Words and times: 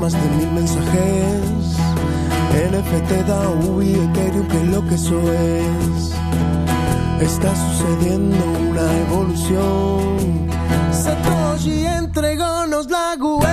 más 0.00 0.12
de 0.12 0.28
mil 0.36 0.50
mensajes. 0.52 1.40
NFT, 2.52 3.26
DAO 3.26 3.82
y 3.82 3.94
Ethereum, 3.94 4.46
que 4.48 4.64
lo 4.64 4.86
que 4.86 4.94
eso 4.94 5.20
es. 5.32 6.14
Está 7.20 7.54
sucediendo 7.54 8.44
una 8.70 8.98
evolución. 9.06 10.50
Satoshi 10.92 11.86
entregónos 11.86 12.90
la 12.90 13.14
web 13.18 13.49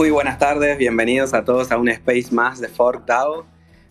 Muy 0.00 0.08
buenas 0.08 0.38
tardes, 0.38 0.78
bienvenidos 0.78 1.34
a 1.34 1.44
todos 1.44 1.70
a 1.70 1.76
un 1.76 1.90
space 1.90 2.28
más 2.30 2.58
de 2.58 2.68
Fork 2.68 3.04
DAO. 3.04 3.44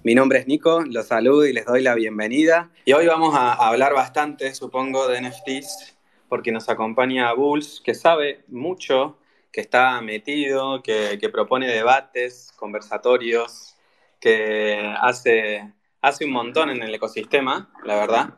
Mi 0.04 0.16
nombre 0.16 0.40
es 0.40 0.48
Nico, 0.48 0.82
los 0.82 1.06
saludo 1.06 1.46
y 1.46 1.54
les 1.54 1.68
doy 1.68 1.84
la 1.84 1.94
bienvenida. 1.94 2.72
Y 2.84 2.94
hoy 2.94 3.06
vamos 3.06 3.36
a 3.36 3.54
hablar 3.54 3.94
bastante, 3.94 4.56
supongo, 4.56 5.08
de 5.08 5.22
NFTs, 5.22 5.96
porque 6.28 6.52
nos 6.52 6.68
acompaña 6.68 7.32
Bulls, 7.34 7.80
que 7.86 7.94
sabe 7.94 8.44
mucho, 8.48 9.20
que 9.52 9.62
está 9.62 10.02
metido, 10.02 10.82
que, 10.82 11.20
que 11.22 11.30
propone 11.30 11.68
debates, 11.68 12.54
conversatorios, 12.56 13.76
que 14.20 14.92
hace, 15.00 15.72
hace 16.02 16.26
un 16.26 16.32
montón 16.32 16.72
en 16.72 16.82
el 16.82 16.96
ecosistema, 16.96 17.72
la 17.86 17.98
verdad. 17.98 18.34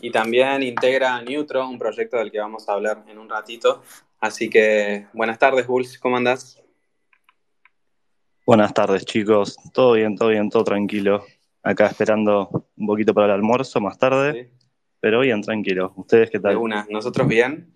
Y 0.00 0.10
también 0.10 0.62
integra 0.62 1.20
Neutro, 1.20 1.68
un 1.68 1.78
proyecto 1.78 2.16
del 2.16 2.32
que 2.32 2.40
vamos 2.40 2.66
a 2.66 2.72
hablar 2.72 3.04
en 3.08 3.18
un 3.18 3.28
ratito. 3.28 3.82
Así 4.20 4.48
que 4.48 5.06
buenas 5.12 5.38
tardes, 5.38 5.66
Bulls, 5.66 5.98
¿cómo 5.98 6.16
andás? 6.16 6.59
Buenas 8.50 8.74
tardes, 8.74 9.04
chicos. 9.04 9.54
Todo 9.72 9.92
bien, 9.92 10.16
todo 10.16 10.30
bien, 10.30 10.50
todo 10.50 10.64
tranquilo. 10.64 11.24
Acá 11.62 11.86
esperando 11.86 12.66
un 12.76 12.86
poquito 12.88 13.14
para 13.14 13.26
el 13.28 13.32
almuerzo 13.34 13.80
más 13.80 13.96
tarde, 13.96 14.32
Sí. 14.50 14.66
pero 14.98 15.20
bien, 15.20 15.40
tranquilo. 15.40 15.92
¿Ustedes 15.94 16.30
qué 16.32 16.40
tal? 16.40 16.56
una, 16.56 16.84
nosotros 16.90 17.28
bien, 17.28 17.72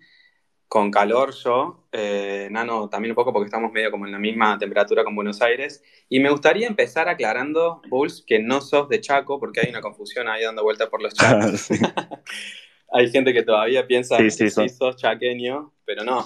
con 0.67 0.91
calor 0.91 1.33
yo, 1.33 1.87
eh, 1.93 2.49
Nano 2.51 2.89
también 2.89 3.11
un 3.13 3.15
poco 3.15 3.31
porque 3.31 3.45
estamos 3.45 3.71
medio 3.71 3.89
como 3.89 4.05
en 4.05 4.11
la 4.11 4.19
misma 4.19 4.57
temperatura 4.57 5.05
con 5.05 5.15
Buenos 5.15 5.41
Aires. 5.41 5.81
Y 6.09 6.19
me 6.19 6.29
gustaría 6.29 6.67
empezar 6.67 7.07
aclarando, 7.07 7.81
Bulls, 7.89 8.21
que 8.27 8.39
no 8.39 8.59
sos 8.59 8.89
de 8.89 8.99
Chaco, 8.99 9.39
porque 9.39 9.61
hay 9.61 9.69
una 9.69 9.79
confusión 9.79 10.27
ahí 10.27 10.43
dando 10.43 10.61
vuelta 10.61 10.89
por 10.89 11.01
los 11.01 11.13
chats. 11.53 11.57
Sí. 11.61 11.75
hay 12.91 13.09
gente 13.11 13.31
que 13.31 13.43
todavía 13.43 13.87
piensa 13.87 14.17
Sí, 14.17 14.23
que 14.23 14.49
sí, 14.49 14.67
sos 14.67 14.97
chaqueño, 14.97 15.71
pero 15.85 16.03
no. 16.03 16.25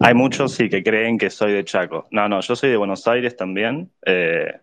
Hay 0.00 0.14
muchos 0.14 0.52
sí 0.54 0.68
que 0.68 0.82
creen 0.82 1.16
que 1.18 1.30
soy 1.30 1.52
de 1.52 1.64
Chaco. 1.64 2.06
No, 2.10 2.28
no, 2.28 2.40
yo 2.40 2.54
soy 2.56 2.70
de 2.70 2.76
Buenos 2.76 3.06
Aires 3.08 3.36
también. 3.36 3.90
eh, 4.06 4.60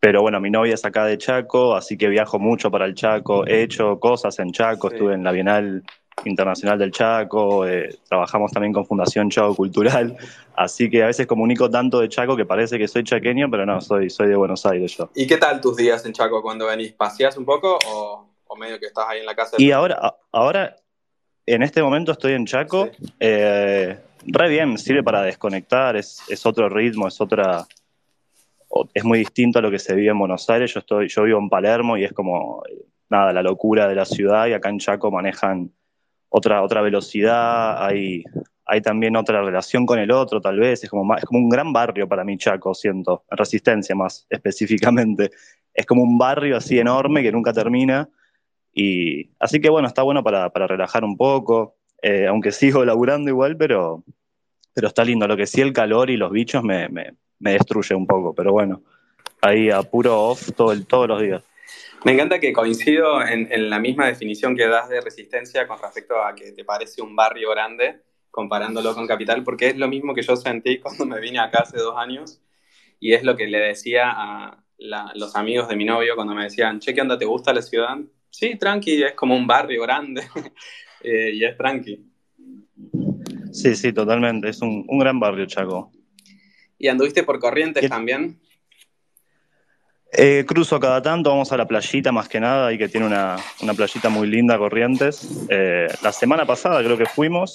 pero 0.00 0.20
bueno, 0.20 0.40
mi 0.40 0.50
novia 0.50 0.74
es 0.74 0.84
acá 0.84 1.04
de 1.04 1.16
Chaco, 1.16 1.76
así 1.76 1.96
que 1.96 2.08
viajo 2.08 2.40
mucho 2.40 2.72
para 2.72 2.86
el 2.86 2.94
Chaco. 2.94 3.46
He 3.46 3.62
hecho 3.62 4.00
cosas 4.00 4.36
en 4.40 4.50
Chaco, 4.50 4.88
Sí. 4.88 4.96
estuve 4.96 5.14
en 5.14 5.22
la 5.22 5.30
Bienal 5.30 5.84
Internacional 6.24 6.76
del 6.76 6.90
Chaco, 6.90 7.66
eh, 7.68 7.98
trabajamos 8.08 8.50
también 8.50 8.72
con 8.72 8.84
Fundación 8.84 9.30
Chaco 9.30 9.54
Cultural, 9.54 10.16
así 10.56 10.90
que 10.90 11.04
a 11.04 11.06
veces 11.06 11.26
comunico 11.28 11.70
tanto 11.70 12.00
de 12.00 12.08
Chaco 12.08 12.36
que 12.36 12.44
parece 12.44 12.78
que 12.78 12.88
soy 12.88 13.04
chaqueño, 13.04 13.48
pero 13.48 13.64
no, 13.64 13.80
soy, 13.80 14.10
soy 14.10 14.26
de 14.28 14.34
Buenos 14.34 14.66
Aires 14.66 14.96
yo. 14.96 15.08
¿Y 15.14 15.26
qué 15.28 15.36
tal 15.36 15.60
tus 15.60 15.76
días 15.76 16.04
en 16.04 16.12
Chaco 16.12 16.42
cuando 16.42 16.66
venís? 16.66 16.92
¿Paseás 16.94 17.36
un 17.36 17.44
poco 17.44 17.78
o, 17.88 18.26
o 18.48 18.56
medio 18.56 18.80
que 18.80 18.86
estás 18.86 19.04
ahí 19.08 19.20
en 19.20 19.26
la 19.26 19.36
casa? 19.36 19.56
Y 19.58 19.70
ahora, 19.70 20.14
ahora, 20.32 20.74
en 21.46 21.62
este 21.62 21.80
momento 21.80 22.10
estoy 22.10 22.32
en 22.32 22.44
Chaco. 22.44 22.88
Sí. 22.98 23.12
eh, 23.20 23.98
re 24.26 24.48
bien, 24.48 24.78
sirve 24.78 25.02
para 25.02 25.22
desconectar, 25.22 25.96
es, 25.96 26.22
es 26.28 26.44
otro 26.46 26.68
ritmo, 26.68 27.08
es 27.08 27.20
otra. 27.20 27.66
Es 28.94 29.04
muy 29.04 29.18
distinto 29.18 29.58
a 29.58 29.62
lo 29.62 29.70
que 29.70 29.78
se 29.78 29.94
vive 29.94 30.10
en 30.10 30.18
Buenos 30.18 30.48
Aires. 30.48 30.72
Yo, 30.72 30.80
estoy, 30.80 31.08
yo 31.08 31.24
vivo 31.24 31.38
en 31.38 31.50
Palermo 31.50 31.98
y 31.98 32.04
es 32.04 32.12
como, 32.12 32.62
nada, 33.10 33.32
la 33.32 33.42
locura 33.42 33.86
de 33.86 33.94
la 33.94 34.06
ciudad. 34.06 34.46
Y 34.46 34.54
acá 34.54 34.70
en 34.70 34.78
Chaco 34.78 35.10
manejan 35.10 35.70
otra, 36.30 36.62
otra 36.62 36.80
velocidad, 36.80 37.84
hay, 37.84 38.24
hay 38.64 38.80
también 38.80 39.16
otra 39.16 39.42
relación 39.42 39.84
con 39.84 39.98
el 39.98 40.10
otro, 40.10 40.40
tal 40.40 40.58
vez. 40.58 40.82
Es 40.82 40.88
como, 40.88 41.14
es 41.14 41.24
como 41.24 41.40
un 41.40 41.50
gran 41.50 41.72
barrio 41.72 42.08
para 42.08 42.24
mí, 42.24 42.38
Chaco, 42.38 42.74
siento. 42.74 43.24
En 43.30 43.36
Resistencia 43.36 43.94
más 43.94 44.26
específicamente. 44.30 45.30
Es 45.74 45.84
como 45.84 46.02
un 46.02 46.16
barrio 46.16 46.56
así 46.56 46.78
enorme 46.78 47.22
que 47.22 47.32
nunca 47.32 47.52
termina. 47.52 48.08
Y 48.72 49.30
así 49.38 49.60
que 49.60 49.68
bueno, 49.68 49.88
está 49.88 50.02
bueno 50.02 50.24
para, 50.24 50.48
para 50.48 50.66
relajar 50.66 51.04
un 51.04 51.16
poco, 51.18 51.76
eh, 52.02 52.26
aunque 52.26 52.50
sigo 52.50 52.84
laburando 52.84 53.30
igual, 53.30 53.56
pero, 53.56 54.02
pero 54.74 54.88
está 54.88 55.04
lindo. 55.04 55.26
Lo 55.28 55.36
que 55.36 55.46
sí 55.46 55.60
el 55.60 55.72
calor 55.72 56.10
y 56.10 56.16
los 56.16 56.32
bichos 56.32 56.64
me, 56.64 56.88
me, 56.88 57.14
destruye 57.38 57.94
un 57.94 58.06
poco, 58.06 58.34
pero 58.34 58.52
bueno, 58.52 58.82
ahí 59.40 59.70
a 59.70 59.82
puro 59.82 60.20
off 60.20 60.50
todo 60.56 60.78
todos 60.84 61.08
los 61.08 61.22
días. 61.22 61.42
Me 62.04 62.12
encanta 62.12 62.40
que 62.40 62.52
coincido 62.52 63.24
en, 63.24 63.70
la 63.70 63.78
misma 63.78 64.06
definición 64.06 64.56
que 64.56 64.66
das 64.66 64.88
de 64.88 65.00
resistencia 65.00 65.68
con 65.68 65.80
respecto 65.80 66.20
a 66.20 66.34
que 66.34 66.50
te 66.50 66.64
parece 66.64 67.00
un 67.00 67.14
barrio 67.14 67.50
grande 67.50 68.00
comparándolo 68.30 68.94
con 68.94 69.06
Capital, 69.06 69.44
porque 69.44 69.68
es 69.68 69.76
lo 69.76 69.86
mismo 69.86 70.12
que 70.12 70.22
yo 70.22 70.34
sentí 70.34 70.78
cuando 70.80 71.06
me 71.06 71.20
vine 71.20 71.38
acá 71.38 71.60
hace 71.60 71.78
dos 71.78 71.96
años 71.96 72.42
y 72.98 73.12
es 73.12 73.22
lo 73.22 73.36
que 73.36 73.46
le 73.46 73.58
decía 73.58 74.10
a 74.10 74.58
los 75.14 75.36
amigos 75.36 75.68
de 75.68 75.76
mi 75.76 75.84
novio 75.84 76.16
cuando 76.16 76.34
me 76.34 76.44
decían, 76.44 76.80
che, 76.80 76.92
¿qué 76.92 77.00
onda? 77.00 77.16
¿Te 77.16 77.24
gusta 77.24 77.52
la 77.52 77.62
ciudad? 77.62 77.98
Sí, 78.30 78.56
tranqui, 78.58 79.04
es 79.04 79.12
como 79.12 79.36
un 79.36 79.46
barrio 79.46 79.82
grande 79.82 80.22
eh, 81.04 81.30
y 81.34 81.44
es 81.44 81.56
tranqui. 81.56 82.04
Sí, 83.52 83.74
sí, 83.76 83.92
totalmente, 83.92 84.48
es 84.48 84.60
un, 84.62 84.84
un 84.88 84.98
gran 84.98 85.20
barrio, 85.20 85.46
Chaco. 85.46 85.92
¿Y 86.78 86.88
anduviste 86.88 87.22
por 87.22 87.38
Corrientes 87.38 87.80
¿Qué- 87.80 87.88
también? 87.88 88.38
Eh, 90.14 90.44
cruzo 90.46 90.78
cada 90.78 91.00
tanto, 91.00 91.30
vamos 91.30 91.52
a 91.52 91.56
la 91.56 91.66
playita 91.66 92.12
más 92.12 92.28
que 92.28 92.38
nada, 92.38 92.66
ahí 92.66 92.76
que 92.76 92.88
tiene 92.88 93.06
una, 93.06 93.36
una 93.62 93.72
playita 93.72 94.10
muy 94.10 94.26
linda, 94.28 94.58
Corrientes. 94.58 95.46
Eh, 95.48 95.88
la 96.02 96.12
semana 96.12 96.44
pasada 96.44 96.82
creo 96.84 96.98
que 96.98 97.06
fuimos, 97.06 97.54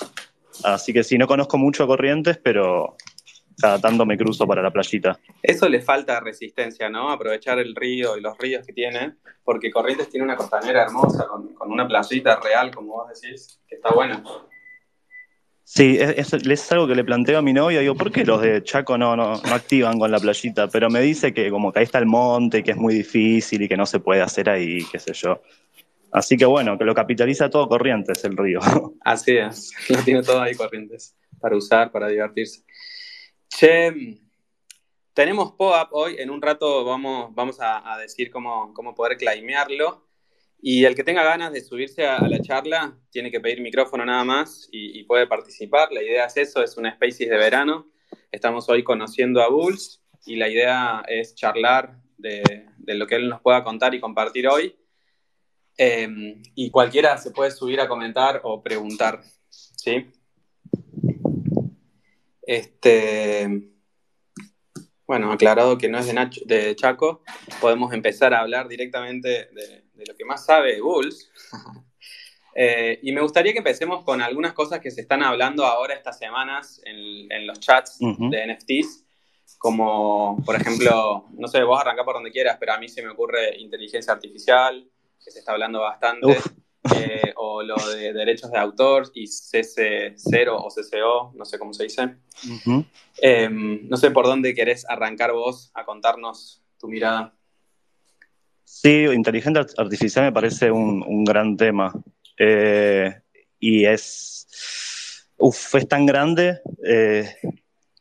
así 0.64 0.92
que 0.92 1.04
sí, 1.04 1.20
no 1.20 1.28
conozco 1.28 1.60
mucho 1.60 1.86
Corrientes, 1.86 2.40
pero 2.44 2.96
cada 3.60 3.80
tanto 3.80 4.06
me 4.06 4.18
cruzo 4.18 4.46
para 4.48 4.62
la 4.62 4.72
playita. 4.72 5.20
Eso 5.42 5.68
le 5.68 5.82
falta 5.82 6.20
resistencia, 6.20 6.90
¿no? 6.90 7.10
Aprovechar 7.10 7.60
el 7.60 7.76
río 7.76 8.18
y 8.18 8.22
los 8.22 8.38
ríos 8.38 8.66
que 8.66 8.74
tiene, 8.74 9.16
porque 9.44 9.72
Corrientes 9.72 10.10
tiene 10.10 10.24
una 10.26 10.36
costanera 10.36 10.84
hermosa 10.84 11.26
con, 11.28 11.54
con 11.54 11.72
una 11.72 11.88
playita 11.88 12.40
real, 12.40 12.74
como 12.74 12.94
vos 12.94 13.10
decís, 13.20 13.60
que 13.68 13.76
está 13.76 13.94
buena. 13.94 14.24
Sí, 15.64 15.98
es, 16.00 16.34
es- 16.34 16.48
es 16.48 16.72
algo 16.72 16.88
que 16.88 16.96
le 16.96 17.04
planteo 17.04 17.40
a 17.40 17.42
mi 17.42 17.52
novia, 17.52 17.82
digo, 17.82 17.94
¿por 17.96 18.10
qué 18.12 18.24
los 18.24 18.42
de 18.42 18.64
Chaco 18.64 18.98
no, 18.98 19.16
no, 19.18 19.34
no 19.42 19.54
activan 19.54 20.00
con 20.00 20.10
la 20.12 20.20
playita? 20.20 20.70
Pero 20.70 20.90
me 20.90 21.02
dice 21.02 21.34
que 21.34 21.50
como 21.50 21.74
que 21.74 21.80
ahí 21.80 21.86
está 21.86 22.00
el 22.00 22.06
monte, 22.06 22.64
que 22.64 22.72
es 22.72 22.78
muy 22.78 22.94
difícil 22.94 23.62
y 23.62 23.68
que 23.68 23.76
no 23.76 23.86
se 23.86 24.00
puede 24.00 24.22
hacer 24.22 24.50
ahí, 24.50 24.80
qué 24.90 24.98
sé 25.00 25.12
yo. 25.14 25.42
Así 26.10 26.38
que 26.38 26.46
bueno, 26.46 26.78
que 26.78 26.86
lo 26.86 26.96
capitaliza 26.96 27.50
todo 27.50 27.68
Corrientes 27.68 28.24
el 28.24 28.38
río. 28.38 28.62
Así 29.02 29.36
es, 29.36 29.74
lo 29.90 29.98
tiene 30.04 30.24
todo 30.24 30.40
ahí 30.42 30.56
Corrientes, 30.56 31.18
para 31.42 31.58
usar, 31.58 31.92
para 31.92 32.08
divertirse. 32.08 32.64
Che, 33.50 33.92
tenemos 35.14 35.54
POAP 35.54 35.90
hoy, 35.94 36.16
en 36.20 36.30
un 36.30 36.42
rato 36.42 36.84
vamos, 36.86 37.34
vamos 37.34 37.60
a, 37.60 37.94
a 37.94 37.98
decir 37.98 38.30
cómo, 38.30 38.74
cómo 38.74 38.94
poder 38.94 39.18
claimearlo. 39.18 40.06
Y 40.60 40.86
el 40.86 40.96
que 40.96 41.04
tenga 41.04 41.24
ganas 41.24 41.54
de 41.54 41.62
subirse 41.62 42.06
a, 42.06 42.18
a 42.18 42.28
la 42.28 42.42
charla 42.42 42.98
tiene 43.10 43.32
que 43.32 43.40
pedir 43.40 43.62
micrófono 43.62 44.06
nada 44.06 44.24
más 44.24 44.68
y, 44.72 45.00
y 45.00 45.04
puede 45.04 45.28
participar. 45.28 45.92
La 45.92 46.02
idea 46.04 46.26
es 46.26 46.38
eso, 46.38 46.64
es 46.64 46.78
un 46.78 46.90
Spaces 46.92 47.30
de 47.30 47.38
verano. 47.38 47.92
Estamos 48.32 48.68
hoy 48.70 48.84
conociendo 48.84 49.42
a 49.42 49.50
Bulls 49.50 50.04
y 50.26 50.36
la 50.36 50.50
idea 50.50 51.04
es 51.08 51.36
charlar 51.36 52.02
de, 52.18 52.68
de 52.78 52.96
lo 52.96 53.08
que 53.08 53.16
él 53.16 53.30
nos 53.30 53.42
pueda 53.42 53.64
contar 53.64 53.94
y 53.96 54.00
compartir 54.00 54.48
hoy. 54.48 54.76
Eh, 55.78 56.42
y 56.56 56.72
cualquiera 56.72 57.18
se 57.18 57.32
puede 57.32 57.52
subir 57.52 57.80
a 57.80 57.88
comentar 57.88 58.42
o 58.44 58.62
preguntar, 58.64 59.22
¿sí? 59.50 60.08
Este, 62.48 63.48
bueno, 65.06 65.32
aclarado 65.32 65.78
que 65.78 65.90
no 65.90 66.00
es 66.00 66.08
de, 66.08 66.14
Nacho, 66.14 66.42
de 66.46 66.76
Chaco, 66.76 67.22
podemos 67.62 67.94
empezar 67.94 68.34
a 68.34 68.40
hablar 68.40 68.68
directamente 68.68 69.50
de, 69.52 69.84
de 69.94 70.06
lo 70.08 70.16
que 70.16 70.26
más 70.26 70.46
sabe 70.46 70.82
Bulls. 70.82 71.32
Eh, 72.60 72.98
y 73.04 73.12
me 73.12 73.22
gustaría 73.22 73.52
que 73.52 73.60
empecemos 73.60 74.04
con 74.04 74.20
algunas 74.20 74.54
cosas 74.54 74.80
que 74.80 74.90
se 74.90 75.02
están 75.02 75.22
hablando 75.22 75.64
ahora 75.64 75.94
estas 75.94 76.18
semanas 76.18 76.82
en, 76.86 77.46
los 77.46 77.60
chats 77.60 78.00
de 78.00 78.48
NFTs, 78.48 79.06
como 79.60 80.42
por 80.44 80.56
ejemplo, 80.56 81.28
no 81.34 81.48
sé, 81.48 81.62
vos 81.62 81.80
arrancá 81.80 82.04
por 82.04 82.16
donde 82.16 82.32
quieras, 82.32 82.58
pero 82.60 82.74
a 82.74 82.80
mí 82.80 82.90
se 82.90 83.04
me 83.04 83.10
ocurre 83.10 83.56
inteligencia 83.60 84.12
artificial, 84.12 84.90
que 85.24 85.30
se 85.30 85.38
está 85.38 85.52
hablando 85.52 85.82
bastante, 85.82 86.36
eh, 86.96 87.34
o 87.36 87.64
lo 87.64 87.76
de 87.76 88.14
derechos 88.14 88.52
de 88.52 88.58
autor 88.58 89.12
y 89.14 89.26
CC0 89.26 90.48
o 90.50 90.68
CCO, 90.70 91.34
no 91.36 91.46
sé 91.46 91.60
cómo 91.60 91.74
se 91.74 91.84
dice. 91.84 92.16
Em, 93.18 93.88
no 93.90 93.98
sé 93.98 94.12
por 94.12 94.26
dónde 94.26 94.54
querés 94.54 94.86
arrancar 94.90 95.34
vos 95.34 95.72
a 95.74 95.86
contarnos 95.86 96.64
tu 96.80 96.88
mirada. 96.88 97.34
Sí, 98.64 99.06
inteligencia 99.06 99.66
artificial 99.78 100.26
me 100.26 100.32
parece 100.32 100.72
un 100.72 101.24
gran 101.24 101.58
tema. 101.58 101.94
Eh, 102.38 103.14
y 103.60 103.86
es, 103.86 105.28
uf, 105.38 105.76
es 105.76 105.88
tan 105.88 106.06
grande 106.06 106.60
eh, 106.86 107.36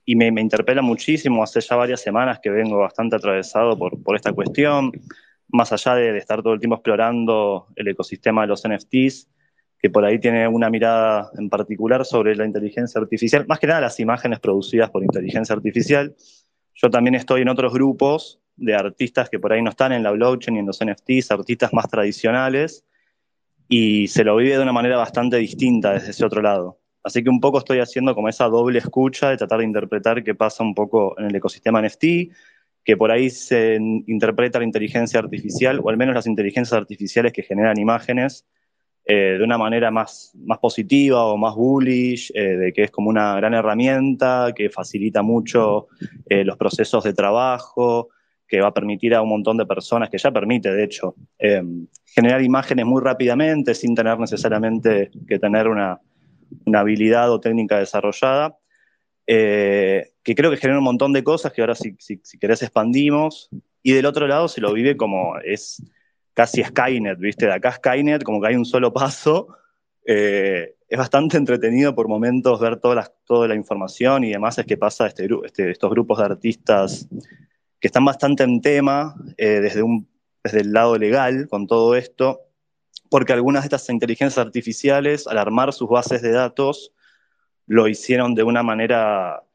y 0.04 0.14
me, 0.14 0.30
me, 0.30 0.40
interpela 0.40 0.82
muchísimo. 0.82 1.42
Hace 1.42 1.60
ya 1.60 1.76
varias 1.76 2.00
semanas 2.00 2.38
que 2.42 2.50
vengo 2.50 2.78
bastante 2.78 3.16
atravesado 3.16 3.76
por, 3.78 4.02
por 4.02 4.16
esta 4.16 4.32
cuestión, 4.32 4.92
más 5.48 5.72
allá 5.72 5.94
de, 5.94 6.16
estar 6.16 6.42
todo 6.42 6.54
el 6.54 6.60
tiempo 6.60 6.76
explorando 6.76 7.68
el 7.76 7.88
ecosistema 7.88 8.42
de 8.42 8.48
los 8.48 8.62
NFTs, 8.66 9.28
que 9.78 9.90
por 9.90 10.04
ahí 10.04 10.18
tiene 10.18 10.48
una 10.48 10.70
mirada 10.70 11.30
en 11.38 11.48
particular 11.48 12.04
sobre 12.04 12.34
la 12.34 12.44
inteligencia 12.44 13.00
artificial, 13.00 13.46
más 13.46 13.58
que 13.58 13.66
nada 13.66 13.80
las 13.80 14.00
imágenes 14.00 14.40
producidas 14.40 14.90
por 14.90 15.02
inteligencia 15.02 15.54
artificial. 15.54 16.14
Yo 16.74 16.90
también 16.90 17.14
estoy 17.14 17.42
en 17.42 17.48
otros 17.48 17.72
grupos 17.72 18.40
de 18.56 18.74
artistas 18.74 19.28
que 19.28 19.38
por 19.38 19.52
ahí 19.52 19.62
no 19.62 19.70
están 19.70 19.92
en 19.92 20.02
la 20.02 20.10
blockchain 20.10 20.56
y 20.56 20.60
en 20.60 20.66
los 20.66 20.80
NFTs, 20.84 21.30
artistas 21.30 21.72
más 21.72 21.88
tradicionales, 21.88 22.84
y 23.68 24.08
se 24.08 24.24
lo 24.24 24.36
vive 24.36 24.56
de 24.56 24.62
una 24.62 24.72
manera 24.72 24.96
bastante 24.96 25.36
distinta 25.36 25.92
desde 25.92 26.10
ese 26.10 26.24
otro 26.24 26.40
lado. 26.40 26.80
Así 27.02 27.22
que 27.22 27.30
un 27.30 27.40
poco 27.40 27.58
estoy 27.58 27.78
haciendo 27.78 28.14
como 28.14 28.28
esa 28.28 28.46
doble 28.46 28.78
escucha 28.78 29.30
de 29.30 29.36
tratar 29.36 29.60
de 29.60 29.64
interpretar 29.64 30.24
qué 30.24 30.34
pasa 30.34 30.64
un 30.64 30.74
poco 30.74 31.16
en 31.18 31.26
el 31.26 31.36
ecosistema 31.36 31.80
NFT, 31.80 32.04
que 32.86 32.96
por 32.96 33.10
ahí 33.10 33.30
se 33.30 33.74
interpreta 34.06 34.60
la 34.60 34.64
inteligencia 34.64 35.18
artificial, 35.18 35.80
o 35.82 35.90
al 35.90 35.96
menos 35.96 36.14
las 36.14 36.28
inteligencias 36.28 36.72
artificiales 36.72 37.32
que 37.32 37.42
generan 37.42 37.80
imágenes, 37.80 38.46
eh, 39.04 39.34
de 39.38 39.42
una 39.42 39.58
manera 39.58 39.90
más, 39.90 40.32
más 40.36 40.58
positiva 40.58 41.24
o 41.26 41.36
más 41.36 41.56
bullish, 41.56 42.30
eh, 42.32 42.56
de 42.56 42.72
que 42.72 42.84
es 42.84 42.92
como 42.92 43.10
una 43.10 43.34
gran 43.34 43.54
herramienta 43.54 44.52
que 44.54 44.70
facilita 44.70 45.22
mucho 45.22 45.88
eh, 46.28 46.44
los 46.44 46.56
procesos 46.56 47.02
de 47.02 47.12
trabajo, 47.12 48.10
que 48.46 48.60
va 48.60 48.68
a 48.68 48.74
permitir 48.74 49.16
a 49.16 49.22
un 49.22 49.30
montón 49.30 49.56
de 49.56 49.66
personas, 49.66 50.08
que 50.08 50.18
ya 50.18 50.30
permite, 50.30 50.72
de 50.72 50.84
hecho, 50.84 51.16
generar 52.04 52.40
imágenes 52.42 52.86
muy 52.86 53.02
rápidamente 53.02 53.74
sin 53.74 53.96
tener 53.96 54.16
necesariamente 54.20 55.10
que 55.26 55.40
tener 55.40 55.66
una, 55.66 56.00
habilidad 56.72 57.32
o 57.32 57.40
técnica 57.40 57.80
desarrollada, 57.80 58.56
que 60.26 60.34
creo 60.34 60.50
que 60.50 60.56
genera 60.56 60.80
un 60.80 60.84
montón 60.84 61.12
de 61.12 61.22
cosas 61.22 61.52
que 61.52 61.60
ahora 61.60 61.76
si, 61.76 61.94
si, 62.00 62.18
querés 62.40 62.60
expandimos, 62.60 63.48
y 63.80 63.92
del 63.92 64.06
otro 64.06 64.26
lado 64.26 64.48
se 64.48 64.60
lo 64.60 64.72
vive 64.72 64.96
como 64.96 65.38
es 65.38 65.80
casi 66.34 66.64
Skynet, 66.64 67.20
¿viste? 67.20 67.46
De 67.46 67.52
acá 67.52 67.70
Skynet, 67.70 68.24
como 68.24 68.40
que 68.40 68.48
hay 68.48 68.56
un 68.56 68.64
solo 68.64 68.92
paso. 68.92 69.46
Eh, 70.04 70.74
es 70.88 70.98
bastante 70.98 71.36
entretenido 71.36 71.94
por 71.94 72.08
momentos 72.08 72.58
ver 72.58 72.80
toda 72.80 72.96
la, 72.96 73.46
la 73.46 73.54
información 73.54 74.24
y 74.24 74.32
demás 74.32 74.58
es 74.58 74.66
que 74.66 74.76
pasa 74.76 75.06
este, 75.06 75.28
este, 75.44 75.70
estos 75.70 75.90
grupos 75.90 76.18
de 76.18 76.24
artistas 76.24 77.08
que 77.78 77.86
están 77.86 78.04
bastante 78.04 78.42
en 78.42 78.60
tema 78.60 79.14
eh, 79.36 79.60
desde, 79.60 79.84
un, 79.84 80.08
desde 80.42 80.62
el 80.62 80.72
lado 80.72 80.98
legal 80.98 81.46
con 81.48 81.68
todo 81.68 81.94
esto, 81.94 82.40
porque 83.10 83.32
algunas 83.32 83.62
de 83.62 83.66
estas 83.66 83.88
inteligencias 83.90 84.44
artificiales, 84.44 85.28
al 85.28 85.38
armar 85.38 85.72
sus 85.72 85.88
bases 85.88 86.20
de 86.20 86.32
datos, 86.32 86.92
lo 87.68 87.86
hicieron 87.86 88.34
de 88.34 88.42
una 88.42 88.64
manera 88.64 89.45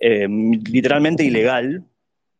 eh, 0.00 0.28
literalmente 0.28 1.24
ilegal, 1.24 1.84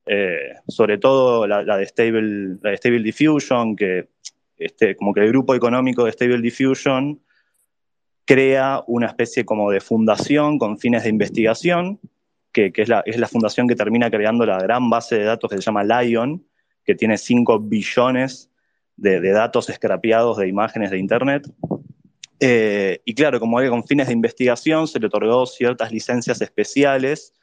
eh, 0.06 0.54
sobre 0.66 0.98
todo 0.98 1.46
la, 1.46 1.76
de 1.76 1.86
Stable, 1.86 2.58
la 2.62 2.70
de 2.70 2.76
Stable 2.76 3.02
Diffusion, 3.02 3.76
que 3.76 4.08
este, 4.56 4.96
como 4.96 5.12
que 5.12 5.20
el 5.20 5.28
grupo 5.28 5.54
económico 5.54 6.04
de 6.04 6.12
Stable 6.12 6.40
Diffusion 6.40 7.20
crea 8.24 8.82
una 8.86 9.06
especie 9.06 9.44
como 9.44 9.70
de 9.70 9.80
fundación 9.80 10.58
con 10.58 10.78
fines 10.78 11.04
de 11.04 11.10
investigación, 11.10 12.00
que, 12.52 12.72
es, 12.74 12.88
la, 12.88 13.02
es, 13.06 13.18
la, 13.18 13.28
fundación 13.28 13.68
que 13.68 13.76
termina 13.76 14.10
creando 14.10 14.44
la 14.44 14.58
gran 14.58 14.90
base 14.90 15.16
de 15.16 15.24
datos 15.24 15.50
que 15.50 15.56
se 15.56 15.62
llama 15.62 15.84
Lion, 15.84 16.44
que 16.84 16.94
tiene 16.94 17.18
5 17.18 17.60
billones 17.60 18.50
de, 18.96 19.20
datos 19.30 19.68
escrapeados 19.68 20.38
de 20.38 20.48
imágenes 20.48 20.90
de 20.90 20.98
Internet. 20.98 21.50
Eh, 22.40 23.00
y 23.04 23.14
claro, 23.14 23.40
como 23.40 23.58
que 23.58 23.68
con 23.68 23.84
fines 23.84 24.08
de 24.08 24.12
investigación 24.12 24.88
se 24.88 24.98
le 24.98 25.06
otorgó 25.06 25.46
ciertas 25.46 25.92
licencias 25.92 26.40
especiales 26.40 27.34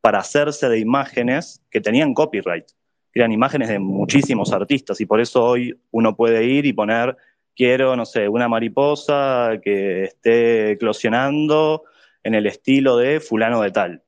para 0.00 0.18
hacerse 0.18 0.68
de 0.68 0.78
imágenes 0.78 1.62
que 1.70 1.80
tenían 1.80 2.14
copyright, 2.14 2.66
eran 3.12 3.32
imágenes 3.32 3.68
de 3.68 3.78
muchísimos 3.78 4.52
artistas, 4.52 5.00
y 5.00 5.06
por 5.06 5.20
eso 5.20 5.42
hoy 5.42 5.78
uno 5.90 6.14
puede 6.14 6.44
ir 6.44 6.66
y 6.66 6.72
poner, 6.74 7.16
quiero, 7.54 7.96
no 7.96 8.04
sé, 8.04 8.28
una 8.28 8.46
mariposa 8.46 9.52
que 9.62 10.04
esté 10.04 10.72
eclosionando 10.72 11.84
en 12.22 12.34
el 12.34 12.46
estilo 12.46 12.98
de 12.98 13.20
fulano 13.20 13.62
de 13.62 13.70
tal. 13.70 14.02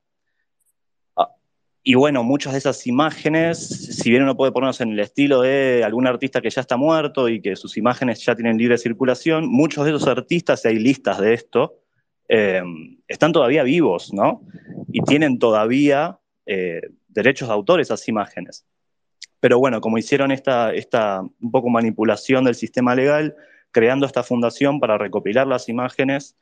Y 1.83 1.95
bueno, 1.95 2.23
muchas 2.23 2.53
de 2.53 2.59
esas 2.59 2.87
imágenes, 2.87 3.59
si 3.97 4.11
bien 4.11 4.25
uno 4.25 4.37
puede 4.37 4.53
ponernos 4.53 4.79
en 4.83 4.93
el 4.93 5.01
estilo 5.01 5.41
de 5.41 5.83
algún 5.85 6.07
artista 6.07 6.43
que 6.43 6.51
ya 6.51 6.61
está 6.61 6.77
muerto 6.77 7.31
y 7.31 7.41
que 7.41 7.57
sus 7.57 7.79
imágenes 7.79 8.23
ya 8.23 8.35
tienen 8.35 8.59
libre 8.59 8.77
circulación, 8.77 9.49
muchos 9.49 9.87
de 9.87 9.93
esos 9.93 10.07
artistas, 10.07 10.63
y 10.65 10.69
hay 10.69 10.79
listas 10.79 11.19
de 11.19 11.33
esto, 11.33 11.79
eh, 12.29 12.63
están 13.09 13.33
todavía 13.33 13.63
vivos, 13.63 14.13
¿no? 14.13 14.43
Y 14.93 15.03
tienen 15.03 15.39
todavía 15.39 16.19
eh, 16.47 16.83
derechos 17.09 17.49
de 17.49 17.55
autor 17.55 17.81
esas 17.81 18.07
imágenes. 18.09 18.67
Pero 19.41 19.59
bueno, 19.59 19.81
como 19.81 19.99
hicieron 19.99 20.31
esta, 20.31 20.73
esta 20.73 21.21
un 21.21 21.51
poco 21.51 21.69
manipulación 21.69 22.45
del 22.45 22.55
sistema 22.55 22.95
legal, 22.95 23.35
creando 23.71 24.07
esta 24.07 24.23
fundación 24.23 24.81
para 24.81 24.99
recopilar 24.99 25.47
las 25.47 25.69
imágenes 25.69 26.37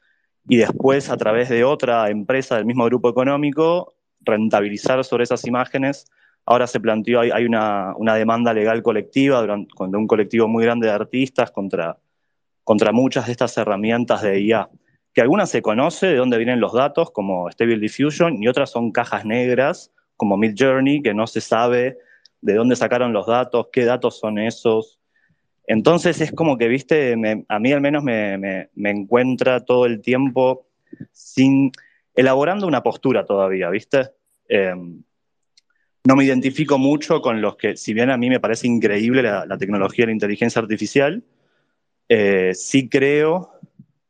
y 0.48 0.56
después 0.56 1.10
a 1.10 1.16
través 1.16 1.48
de 1.48 1.64
otra 1.64 2.08
empresa 2.10 2.56
del 2.56 2.64
mismo 2.64 2.84
grupo 2.86 3.10
económico 3.10 3.94
rentabilizar 4.20 5.04
sobre 5.04 5.24
esas 5.24 5.44
imágenes. 5.46 6.06
Ahora 6.44 6.66
se 6.66 6.80
planteó, 6.80 7.20
hay, 7.20 7.44
una, 7.44 7.94
demanda 8.14 8.54
legal 8.54 8.82
colectiva 8.82 9.42
de 9.42 9.52
un 9.96 10.06
colectivo 10.06 10.46
muy 10.46 10.64
grande 10.64 10.86
de 10.86 10.92
artistas 10.92 11.50
contra, 11.50 11.98
contra 12.62 12.92
muchas 12.92 13.26
de 13.26 13.32
estas 13.32 13.56
herramientas 13.58 14.22
de 14.22 14.40
IA, 14.40 14.68
que 15.16 15.22
algunas 15.22 15.48
se 15.48 15.62
conoce 15.62 16.08
de 16.08 16.16
dónde 16.16 16.36
vienen 16.36 16.60
los 16.60 16.74
datos, 16.74 17.10
como 17.10 17.50
Stable 17.50 17.78
Diffusion, 17.78 18.42
y 18.42 18.48
otras 18.48 18.70
son 18.70 18.92
cajas 18.92 19.24
negras, 19.24 19.90
como 20.14 20.36
Mid 20.36 20.54
Journey, 20.58 21.00
que 21.00 21.14
no 21.14 21.26
se 21.26 21.40
sabe 21.40 21.96
de 22.42 22.52
dónde 22.52 22.76
sacaron 22.76 23.14
los 23.14 23.26
datos, 23.26 23.68
qué 23.72 23.86
datos 23.86 24.18
son 24.18 24.38
esos. 24.38 25.00
Entonces 25.66 26.20
es 26.20 26.32
como 26.32 26.58
que, 26.58 26.68
viste, 26.68 27.16
a 27.48 27.58
mí 27.58 27.72
al 27.72 27.80
menos 27.80 28.04
me, 28.04 28.68
me 28.74 28.90
encuentra 28.90 29.64
todo 29.64 29.86
el 29.86 30.02
tiempo 30.02 30.66
sin 31.12 31.72
elaborando 32.14 32.66
una 32.66 32.82
postura 32.82 33.24
todavía, 33.24 33.70
¿viste? 33.70 34.10
Em, 34.48 35.02
no 36.04 36.14
me 36.14 36.24
identifico 36.24 36.76
mucho 36.76 37.22
con 37.22 37.40
los 37.40 37.56
que, 37.56 37.78
si 37.78 37.94
bien 37.94 38.10
a 38.10 38.18
mí 38.18 38.28
me 38.28 38.38
parece 38.38 38.66
increíble 38.66 39.22
la, 39.22 39.56
tecnología 39.56 40.02
de 40.02 40.08
la 40.08 40.12
inteligencia 40.12 40.60
artificial, 40.60 41.24
eh, 42.10 42.52
sí 42.54 42.90
creo 42.90 43.55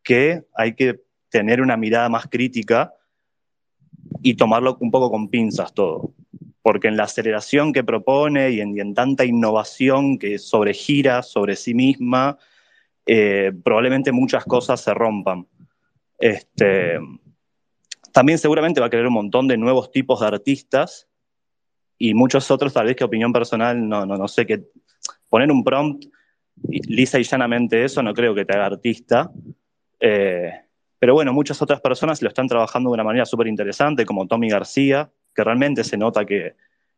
que 0.07 0.45
hay 0.55 0.75
que 0.77 1.01
tener 1.31 1.61
una 1.61 1.77
mirada 1.77 2.09
más 2.09 2.29
crítica 2.29 2.95
y 4.23 4.35
tomarlo 4.35 4.79
un 4.81 4.93
poco 4.93 5.11
con 5.11 5.29
pinzas 5.29 5.75
todo. 5.75 6.15
Porque 6.63 6.87
en 6.87 6.97
la 6.97 7.05
aceleración 7.05 7.73
que 7.73 7.83
propone 7.83 8.51
y 8.51 8.61
en, 8.61 8.95
tanta 8.95 9.25
innovación 9.25 10.19
que 10.19 10.39
sobregira 10.39 11.23
sobre 11.23 11.57
sí 11.57 11.75
misma, 11.75 12.39
eh, 13.05 13.53
probablemente 13.65 14.13
muchas 14.13 14.45
cosas 14.45 14.81
se 14.81 14.95
rompan. 14.95 15.49
Este, 16.19 16.99
también 18.13 18.39
seguramente 18.39 18.81
va 18.81 18.87
a 18.87 18.91
crear 18.91 19.07
un 19.07 19.13
montón 19.13 19.49
de 19.49 19.59
nuevos 19.59 19.91
tipos 19.91 20.21
de 20.21 20.27
artistas 20.27 21.09
y 21.99 22.15
muchos 22.15 22.49
otros, 22.51 22.73
tal 22.73 22.87
vez 22.87 22.95
que 22.95 23.05
opinión 23.05 23.33
personal, 23.33 23.89
no, 23.89 24.07
no, 24.07 24.17
no 24.17 24.29
sé 24.29 24.47
qué. 24.47 24.63
Poner 25.29 25.51
un 25.51 25.65
prompt 25.65 26.07
lisa 26.63 27.19
y 27.19 27.25
llanamente 27.25 27.85
eso 27.85 28.03
no 28.03 28.15
creo 28.15 28.35
que 28.37 28.45
te 28.45 28.55
haga 28.55 28.67
artista. 28.67 29.31
Eh, 30.01 30.53
pero 30.99 31.15
bueno, 31.15 31.33
muchas 31.33 31.61
otras 31.63 31.81
personas 31.81 32.23
lo 32.23 32.29
están 32.29 32.49
trabajando 32.49 32.91
de 32.91 32.95
una 32.95 33.05
manera 33.05 33.27
súper 33.27 33.47
interesante, 33.47 34.07
como 34.07 34.27
Tommy 34.27 34.49
García, 34.49 35.11
que 35.35 35.45
realmente 35.45 35.85
se 35.85 35.97
nota 35.97 36.25
que, 36.25 36.55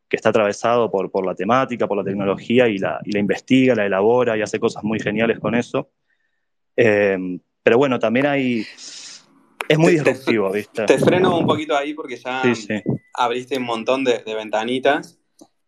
que 0.09 0.17
está 0.17 0.31
atravesado 0.31 0.91
por, 0.91 1.11
por, 1.11 1.27
la 1.27 1.35
temática, 1.35 1.87
por 1.87 1.97
la 1.97 2.05
tecnología 2.05 2.69
y 2.69 2.79
la, 2.79 3.01
y 3.05 3.13
la, 3.13 3.19
investiga, 3.19 3.75
la 3.75 3.87
elabora 3.87 4.37
y 4.37 4.43
hace 4.43 4.61
cosas 4.61 4.85
muy 4.85 5.01
geniales 5.01 5.39
con 5.41 5.55
eso. 5.55 5.91
Eh, 6.77 7.19
pero 7.63 7.77
bueno, 7.77 7.99
también 7.99 8.27
hay 8.27 8.65
es 9.69 9.79
muy 9.79 9.93
disruptivo, 9.93 10.51
¿viste? 10.51 10.87
Te 10.87 10.99
freno 10.99 11.37
un 11.37 11.47
poquito 11.47 11.77
ahí 11.77 11.93
porque 11.93 12.17
ya 12.17 12.43
abriste 13.13 13.59
un 13.59 13.65
montón 13.65 14.03
de, 14.03 14.23
ventanitas, 14.25 15.19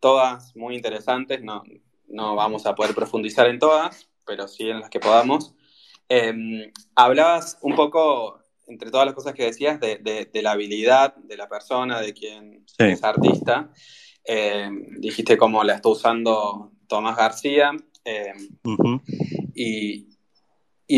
todas 0.01 0.57
muy 0.57 0.75
interesantes, 0.75 1.43
no, 1.43 1.63
no 2.09 2.35
vamos 2.35 2.65
a 2.65 2.75
poder 2.75 2.95
profundizar 2.95 3.47
en 3.47 3.59
todas, 3.59 4.09
pero 4.27 4.49
sí 4.49 4.71
en 4.71 4.81
las 4.81 4.89
que 4.89 5.01
podamos. 5.01 5.55
Em, 6.13 6.73
hablabas 6.97 7.57
un 7.63 7.77
poco, 7.77 8.43
entre 8.67 8.91
todas 8.91 9.07
las 9.07 9.15
cosas 9.15 9.33
que 9.33 9.45
decías, 9.45 9.79
de, 9.79 10.29
la 10.43 10.51
habilidad 10.51 11.15
de 11.15 11.37
la 11.37 11.49
persona, 11.49 12.01
de 12.01 12.13
quien 12.13 12.67
es 12.79 13.05
artista. 13.05 13.71
Em, 14.25 14.99
dijiste 14.99 15.39
cómo 15.39 15.63
la 15.63 15.77
está 15.77 15.89
usando 15.89 16.73
Tomás 16.89 17.17
García. 17.17 17.71
Em, 18.05 18.49
y, 19.55 20.09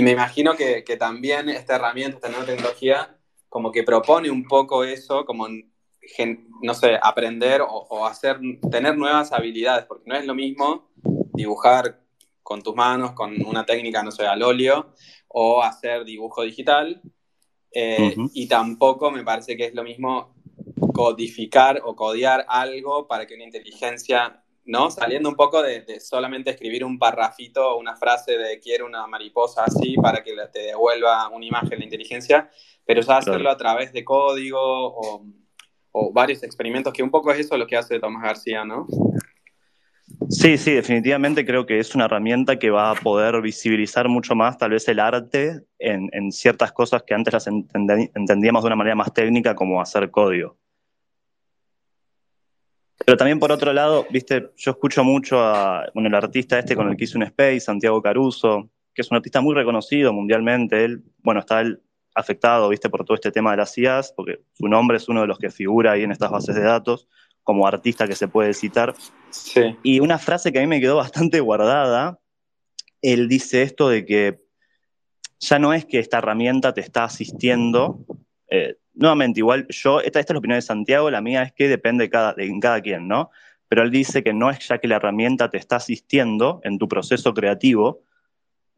me 0.00 0.12
imagino 0.12 0.57
que, 0.57 0.83
también 0.99 1.50
esta 1.50 1.76
herramienta, 1.76 2.16
esta 2.16 2.31
nueva 2.31 2.47
tecnología, 2.47 3.19
como 3.50 3.71
que 3.71 3.83
propone 3.83 4.31
un 4.31 4.49
poco 4.49 4.83
eso, 4.83 5.26
como, 5.26 5.47
no 5.47 6.75
sé, 6.75 6.99
aprender 7.02 7.61
o, 7.61 7.66
o 7.69 8.07
hacer, 8.07 8.40
tener 8.71 8.97
nuevas 8.97 9.31
habilidades, 9.33 9.85
porque 9.85 10.09
no 10.09 10.16
es 10.16 10.25
lo 10.25 10.35
mismo 10.35 10.90
dibujar 11.35 12.01
con 12.42 12.62
tus 12.62 12.75
manos, 12.75 13.12
con 13.12 13.34
una 13.46 13.64
técnica, 13.64 14.02
no 14.02 14.11
sé, 14.11 14.26
al 14.26 14.42
óleo, 14.42 14.94
o 15.28 15.62
hacer 15.62 16.04
dibujo 16.04 16.42
digital. 16.42 17.00
Eh, 17.75 18.14
y 18.34 18.46
tampoco 18.49 19.11
me 19.11 19.25
parece 19.25 19.56
que 19.56 19.64
es 19.64 19.75
lo 19.75 19.82
mismo 19.82 20.34
codificar 20.92 21.80
o 21.84 21.96
codiar 21.96 22.44
algo 22.49 23.06
para 23.08 23.26
que 23.26 23.34
una 23.34 23.44
inteligencia, 23.44 24.44
¿no? 24.64 24.90
Saliendo 24.90 25.28
un 25.28 25.37
poco 25.37 25.62
de, 25.62 26.00
solamente 26.00 26.50
escribir 26.50 26.84
un 26.84 26.99
parrafito 26.99 27.70
o 27.70 27.78
una 27.78 27.96
frase 27.96 28.37
de 28.37 28.61
quiero 28.61 28.87
una 28.87 29.06
mariposa 29.06 29.64
así 29.64 29.96
para 29.96 30.22
que 30.22 30.34
te 30.52 30.61
devuelva 30.61 31.28
una 31.28 31.46
imagen 31.46 31.78
la 31.78 31.84
inteligencia, 31.84 32.50
pero 32.84 33.00
ya 33.00 33.18
hacerlo 33.18 33.50
a 33.50 33.56
través 33.56 33.92
de 33.92 34.04
código 34.04 34.61
o, 34.61 35.25
o 35.92 36.12
varios 36.12 36.42
experimentos, 36.42 36.92
que 36.92 37.02
un 37.02 37.11
poco 37.11 37.32
es 37.32 37.40
eso 37.40 37.56
lo 37.56 37.66
que 37.66 37.76
hace 37.76 37.99
Tomás 37.99 38.22
García, 38.22 38.64
¿no? 38.64 38.87
Sí, 40.29 40.59
sí, 40.59 40.73
definitivamente 40.73 41.45
creo 41.45 41.67
que 41.67 41.79
es 41.79 41.95
una 41.95 42.07
herramienta 42.07 42.59
que 42.59 42.71
va 42.71 42.91
a 42.91 42.95
poder 42.95 43.41
visibilizar 43.41 44.09
mucho 44.09 44.35
más 44.35 44.59
tal 44.59 44.71
vez 44.71 44.87
el 44.88 45.00
arte 45.00 45.61
en, 45.79 46.33
ciertas 46.33 46.73
cosas 46.73 47.02
que 47.02 47.14
antes 47.14 47.33
las 47.33 47.47
entendíamos 47.47 48.62
de 48.62 48.67
una 48.67 48.76
manera 48.76 48.95
más 48.95 49.12
técnica 49.12 49.55
como 49.55 49.81
hacer 49.81 50.11
código. 50.11 50.57
Pero 53.05 53.17
también 53.17 53.38
por 53.38 53.50
otro 53.50 53.73
lado, 53.73 54.07
viste, 54.11 54.50
yo 54.57 54.71
escucho 54.73 55.02
mucho 55.02 55.41
a 55.41 55.87
bueno, 55.95 56.09
el 56.09 56.14
artista 56.14 56.59
este 56.59 56.76
con 56.76 56.88
el 56.88 56.97
que 56.97 57.05
hice 57.05 57.17
un 57.17 57.25
space, 57.25 57.61
Santiago 57.61 58.00
Caruso, 58.00 58.71
que 58.95 59.02
es 59.02 59.11
un 59.11 59.17
artista 59.17 59.41
muy 59.41 59.55
reconocido 59.55 60.12
mundialmente. 60.12 60.85
Él, 60.85 61.02
bueno, 61.19 61.41
está 61.41 61.61
él 61.61 61.83
afectado, 62.14 62.69
viste, 62.69 62.91
por 62.91 63.05
todo 63.05 63.14
este 63.14 63.33
tema 63.33 63.52
de 63.52 63.57
las 63.57 63.76
IAS, 63.76 64.12
porque 64.12 64.41
su 64.52 64.69
nombre 64.69 64.99
es 64.99 65.09
uno 65.09 65.23
de 65.23 65.26
los 65.26 65.38
que 65.38 65.50
figura 65.50 65.93
ahí 65.93 66.02
en 66.02 66.12
estas 66.12 66.31
bases 66.31 66.55
de 66.55 66.62
datos 66.62 67.09
como 67.43 67.67
artista 67.67 68.07
que 68.07 68.14
se 68.14 68.29
puede 68.29 68.55
citar. 68.55 68.95
Y 69.83 70.01
una 70.01 70.19
frase 70.19 70.53
que 70.53 70.59
a 70.59 70.62
mí 70.62 70.67
me 70.67 70.81
quedó 70.81 70.97
bastante 70.97 71.41
guardada, 71.41 72.19
él 73.01 73.29
dice 73.29 73.62
esto 73.62 73.89
de 73.89 74.05
que 74.05 74.41
ya 75.41 75.59
no 75.59 75.73
es 75.73 75.85
que 75.85 75.99
esta 75.99 76.19
herramienta 76.19 76.73
te 76.73 76.81
está 76.81 77.05
asistiendo. 77.05 78.05
Eh, 78.49 78.77
nuevamente, 78.95 79.41
igual 79.41 79.67
yo, 79.69 80.01
esta, 80.01 80.21
esta, 80.21 80.33
es 80.33 80.35
la 80.35 80.39
opinión 80.39 80.59
de 80.59 80.62
Santiago, 80.62 81.11
la 81.11 81.21
mía 81.21 81.43
es 81.43 81.53
que 81.53 81.69
depende 81.69 82.05
de 82.05 82.11
cada, 82.11 82.35
de 82.35 82.59
cada 82.61 82.81
quien, 82.81 83.09
¿no? 83.09 83.31
Pero 83.69 83.83
él 83.83 83.91
dice 83.91 84.23
que 84.23 84.33
no 84.33 84.51
es 84.51 84.69
ya 84.69 84.79
que 84.79 84.87
la 84.87 84.97
herramienta 84.97 85.51
te 85.51 85.59
está 85.59 85.77
asistiendo 85.77 86.61
en 86.62 86.79
tu 86.79 86.87
proceso 86.89 87.35
creativo, 87.35 88.03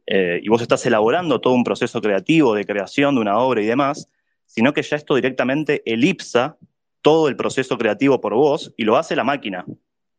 eh, 0.07 0.41
y 0.43 0.49
vos 0.49 0.61
estás 0.61 0.85
elaborando 0.87 1.41
todo 1.41 1.55
un 1.55 1.65
proceso 1.65 2.01
creativo 2.01 2.55
de 2.55 2.65
creación 2.65 3.15
de 3.15 3.23
una 3.23 3.39
obra 3.39 3.63
y 3.63 3.67
demás, 3.67 4.09
sino 4.47 4.73
que 4.73 4.83
ya 4.83 4.97
esto 4.97 5.15
directamente 5.15 5.83
elipsa 5.91 6.57
todo 7.03 7.29
el 7.29 7.37
proceso 7.37 7.77
creativo 7.77 8.21
por 8.21 8.35
vos 8.35 8.73
y 8.77 8.85
lo 8.85 8.97
hace 8.97 9.17
la 9.17 9.25
máquina. 9.25 9.65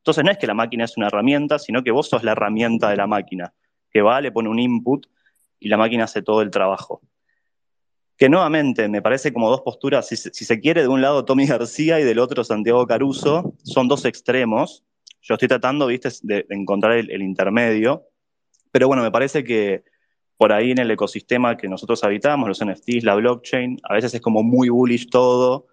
Entonces 0.05 0.23
no 0.23 0.29
es 0.29 0.37
que 0.37 0.45
la 0.45 0.53
máquina 0.53 0.83
es 0.85 0.97
una 0.97 1.07
herramienta, 1.07 1.57
sino 1.57 1.83
que 1.83 1.89
vos 1.89 2.07
sos 2.07 2.23
la 2.23 2.33
herramienta 2.33 2.91
de 2.91 2.95
la 2.95 3.07
máquina, 3.07 3.55
que 3.89 4.03
va, 4.03 4.21
le 4.21 4.31
pone 4.31 4.49
un 4.49 4.59
input 4.59 5.07
y 5.59 5.67
la 5.67 5.77
máquina 5.77 6.03
hace 6.03 6.21
todo 6.21 6.43
el 6.43 6.51
trabajo. 6.51 7.01
Que 8.15 8.29
nuevamente 8.29 8.87
me 8.87 9.01
parece 9.01 9.33
como 9.33 9.49
dos 9.49 9.61
posturas, 9.61 10.07
si, 10.07 10.15
se 10.15 10.59
quiere, 10.59 10.83
de 10.83 10.89
un 10.89 11.01
lado 11.01 11.25
Tommy 11.25 11.47
García 11.47 11.99
y 11.99 12.03
del 12.03 12.19
otro 12.19 12.43
Santiago 12.43 12.85
Caruso, 12.85 13.55
son 13.63 13.87
dos 13.87 14.05
extremos. 14.05 14.83
Yo 15.23 15.33
estoy 15.33 15.47
tratando, 15.47 15.87
viste, 15.87 16.09
de, 16.21 16.45
encontrar 16.51 16.97
el, 16.97 17.09
el 17.09 17.23
intermedio, 17.23 18.03
pero 18.71 18.87
bueno, 18.87 19.01
me 19.01 19.09
parece 19.09 19.43
que 19.43 19.85
por 20.37 20.53
ahí 20.53 20.69
en 20.69 20.77
el 20.77 20.91
ecosistema 20.91 21.57
que 21.57 21.67
nosotros 21.67 22.03
habitamos, 22.03 22.47
los 22.47 22.63
NFTs, 22.63 23.05
la 23.05 23.15
blockchain, 23.15 23.79
a 23.81 23.95
veces 23.95 24.13
es 24.13 24.21
como 24.21 24.43
muy 24.43 24.69
bullish 24.69 25.09
todo, 25.09 25.65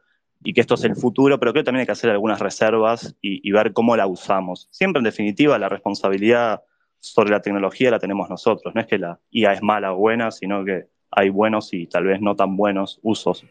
y 0.44 0.52
que 0.52 0.61
esto 0.61 0.75
es 0.75 0.84
el 0.84 0.96
futuro, 0.96 1.38
pero 1.38 1.52
creo 1.52 1.62
que 1.62 1.66
también 1.66 1.80
hay 1.80 1.87
que 1.87 1.92
hacer 1.92 2.11
algunas 2.11 2.40
reservas 2.40 3.16
y, 3.20 3.50
ver 3.52 3.72
cómo 3.72 3.96
la 3.96 4.06
usamos. 4.06 4.68
Siempre, 4.70 4.99
en 4.99 5.04
definitiva, 5.04 5.58
la 5.58 5.68
responsabilidad 5.68 6.62
sobre 6.99 7.30
la 7.30 7.40
tecnología 7.40 7.90
la 7.90 7.99
tenemos 7.99 8.28
nosotros. 8.28 8.75
No 8.75 8.80
es 8.80 8.87
que 8.87 8.99
la 8.99 9.20
IA 9.30 9.54
es 9.54 9.62
mala 9.62 9.92
o 9.92 9.96
buena, 9.96 10.30
sino 10.30 10.64
que 10.64 10.87
hay 11.11 11.28
buenos 11.30 11.72
y 11.72 11.87
tal 11.87 12.04
vez 12.04 12.20
no 12.20 12.34
tan 12.34 12.56
buenos 12.56 12.99
usos. 13.02 13.44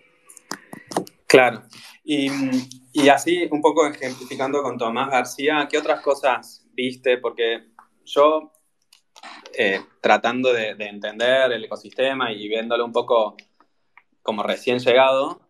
Claro. 1.28 1.64
Y, 2.04 2.30
así, 3.10 3.48
un 3.52 3.62
poco 3.62 3.88
ejemplificando 3.88 4.62
con 4.64 4.78
Tomás 4.78 5.10
García, 5.10 5.68
¿qué 5.70 5.78
otras 5.78 6.02
cosas 6.02 6.68
viste? 6.74 7.18
Porque 7.18 7.70
yo, 8.06 8.52
eh, 9.58 9.82
tratando 10.02 10.52
de 10.52 10.76
entender 10.80 11.52
el 11.52 11.64
ecosistema 11.64 12.32
y 12.32 12.48
viéndolo 12.48 12.84
un 12.86 12.92
poco 12.92 13.38
como 14.22 14.44
recién 14.44 14.80
llegado, 14.80 15.41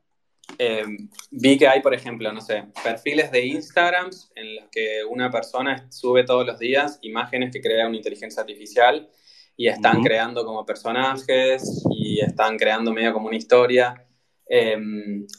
eh, 0.63 0.86
vi 1.32 1.58
que 1.58 1.68
hay, 1.68 1.82
por 1.82 1.91
ejemplo, 1.91 2.32
no 2.32 2.39
sé, 2.39 2.65
perfiles 2.84 3.32
de 3.32 3.48
Instagram 3.48 4.12
en 4.36 4.58
los 4.58 4.65
que 4.72 5.03
una 5.10 5.32
persona 5.32 5.88
sube 5.89 6.24
todos 6.24 6.46
los 6.46 6.60
días 6.60 7.00
imágenes 7.01 7.51
que 7.51 7.60
crea 7.60 7.88
una 7.88 7.98
inteligencia 7.98 8.41
artificial 8.41 9.10
y 9.58 9.68
están 9.68 10.03
creando 10.03 10.46
como 10.46 10.63
personajes 10.63 11.84
y 11.89 12.22
están 12.22 12.58
creando 12.58 12.94
medio 12.94 13.12
como 13.12 13.30
una 13.30 13.38
historia. 13.38 14.06
Eh, 14.48 14.77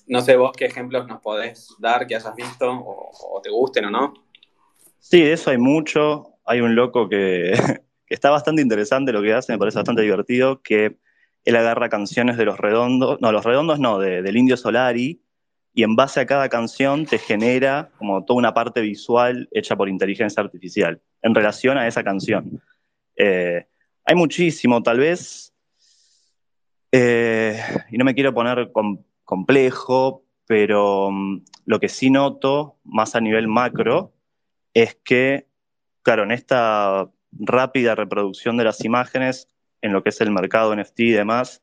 no 0.08 0.20
sé 0.22 0.34
vos 0.34 0.50
qué 0.56 0.64
ejemplos 0.64 1.06
nos 1.06 1.20
podés 1.20 1.68
dar 1.78 2.04
que 2.08 2.16
hayas 2.16 2.34
visto 2.34 2.68
o, 2.68 3.40
te 3.40 3.50
gusten 3.50 3.84
o 3.84 3.90
no. 3.90 4.14
Sí, 4.98 5.22
de 5.22 5.34
eso 5.34 5.50
hay 5.50 5.58
mucho. 5.58 6.34
Hay 6.44 6.60
un 6.62 6.74
loco 6.74 7.08
que, 7.08 7.52
que 8.06 8.14
está 8.14 8.30
bastante 8.30 8.60
interesante 8.60 9.12
lo 9.12 9.22
que 9.22 9.34
hace, 9.34 9.52
me 9.52 9.58
parece 9.58 9.78
bastante 9.78 10.02
divertido, 10.02 10.62
que 10.62 10.98
él 11.44 11.56
agarra 11.56 11.88
canciones 11.88 12.36
de 12.36 12.44
los 12.44 12.58
redondos, 12.58 13.20
no, 13.20 13.32
los 13.32 13.44
redondos 13.44 13.78
no, 13.78 13.98
del 13.98 14.36
Indio 14.36 14.56
Solari, 14.56 15.22
y 15.74 15.82
en 15.82 15.96
base 15.96 16.20
a 16.20 16.26
cada 16.26 16.48
canción 16.48 17.06
te 17.06 17.18
genera 17.18 17.90
como 17.98 18.24
toda 18.24 18.38
una 18.38 18.54
parte 18.54 18.80
visual 18.80 19.48
hecha 19.52 19.74
por 19.74 19.88
inteligencia 19.88 20.42
artificial 20.42 21.00
en 21.22 21.34
relación 21.34 21.78
a 21.78 21.88
esa 21.88 22.04
canción. 22.04 22.60
Eh, 23.16 23.66
hay 24.04 24.14
muchísimo, 24.14 24.82
tal 24.82 24.98
vez, 24.98 25.54
eh, 26.90 27.58
y 27.90 27.96
no 27.96 28.04
me 28.04 28.14
quiero 28.14 28.34
poner 28.34 28.70
complejo, 29.24 30.24
pero 30.46 31.10
mm, 31.10 31.44
lo 31.64 31.80
que 31.80 31.88
sí 31.88 32.10
noto, 32.10 32.76
más 32.84 33.14
a 33.14 33.20
nivel 33.20 33.48
macro, 33.48 34.12
es 34.74 34.96
que, 35.02 35.46
claro, 36.02 36.24
en 36.24 36.32
esta 36.32 37.10
rápida 37.32 37.94
reproducción 37.94 38.58
de 38.58 38.64
las 38.64 38.84
imágenes, 38.84 39.48
en 39.82 39.92
lo 39.92 40.02
que 40.02 40.08
es 40.08 40.20
el 40.20 40.30
mercado 40.30 40.74
NFT 40.74 41.00
y 41.00 41.10
demás, 41.10 41.62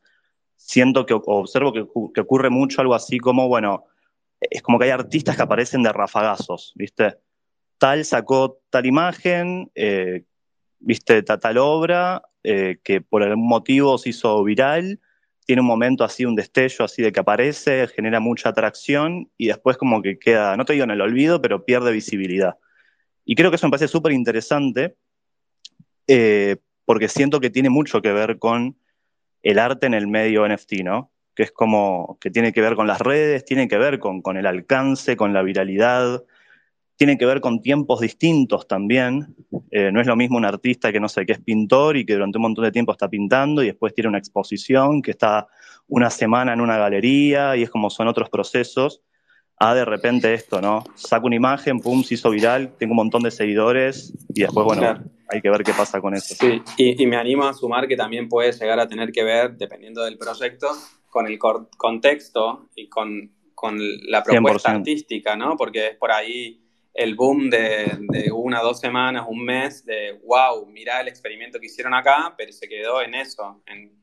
siento 0.55 1.05
que 1.05 1.15
observo 1.15 1.73
que, 1.73 2.21
ocurre 2.21 2.49
mucho 2.49 2.81
algo 2.81 2.93
así 2.93 3.17
como, 3.17 3.47
bueno, 3.47 3.85
es 4.39 4.61
como 4.61 4.77
que 4.77 4.85
hay 4.85 4.91
artistas 4.91 5.35
que 5.35 5.41
aparecen 5.41 5.81
de 5.81 5.91
rafagazos, 5.91 6.73
¿viste? 6.75 7.17
Tal 7.77 8.05
sacó 8.05 8.61
tal 8.69 8.85
imagen, 8.85 9.71
eh, 9.73 10.25
¿viste? 10.79 11.23
Tal, 11.23 11.57
obra, 11.57 12.21
eh, 12.43 12.77
que 12.83 13.01
por 13.01 13.23
algún 13.23 13.47
motivo 13.47 13.97
se 13.97 14.09
hizo 14.09 14.43
viral, 14.43 14.99
tiene 15.45 15.61
un 15.61 15.67
momento 15.67 16.03
así, 16.03 16.25
un 16.25 16.35
destello 16.35 16.85
así 16.85 17.01
de 17.01 17.11
que 17.11 17.21
aparece, 17.21 17.88
genera 17.88 18.19
mucha 18.19 18.49
atracción 18.49 19.31
y 19.38 19.47
después 19.47 19.77
como 19.77 20.01
que 20.01 20.19
queda, 20.19 20.55
no 20.57 20.65
te 20.65 20.73
digo 20.73 20.83
en 20.83 20.91
el 20.91 21.01
olvido, 21.01 21.41
pero 21.41 21.65
pierde 21.65 21.91
visibilidad. 21.91 22.57
Y 23.25 23.35
creo 23.35 23.49
que 23.49 23.55
eso 23.55 23.65
me 23.65 23.71
parece 23.71 23.88
súper 23.88 24.11
interesante, 24.11 24.95
eh, 26.05 26.57
porque 26.89 27.08
siento 27.08 27.39
que 27.39 27.51
tiene 27.51 27.69
mucho 27.69 28.01
que 28.01 28.12
ver 28.12 28.39
con 28.39 28.75
el 29.43 29.60
arte 29.60 29.86
en 29.86 29.93
el 29.93 30.08
medio 30.08 30.50
NFT, 30.50 30.81
¿no? 30.84 31.12
Que 31.36 31.43
es 31.43 31.51
como 31.51 32.17
que 32.19 32.31
tiene 32.31 32.51
que 32.51 32.62
ver 32.62 32.75
con 32.75 32.88
las 32.88 33.00
redes, 33.00 33.46
tiene 33.46 33.67
que 33.67 33.77
ver 33.77 34.00
con, 34.00 34.24
el 34.36 34.48
alcance, 34.48 35.15
con 35.15 35.31
la 35.31 35.43
viralidad, 35.43 36.24
tiene 36.96 37.19
que 37.19 37.27
ver 37.27 37.41
con 37.41 37.62
tiempos 37.62 38.00
distintos 38.00 38.67
también. 38.67 39.36
Eh, 39.69 39.91
no 39.91 40.01
es 40.01 40.08
lo 40.08 40.15
mismo 40.15 40.38
un 40.38 40.46
artista 40.46 40.91
que 40.91 41.00
no 41.00 41.08
sé, 41.10 41.27
que 41.27 41.34
es 41.34 41.39
pintor 41.39 41.96
y 41.96 42.08
que 42.08 42.13
durante 42.13 42.39
un 42.39 42.41
montón 42.41 42.65
de 42.65 42.72
tiempo 42.72 42.91
está 42.91 43.08
pintando 43.08 43.62
y 43.62 43.67
después 43.67 43.93
tiene 43.93 44.08
una 44.08 44.17
exposición 44.17 45.03
que 45.03 45.12
está 45.12 45.48
una 45.88 46.10
semana 46.10 46.53
en 46.53 46.60
una 46.60 46.79
galería 46.79 47.55
y 47.55 47.62
es 47.62 47.69
como 47.69 47.91
son 47.91 48.08
otros 48.08 48.31
procesos. 48.31 49.03
Ah, 49.60 49.75
de 49.75 49.86
repente 49.86 50.34
esto, 50.34 50.60
¿no? 50.60 50.86
Saco 50.96 51.27
una 51.27 51.36
imagen, 51.36 51.81
pum, 51.81 52.01
se 52.01 52.15
hizo 52.15 52.31
viral, 52.31 52.74
tengo 52.79 52.93
un 52.93 52.98
montón 52.98 53.22
de 53.22 53.29
seguidores 53.29 54.12
y 54.34 54.41
después, 54.41 54.65
bueno, 54.65 55.03
hay 55.29 55.41
que 55.41 55.50
ver 55.50 55.63
qué 55.63 55.74
pasa 55.74 56.01
con 56.01 56.15
eso. 56.15 56.36
Sí, 56.36 56.62
y, 56.77 57.05
me 57.05 57.17
animo 57.17 57.45
a 57.45 57.53
sumar 57.53 57.88
que 57.88 57.95
también 57.95 58.27
puede 58.27 58.51
llegar 58.51 58.79
a 58.79 58.88
tener 58.88 59.12
que 59.12 59.24
ver, 59.24 59.55
dependiendo 59.55 60.03
del 60.03 60.17
proyecto, 60.17 60.67
con 61.09 61.27
el 61.27 61.38
contexto 61.39 62.69
y 62.75 62.89
con, 62.89 63.31
la 64.07 64.24
propuesta 64.24 64.71
artística, 64.71 65.36
¿no? 65.36 65.57
Porque 65.57 65.88
es 65.88 65.95
por 65.98 66.12
ahí 66.12 66.63
el 66.93 67.15
boom 67.15 67.50
de, 67.50 67.98
de, 68.09 68.31
una, 68.31 68.62
dos 68.62 68.79
semanas, 68.79 69.25
un 69.27 69.43
mes, 69.43 69.86
de 69.86 70.19
wow, 70.24 70.65
mirá 70.65 71.01
el 71.01 71.07
experimento 71.09 71.59
que 71.59 71.65
hicieron 71.65 71.93
acá, 71.93 72.33
pero 72.38 72.51
se 72.51 72.67
quedó 72.67 73.01
en 73.01 73.15
eso, 73.15 73.62
en 73.65 74.00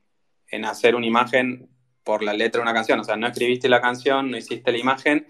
en 0.51 0.65
hacer 0.65 0.95
una 0.95 1.07
imagen 1.07 1.69
por 2.05 2.23
la 2.23 2.33
letra 2.33 2.61
de 2.61 2.63
una 2.63 2.75
canción. 2.75 3.01
O 3.01 3.05
sea, 3.05 3.17
no 3.17 3.27
escribiste 3.27 3.69
la 3.69 3.81
canción, 3.81 4.31
no 4.31 4.37
hiciste 4.37 4.73
la 4.73 4.79
imagen 4.79 5.27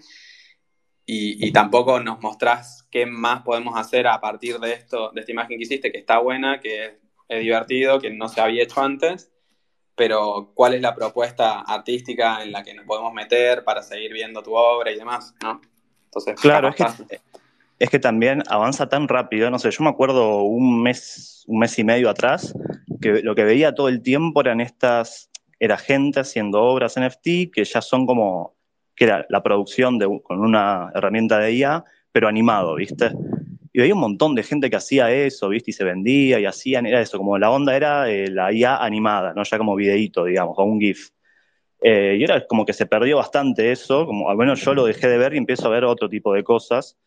y, 1.05 1.51
tampoco 1.51 1.99
nos 2.01 2.19
mostrás 2.21 2.76
qué 2.89 3.05
más 3.05 3.43
podemos 3.43 3.77
hacer 3.77 4.07
a 4.07 4.19
partir 4.19 4.59
de 4.59 4.73
esto, 4.73 5.11
de 5.11 5.21
esta 5.21 5.31
imagen 5.31 5.57
que 5.57 5.63
hiciste, 5.63 5.91
que 5.91 5.99
está 5.99 6.19
buena, 6.19 6.59
que 6.59 6.97
es, 7.27 7.39
divertido, 7.39 7.99
que 7.99 8.09
no 8.09 8.29
se 8.29 8.41
había 8.41 8.63
hecho 8.63 8.81
antes, 8.81 9.31
pero 9.95 10.51
cuál 10.53 10.73
es 10.73 10.81
la 10.81 10.95
propuesta 10.95 11.61
artística 11.61 12.41
en 12.41 12.51
la 12.51 12.63
que 12.63 12.73
nos 12.73 12.85
podemos 12.85 13.13
meter 13.13 13.63
para 13.63 13.81
seguir 13.81 14.13
viendo 14.13 14.41
tu 14.41 14.55
obra 14.55 14.91
y 14.91 14.97
demás, 14.97 15.35
¿no? 15.41 15.59
Entonces, 16.05 16.39
claro, 16.39 16.69
es 16.69 16.75
que, 16.75 17.19
es 17.79 17.89
que 17.89 17.99
también 17.99 18.43
avanza 18.49 18.87
tan 18.87 19.07
rápido, 19.07 19.49
no 19.51 19.59
sé, 19.59 19.71
yo 19.71 19.83
me 19.83 19.89
acuerdo 19.89 20.43
un 20.43 20.81
mes, 20.81 21.43
un 21.47 21.59
mes 21.59 21.77
y 21.77 21.83
medio 21.83 22.09
atrás, 22.09 22.53
que 23.01 23.21
lo 23.21 23.35
que 23.35 23.43
veía 23.43 23.75
todo 23.75 23.89
el 23.89 24.01
tiempo 24.01 24.41
eran 24.41 24.61
estas 24.61 25.29
era 25.59 25.77
gente 25.77 26.19
haciendo 26.19 26.61
obras 26.61 26.99
NFT 26.99 27.51
que 27.53 27.63
ya 27.63 27.81
son 27.81 28.05
como, 28.05 28.55
que 28.95 29.05
era 29.05 29.25
la 29.29 29.41
producción 29.41 29.97
de, 29.97 30.21
con 30.23 30.39
una 30.39 30.91
herramienta 30.93 31.39
de 31.39 31.53
IA, 31.53 31.83
pero 32.17 32.27
animado, 32.27 32.73
¿viste? 32.73 33.11
Y 33.71 33.79
veía 33.79 33.93
un 33.93 33.99
montón 33.99 34.33
de 34.33 34.41
gente 34.41 34.71
que 34.71 34.75
hacía 34.75 35.11
eso, 35.11 35.49
¿viste? 35.49 35.69
Y 35.69 35.73
se 35.75 35.83
vendía 35.83 36.39
y 36.39 36.47
hacían, 36.47 36.87
era 36.87 36.99
eso, 36.99 37.19
como 37.19 37.37
la 37.37 37.51
onda 37.51 37.75
era 37.75 38.09
eh, 38.09 38.31
la 38.31 38.51
IA 38.51 38.77
animada, 38.77 39.35
¿no? 39.35 39.43
Ya 39.43 39.59
como 39.59 39.75
videíto, 39.75 40.25
digamos, 40.25 40.57
o 40.57 40.63
un 40.63 40.79
GIF. 40.79 41.09
Eh, 41.79 42.17
y 42.19 42.23
era 42.23 42.43
como 42.47 42.65
que 42.65 42.73
se 42.73 42.87
perdió 42.87 43.17
bastante 43.17 43.71
eso, 43.71 44.07
como 44.07 44.33
menos 44.33 44.65
yo 44.65 44.73
lo 44.73 44.83
dejé 44.83 45.07
de 45.07 45.19
ver 45.19 45.35
y 45.35 45.37
empiezo 45.37 45.67
a 45.67 45.69
ver 45.69 45.85
otro 45.85 46.09
tipo 46.09 46.33
de 46.33 46.43
cosas. 46.43 46.97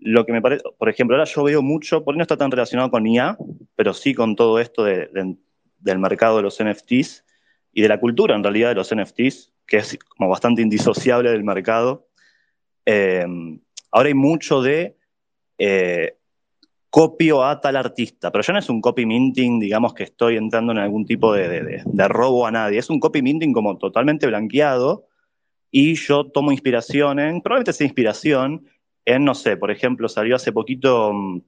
Lo 0.00 0.26
que 0.26 0.32
me 0.32 0.42
parece, 0.42 0.64
por 0.76 0.88
ejemplo, 0.88 1.14
ahora 1.14 1.30
yo 1.30 1.44
veo 1.44 1.62
mucho, 1.62 2.02
por 2.02 2.16
no 2.16 2.22
está 2.22 2.36
tan 2.36 2.50
relacionado 2.50 2.90
con 2.90 3.06
IA, 3.06 3.38
pero 3.76 3.94
sí 3.94 4.12
con 4.12 4.34
todo 4.34 4.58
esto 4.58 4.82
del 4.82 5.98
mercado 6.00 6.38
de 6.38 6.42
los 6.42 6.58
NFTs, 6.58 7.24
y 7.72 7.80
de 7.80 7.88
la 7.88 8.00
cultura 8.00 8.34
en 8.34 8.42
realidad 8.42 8.70
de 8.70 8.74
los 8.74 8.92
NFTs, 8.92 9.52
que 9.68 9.76
es 9.76 9.96
como 10.16 10.28
bastante 10.28 10.62
indisociable 10.62 11.30
del 11.30 11.44
mercado. 11.44 12.08
Eh, 12.84 13.24
ahora 13.90 14.08
hay 14.08 14.14
mucho 14.14 14.62
de 14.62 14.96
eh, 15.58 16.16
copio 16.90 17.44
a 17.44 17.60
tal 17.60 17.76
artista, 17.76 18.32
pero 18.32 18.42
ya 18.42 18.52
no 18.52 18.58
es 18.58 18.68
un 18.68 18.80
copy 18.80 19.04
minting, 19.04 19.60
digamos 19.60 19.94
que 19.94 20.04
estoy 20.04 20.36
entrando 20.36 20.72
en 20.72 20.78
algún 20.78 21.04
tipo 21.04 21.32
de, 21.32 21.82
robo 22.08 22.46
a 22.46 22.50
nadie, 22.50 22.78
es 22.78 22.90
un 22.90 23.00
copy 23.00 23.22
minting 23.22 23.52
como 23.52 23.76
totalmente 23.76 24.26
blanqueado 24.26 25.06
y 25.70 25.94
yo 25.94 26.30
tomo 26.30 26.50
inspiración 26.50 27.18
en, 27.18 27.42
probablemente 27.42 27.74
sea 27.74 27.86
inspiración 27.86 28.66
en, 29.04 29.24
no 29.24 29.34
sé, 29.34 29.56
por 29.56 29.70
ejemplo, 29.70 30.08
salió 30.08 30.36
hace 30.36 30.52
poquito 30.52 31.12
mm, 31.12 31.40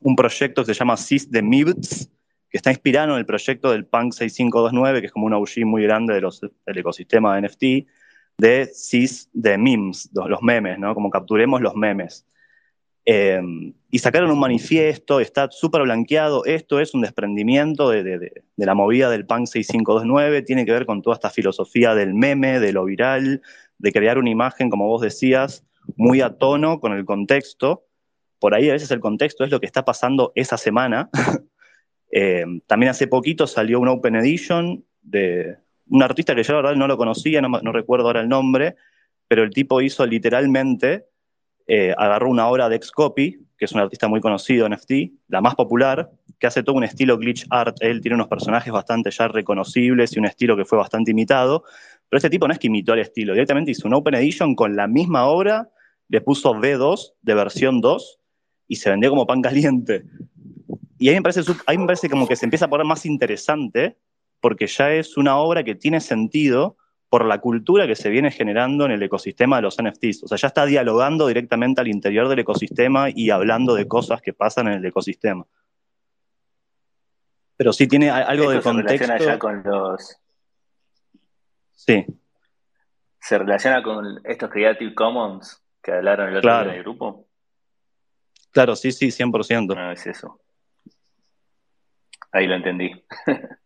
un 0.00 0.16
proyecto 0.16 0.62
que 0.62 0.72
se 0.72 0.78
llama 0.78 0.96
Sys 0.96 1.30
de 1.30 1.42
Mibs, 1.42 2.10
que 2.50 2.56
está 2.56 2.70
inspirado 2.70 3.12
en 3.12 3.18
el 3.18 3.26
proyecto 3.26 3.70
del 3.70 3.86
Punk 3.86 4.12
6529, 4.12 5.00
que 5.00 5.06
es 5.06 5.12
como 5.12 5.26
un 5.26 5.34
OG 5.34 5.66
muy 5.66 5.82
grande 5.82 6.14
de 6.14 6.20
los, 6.20 6.40
del 6.40 6.78
ecosistema 6.78 7.36
de 7.36 7.46
NFT, 7.46 7.88
de 8.38 8.70
CIS 8.72 9.28
de 9.32 9.58
memes, 9.58 10.10
los 10.12 10.42
memes, 10.42 10.78
¿no? 10.78 10.94
Como 10.94 11.10
capturemos 11.10 11.60
los 11.60 11.74
memes. 11.74 12.26
Eh, 13.04 13.40
y 13.90 13.98
sacaron 13.98 14.30
un 14.30 14.38
manifiesto, 14.38 15.20
está 15.20 15.50
súper 15.50 15.82
blanqueado, 15.82 16.44
esto 16.44 16.78
es 16.78 16.92
un 16.92 17.00
desprendimiento 17.00 17.88
de, 17.88 18.02
de, 18.04 18.42
la 18.56 18.74
movida 18.74 19.08
del 19.08 19.24
Punk 19.24 19.46
6529, 19.46 20.42
tiene 20.42 20.66
que 20.66 20.72
ver 20.72 20.84
con 20.84 21.00
toda 21.00 21.14
esta 21.14 21.30
filosofía 21.30 21.94
del 21.94 22.12
meme, 22.14 22.60
de 22.60 22.72
lo 22.72 22.84
viral, 22.84 23.40
de 23.78 23.92
crear 23.92 24.18
una 24.18 24.28
imagen, 24.28 24.68
como 24.68 24.86
vos 24.86 25.00
decías, 25.00 25.64
muy 25.96 26.20
a 26.20 26.36
tono 26.36 26.80
con 26.80 26.92
el 26.92 27.06
contexto. 27.06 27.86
Por 28.38 28.54
ahí 28.54 28.68
a 28.68 28.74
veces 28.74 28.90
el 28.90 29.00
contexto 29.00 29.42
es 29.42 29.50
lo 29.50 29.58
que 29.58 29.66
está 29.66 29.84
pasando 29.86 30.32
esa 30.34 30.58
semana, 30.58 31.08
Eh, 32.10 32.44
también 32.66 32.90
hace 32.90 33.06
poquito 33.06 33.46
salió 33.46 33.80
una 33.80 33.92
Open 33.92 34.16
Edition 34.16 34.84
de 35.02 35.58
un 35.90 36.02
artista 36.02 36.34
que 36.34 36.42
yo 36.42 36.54
la 36.54 36.62
verdad 36.62 36.76
no 36.76 36.86
lo 36.86 36.96
conocía, 36.96 37.40
no, 37.40 37.72
recuerdo 37.72 38.06
ahora 38.06 38.20
el 38.20 38.28
nombre, 38.28 38.76
pero 39.26 39.42
el 39.42 39.50
tipo 39.50 39.80
hizo 39.80 40.06
literalmente, 40.06 41.06
eh, 41.66 41.94
agarró 41.96 42.30
una 42.30 42.48
obra 42.48 42.68
de 42.68 42.80
Xcopy, 42.80 43.46
que 43.56 43.64
es 43.64 43.72
un 43.72 43.80
artista 43.80 44.08
muy 44.08 44.20
conocido 44.20 44.66
en 44.66 44.72
NFT, 44.72 44.92
la 45.28 45.40
más 45.40 45.54
popular, 45.54 46.10
que 46.38 46.46
hace 46.46 46.62
todo 46.62 46.76
un 46.76 46.84
estilo 46.84 47.18
glitch 47.18 47.46
art. 47.50 47.76
Él 47.80 48.00
tiene 48.00 48.14
unos 48.14 48.28
personajes 48.28 48.72
bastante 48.72 49.10
ya 49.10 49.28
reconocibles 49.28 50.16
y 50.16 50.18
un 50.20 50.26
estilo 50.26 50.56
que 50.56 50.64
fue 50.64 50.78
bastante 50.78 51.10
imitado, 51.10 51.64
pero 52.08 52.18
este 52.18 52.30
tipo 52.30 52.46
no 52.46 52.52
es 52.52 52.58
que 52.58 52.68
imitó 52.68 52.94
el 52.94 53.00
estilo, 53.00 53.32
directamente 53.32 53.72
hizo 53.72 53.86
una 53.86 53.98
Open 53.98 54.14
Edition 54.14 54.54
con 54.54 54.76
la 54.76 54.86
misma 54.86 55.26
obra, 55.26 55.68
le 56.08 56.20
puso 56.20 56.54
V2 56.54 57.14
de 57.20 57.34
versión 57.34 57.80
2 57.80 58.18
y 58.68 58.76
se 58.76 58.90
vendió 58.90 59.10
como 59.10 59.26
pan 59.26 59.42
caliente. 59.42 60.04
Y 60.98 61.08
ahí 61.08 61.16
me, 61.16 61.22
parece, 61.22 61.42
ahí 61.66 61.78
me 61.78 61.86
parece 61.86 62.08
como 62.08 62.26
que 62.26 62.34
se 62.34 62.46
empieza 62.46 62.64
a 62.64 62.70
poner 62.70 62.86
más 62.86 63.06
interesante, 63.06 63.96
porque 64.40 64.66
ya 64.66 64.92
es 64.92 65.16
una 65.16 65.38
obra 65.38 65.64
que 65.64 65.74
tiene 65.74 66.00
sentido 66.00 66.76
por 67.08 67.24
la 67.24 67.38
cultura 67.40 67.86
que 67.86 67.96
se 67.96 68.10
viene 68.10 68.30
generando 68.30 68.84
en 68.84 68.92
el 68.92 69.02
ecosistema 69.02 69.56
de 69.56 69.62
los 69.62 69.76
NFTs. 69.82 70.24
O 70.24 70.28
sea, 70.28 70.36
ya 70.36 70.48
está 70.48 70.66
dialogando 70.66 71.26
directamente 71.26 71.80
al 71.80 71.88
interior 71.88 72.28
del 72.28 72.40
ecosistema 72.40 73.08
y 73.10 73.30
hablando 73.30 73.74
de 73.74 73.88
cosas 73.88 74.20
que 74.20 74.34
pasan 74.34 74.68
en 74.68 74.74
el 74.74 74.84
ecosistema. 74.84 75.46
Pero 77.56 77.72
sí 77.72 77.88
tiene 77.88 78.10
algo 78.10 78.50
de 78.50 78.60
contexto. 78.60 79.06
Se 79.06 79.06
relaciona 79.06 79.32
ya 79.32 79.38
con 79.38 79.62
los. 79.64 80.16
Sí. 81.74 82.06
Se 83.20 83.38
relaciona 83.38 83.82
con 83.82 84.20
estos 84.24 84.50
Creative 84.50 84.94
Commons 84.94 85.62
que 85.82 85.92
hablaron 85.92 86.28
el 86.28 86.36
otro 86.36 86.50
día 86.50 86.62
en 86.62 86.76
el 86.76 86.82
grupo. 86.82 87.26
Claro, 88.52 88.76
sí, 88.76 88.92
sí, 88.92 89.08
100%. 89.08 89.74
No, 89.74 89.92
es 89.92 90.06
eso. 90.06 90.40
Ahí 92.30 92.46
lo 92.46 92.54
entendí. 92.54 92.90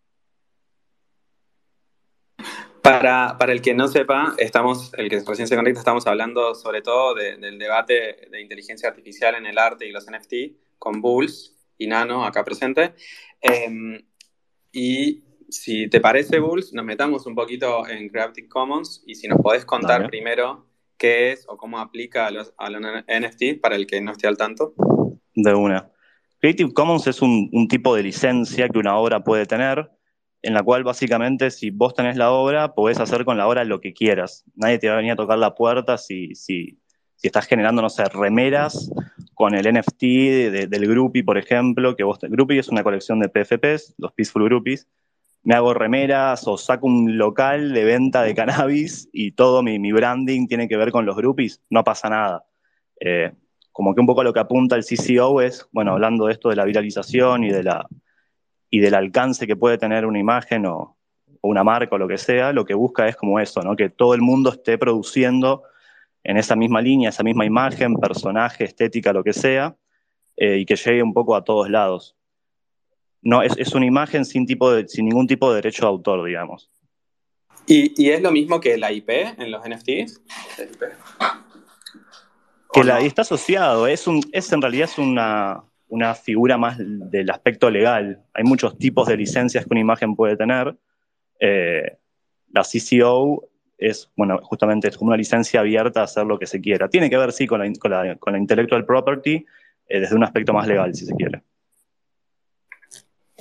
Para, 2.82 3.36
el 3.48 3.62
que 3.62 3.74
no 3.74 3.88
sepa, 3.88 4.34
estamos, 4.38 4.92
el 4.94 5.08
que 5.08 5.20
recién 5.20 5.46
se 5.46 5.56
conecta, 5.56 5.78
estamos 5.80 6.06
hablando 6.06 6.54
sobre 6.54 6.82
todo 6.82 7.14
del 7.14 7.58
debate 7.58 8.28
de 8.30 8.40
inteligencia 8.40 8.88
artificial 8.88 9.36
en 9.36 9.46
el 9.46 9.58
arte 9.58 9.86
y 9.86 9.92
los 9.92 10.06
NFT 10.06 10.78
con 10.78 11.00
Bulls 11.00 11.56
y 11.78 11.86
Nano 11.86 12.24
acá 12.24 12.44
presente. 12.44 12.94
Em, 13.40 14.02
y 14.72 15.22
si 15.48 15.88
te 15.88 16.00
parece, 16.00 16.40
Bulls, 16.40 16.72
nos 16.72 16.84
metamos 16.84 17.26
un 17.26 17.34
poquito 17.34 17.86
en 17.86 18.08
Creative 18.08 18.48
Commons 18.48 19.04
y 19.06 19.14
si 19.14 19.28
nos 19.28 19.40
podés 19.40 19.64
contar 19.64 20.08
primero 20.08 20.66
qué 20.96 21.32
es 21.32 21.44
o 21.48 21.56
cómo 21.56 21.78
aplica 21.78 22.26
a 22.26 22.30
los, 22.30 22.54
a 22.56 22.70
los 22.70 22.80
NFT 22.80 23.60
para 23.60 23.76
el 23.76 23.86
que 23.86 24.00
no 24.00 24.12
esté 24.12 24.26
al 24.26 24.36
tanto. 24.36 24.74
De 25.34 25.54
una. 25.54 25.90
Creative 26.40 26.72
Commons 26.72 27.06
es 27.06 27.22
un, 27.22 27.68
tipo 27.68 27.94
de 27.94 28.02
licencia 28.02 28.68
que 28.68 28.78
una 28.78 28.96
obra 28.96 29.22
puede 29.22 29.46
tener, 29.46 29.88
en 30.42 30.54
la 30.54 30.62
cual 30.62 30.84
básicamente 30.84 31.50
si 31.50 31.70
vos 31.70 31.94
tenés 31.94 32.16
la 32.16 32.32
obra, 32.32 32.74
podés 32.74 32.98
hacer 33.00 33.24
con 33.24 33.38
la 33.38 33.46
obra 33.46 33.64
lo 33.64 33.80
que 33.80 33.92
quieras. 33.92 34.44
Nadie 34.54 34.78
te 34.78 34.88
va 34.88 34.94
a 34.94 34.96
venir 34.96 35.12
a 35.12 35.16
tocar 35.16 35.38
la 35.38 35.54
puerta 35.54 35.98
si, 35.98 36.34
si, 36.34 36.78
si 37.16 37.28
estás 37.28 37.46
generando, 37.46 37.80
no 37.80 37.88
sé, 37.88 38.04
remeras 38.06 38.90
con 39.34 39.54
el 39.54 39.72
NFT 39.72 40.02
del 40.68 40.86
Groupie, 40.88 41.24
por 41.24 41.38
ejemplo, 41.38 41.96
que 41.96 42.04
vos, 42.04 42.18
Groupie 42.20 42.58
es 42.58 42.68
una 42.68 42.82
colección 42.82 43.20
de 43.20 43.28
PFPs, 43.28 43.94
los 43.98 44.12
Peaceful 44.12 44.44
Groupies, 44.44 44.88
me 45.44 45.54
hago 45.54 45.74
remeras 45.74 46.46
o 46.46 46.56
saco 46.56 46.86
un 46.86 47.18
local 47.18 47.72
de 47.72 47.84
venta 47.84 48.22
de 48.22 48.34
cannabis 48.34 49.08
y 49.12 49.32
todo 49.32 49.62
mi, 49.62 49.78
mi 49.78 49.92
branding 49.92 50.46
tiene 50.46 50.68
que 50.68 50.76
ver 50.76 50.92
con 50.92 51.04
los 51.04 51.16
groupies, 51.16 51.60
no 51.68 51.82
pasa 51.82 52.08
nada. 52.08 52.44
Eh, 53.00 53.32
como 53.72 53.94
que 53.94 54.00
un 54.00 54.06
poco 54.06 54.22
lo 54.22 54.32
que 54.32 54.40
apunta 54.40 54.76
el 54.76 54.84
CCO 54.84 55.40
es, 55.40 55.66
bueno, 55.72 55.92
hablando 55.92 56.26
de 56.26 56.32
esto 56.32 56.50
de 56.50 56.56
la 56.56 56.64
viralización 56.64 57.42
y, 57.44 57.50
de 57.50 57.62
la, 57.64 57.88
y 58.74 58.80
del 58.80 58.94
alcance 58.94 59.46
que 59.46 59.54
puede 59.54 59.76
tener 59.76 60.06
una 60.06 60.18
imagen 60.18 60.64
o, 60.64 60.96
una 61.42 61.62
marca 61.62 61.94
o 61.94 61.98
lo 61.98 62.08
que 62.08 62.16
sea, 62.16 62.54
lo 62.54 62.64
que 62.64 62.72
busca 62.72 63.06
es 63.06 63.16
como 63.16 63.38
eso, 63.38 63.60
¿no? 63.60 63.76
que 63.76 63.90
todo 63.90 64.14
el 64.14 64.22
mundo 64.22 64.50
esté 64.50 64.78
produciendo 64.78 65.62
en 66.24 66.38
esa 66.38 66.56
misma 66.56 66.80
línea, 66.80 67.10
esa 67.10 67.22
misma 67.22 67.44
imagen, 67.44 67.96
personaje, 67.96 68.64
estética, 68.64 69.12
lo 69.12 69.22
que 69.22 69.34
sea, 69.34 69.76
eh, 70.38 70.56
y 70.56 70.64
que 70.64 70.76
llegue 70.76 71.02
un 71.02 71.12
poco 71.12 71.36
a 71.36 71.44
todos 71.44 71.68
lados. 71.68 72.16
No, 73.20 73.42
es, 73.42 73.52
es 73.58 73.74
una 73.74 73.84
imagen 73.84 74.24
sin, 74.24 74.46
tipo 74.46 74.72
de, 74.72 74.88
sin 74.88 75.04
ningún 75.04 75.26
tipo 75.26 75.50
de 75.50 75.56
derecho 75.56 75.82
de 75.82 75.88
autor, 75.88 76.24
digamos. 76.24 76.70
¿Y, 77.66 77.92
¿Y, 78.02 78.10
es 78.10 78.22
lo 78.22 78.32
mismo 78.32 78.58
que 78.58 78.78
la 78.78 78.90
IP 78.90 79.10
en 79.10 79.50
los 79.50 79.62
NFTs? 79.68 80.22
Que 82.72 82.84
la, 82.84 83.00
está 83.00 83.20
asociado, 83.20 83.86
es, 83.86 84.06
un, 84.06 84.22
es 84.32 84.50
en 84.50 84.62
realidad 84.62 84.88
es 84.90 84.96
una, 84.96 85.62
una 85.92 86.14
figura 86.14 86.56
más 86.56 86.76
del 86.78 87.28
aspecto 87.28 87.68
legal. 87.68 88.24
Hay 88.32 88.44
muchos 88.44 88.78
tipos 88.78 89.06
de 89.08 89.18
licencias 89.18 89.66
que 89.66 89.68
una 89.72 89.80
imagen 89.80 90.16
puede 90.16 90.38
tener. 90.38 90.74
Eh, 91.38 91.98
la 92.50 92.62
CCO 92.62 93.46
es, 93.76 94.10
bueno, 94.16 94.38
justamente 94.38 94.88
es 94.88 94.96
como 94.96 95.10
una 95.10 95.18
licencia 95.18 95.60
abierta 95.60 96.00
a 96.00 96.04
hacer 96.04 96.24
lo 96.24 96.38
que 96.38 96.46
se 96.46 96.62
quiera. 96.62 96.88
Tiene 96.88 97.10
que 97.10 97.18
ver, 97.18 97.30
sí, 97.30 97.46
con 97.46 97.60
la, 97.60 97.70
con 97.78 97.90
la, 97.90 98.16
con 98.16 98.32
la 98.32 98.38
intellectual 98.38 98.86
property 98.86 99.44
eh, 99.86 100.00
desde 100.00 100.16
un 100.16 100.24
aspecto 100.24 100.54
más 100.54 100.66
legal, 100.66 100.94
si 100.94 101.04
se 101.04 101.14
quiere. 101.14 101.42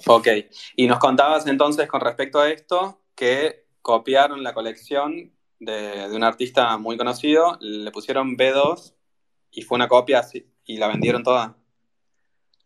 Ok, 0.05 0.27
y 0.75 0.87
nos 0.87 0.99
contabas 0.99 1.47
entonces 1.47 1.87
con 1.87 2.01
respecto 2.01 2.41
a 2.41 2.49
esto 2.49 2.99
que 3.15 3.63
copiaron 3.81 4.43
la 4.43 4.53
colección 4.53 5.31
de, 5.57 6.09
de 6.09 6.13
un 6.13 6.23
artista 6.25 6.77
muy 6.77 6.97
conocido, 6.97 7.57
le 7.61 7.91
pusieron 7.91 8.35
B2 8.35 8.93
y 9.51 9.61
fue 9.61 9.77
una 9.77 9.87
copia 9.87 10.21
y 10.65 10.75
la 10.75 10.89
vendieron 10.89 11.23
toda. 11.23 11.55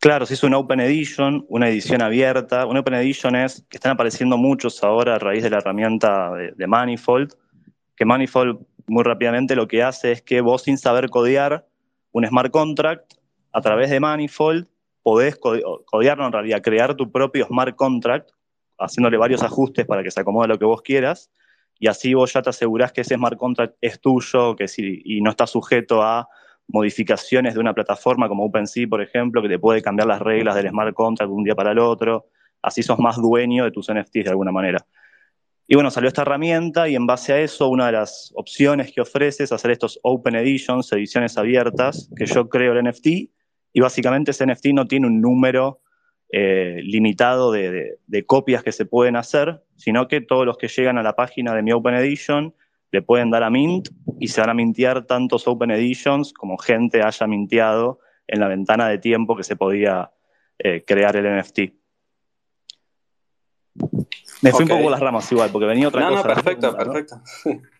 Claro, 0.06 0.28
se 0.28 0.36
hizo 0.36 0.46
una 0.46 0.60
Open 0.60 0.80
Edition, 0.82 1.48
una 1.50 1.68
edición 1.68 2.04
abierta. 2.04 2.68
Una 2.68 2.82
Open 2.82 2.94
Edition 2.94 3.36
es 3.36 3.66
que 3.68 3.78
están 3.78 3.94
apareciendo 3.94 4.38
muchos 4.38 4.84
ahora 4.84 5.16
a 5.16 5.18
raíz 5.18 5.42
de 5.42 5.50
la 5.50 5.58
herramienta 5.58 6.32
de, 6.32 6.68
Manifold, 6.68 7.34
que 7.96 8.06
Manifold 8.06 8.60
muy 8.86 9.04
rápidamente 9.04 9.56
lo 9.56 9.68
que 9.68 9.82
hace 9.82 10.12
es 10.12 10.22
que 10.22 10.42
vos 10.42 10.62
sin 10.62 10.78
saber 10.78 11.10
codear 11.10 11.66
un 12.12 12.24
smart 12.24 12.52
contract 12.52 13.16
a 13.52 13.62
través 13.62 13.90
de 13.90 14.00
Manifold 14.00 14.68
podés 15.02 15.38
codearlo 15.38 16.28
en 16.28 16.34
realidad, 16.34 16.62
crear 16.62 16.94
tu 16.94 17.12
propio 17.12 17.48
smart 17.48 17.76
contract 17.76 18.30
haciéndole 18.78 19.18
varios 19.18 19.42
ajustes 19.42 19.88
para 19.88 20.04
que 20.04 20.12
se 20.12 20.22
acomode 20.22 20.50
lo 20.50 20.60
que 20.60 20.66
vos 20.66 20.84
quieras 20.84 21.32
y 21.80 21.88
así 21.88 22.14
vos 22.14 22.32
ya 22.32 22.44
te 22.44 22.52
asegurás 22.52 22.92
que 22.92 23.02
ese 23.02 23.16
smart 23.16 23.40
contract 23.40 23.76
es 23.82 24.00
tuyo 24.00 24.56
que 24.56 24.68
si, 24.68 25.02
y 25.04 25.22
no 25.22 25.32
está 25.32 25.48
sujeto 25.48 26.04
a 26.04 26.30
modificaciones 26.68 27.54
de 27.54 27.60
una 27.60 27.74
plataforma 27.74 28.28
como 28.28 28.46
OpenSea, 28.46 28.88
por 28.88 29.02
ejemplo, 29.02 29.42
que 29.42 29.50
te 29.50 29.60
puede 29.60 29.82
cambiar 29.82 30.08
las 30.08 30.22
reglas 30.22 30.56
del 30.56 30.70
smart 30.70 30.94
contract 30.94 31.30
de 31.30 31.36
un 31.36 31.44
día 31.44 31.56
para 31.56 31.72
el 31.72 31.80
otro. 31.80 32.28
Así 32.62 32.84
sos 32.84 33.00
más 33.00 33.18
dueño 33.18 33.66
de 33.66 33.72
tus 33.72 33.92
NFTs 33.92 34.24
de 34.24 34.30
alguna 34.30 34.52
manera. 34.52 34.86
Y 35.68 35.76
bueno, 35.76 35.90
salió 35.90 36.08
esta 36.08 36.22
herramienta 36.22 36.88
y 36.88 36.96
en 36.96 37.08
base 37.08 37.34
a 37.34 37.40
eso, 37.40 37.70
una 37.70 37.88
de 37.88 37.94
las 37.94 38.32
opciones 38.36 38.92
que 38.92 39.02
ofrece 39.02 39.44
es 39.44 39.52
hacer 39.52 39.72
estos 39.72 40.00
Open 40.04 40.36
Editions, 40.36 40.92
ediciones 40.92 41.38
abiertas, 41.38 42.10
que 42.16 42.28
yo 42.28 42.50
creo 42.50 42.74
el 42.74 42.88
NFT, 42.88 43.08
y 43.08 43.80
básicamente 43.82 44.32
ese 44.32 44.46
NFT 44.46 44.68
no 44.74 44.86
tiene 44.86 45.08
un 45.08 45.22
número 45.22 45.82
eh, 46.32 46.82
limitado 46.84 47.52
de, 47.52 47.98
de, 48.06 48.26
copias 48.26 48.64
que 48.64 48.72
se 48.72 48.86
pueden 48.86 49.16
hacer, 49.16 49.64
sino 49.76 50.08
que 50.08 50.22
todos 50.22 50.46
los 50.46 50.58
que 50.58 50.68
llegan 50.68 50.98
a 50.98 51.04
la 51.04 51.16
página 51.16 51.54
de 51.56 51.64
mi 51.64 51.72
Open 51.72 51.96
Edition 51.96 52.54
le 52.92 53.02
pueden 53.02 53.30
dar 53.30 53.44
a 53.44 53.50
Mint 53.50 53.90
y 54.20 54.28
se 54.28 54.42
van 54.42 54.50
a 54.50 54.54
mintear 54.54 55.06
tantos 55.06 55.48
Open 55.48 55.72
Editions 55.72 56.34
como 56.34 56.58
gente 56.58 57.02
haya 57.02 57.28
minteado 57.28 58.00
en 58.28 58.40
la 58.40 58.48
ventana 58.48 58.88
de 58.88 58.98
tiempo 58.98 59.36
que 59.36 59.44
se 59.44 59.56
podía 59.56 60.12
eh, 60.60 60.84
crear 60.86 61.16
el 61.16 61.40
NFT. 61.40 61.60
Me 64.42 64.52
fui 64.52 64.64
un 64.64 64.70
poco 64.70 64.90
las 64.90 65.00
ramas 65.00 65.32
igual, 65.32 65.50
porque 65.52 65.66
venía 65.66 65.88
otra 65.88 66.08
cosa. 66.08 66.28
No, 66.28 66.36
perfecto, 66.36 66.76
perfecto. 66.76 67.22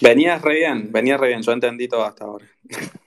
Venías 0.00 0.40
re 0.40 0.54
bien, 0.54 0.90
venías 0.92 1.20
re 1.20 1.28
bien, 1.28 1.42
yo 1.42 1.52
entendí 1.52 1.86
todo 1.86 2.04
hasta 2.04 2.24
ahora. 2.24 2.46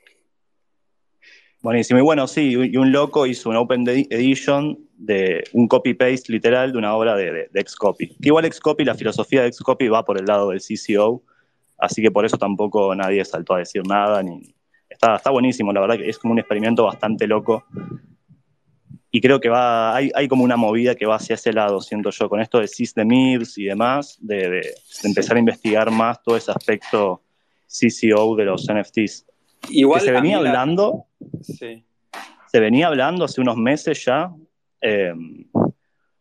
Buenísimo. 1.64 1.98
Y 1.98 2.04
bueno, 2.04 2.28
sí, 2.28 2.50
y 2.52 2.76
un 2.76 2.92
loco 2.92 3.26
hizo 3.26 3.50
un 3.50 3.56
Open 3.56 3.88
Edition 3.88 4.78
de 4.98 5.46
un 5.54 5.70
copy-paste 5.70 6.34
literal 6.34 6.74
de 6.74 6.78
una 6.78 6.94
obra 6.94 7.16
de, 7.16 7.48
de, 7.50 7.66
Xcopy. 7.66 8.18
igual 8.20 8.52
Xcopy, 8.52 8.84
la 8.84 8.96
filosofía 8.96 9.44
de 9.44 9.54
Xcopy 9.54 9.88
va 9.88 10.04
por 10.04 10.20
el 10.20 10.26
lado 10.26 10.50
del 10.50 10.60
CCO, 10.60 11.24
así 11.78 12.02
que 12.02 12.12
por 12.12 12.26
eso 12.26 12.38
tampoco 12.38 12.94
nadie 12.94 13.24
saltó 13.24 13.56
a 13.56 13.60
decir 13.60 13.82
nada. 13.88 14.22
Ni... 14.22 14.54
Está, 14.90 15.16
está 15.16 15.32
buenísimo, 15.32 15.72
la 15.72 15.80
verdad 15.80 15.96
que 15.96 16.10
es 16.10 16.20
como 16.20 16.34
un 16.34 16.40
experimento 16.40 16.84
bastante 16.84 17.28
loco. 17.28 17.64
Y 19.10 19.22
creo 19.22 19.40
que 19.40 19.48
va, 19.48 19.96
hay, 19.96 20.12
hay 20.16 20.28
como 20.28 20.44
una 20.44 20.58
movida 20.58 20.96
que 20.96 21.06
va 21.06 21.16
hacia 21.16 21.36
ese 21.36 21.54
lado, 21.54 21.80
siento 21.80 22.10
yo, 22.10 22.28
con 22.28 22.42
esto 22.42 22.60
de 22.60 22.68
SysDemIRS 22.68 23.58
y 23.60 23.64
demás, 23.64 24.18
de, 24.20 24.50
de 24.50 24.74
empezar 25.06 25.38
a 25.38 25.40
investigar 25.40 25.92
más 25.92 26.22
todo 26.22 26.36
ese 26.36 26.52
aspecto 26.52 27.22
CCO 27.68 28.36
de 28.36 28.44
los 28.44 28.68
NFTs. 28.70 29.28
Igual 29.70 30.02
se 30.02 30.12
venía 30.12 30.38
hablando. 30.38 31.06
Se 31.42 32.60
venía 32.60 32.88
hablando 32.88 33.26
hace 33.26 33.42
unos 33.42 33.58
meses 33.58 34.04
ya, 34.06 34.32
em, 34.82 35.46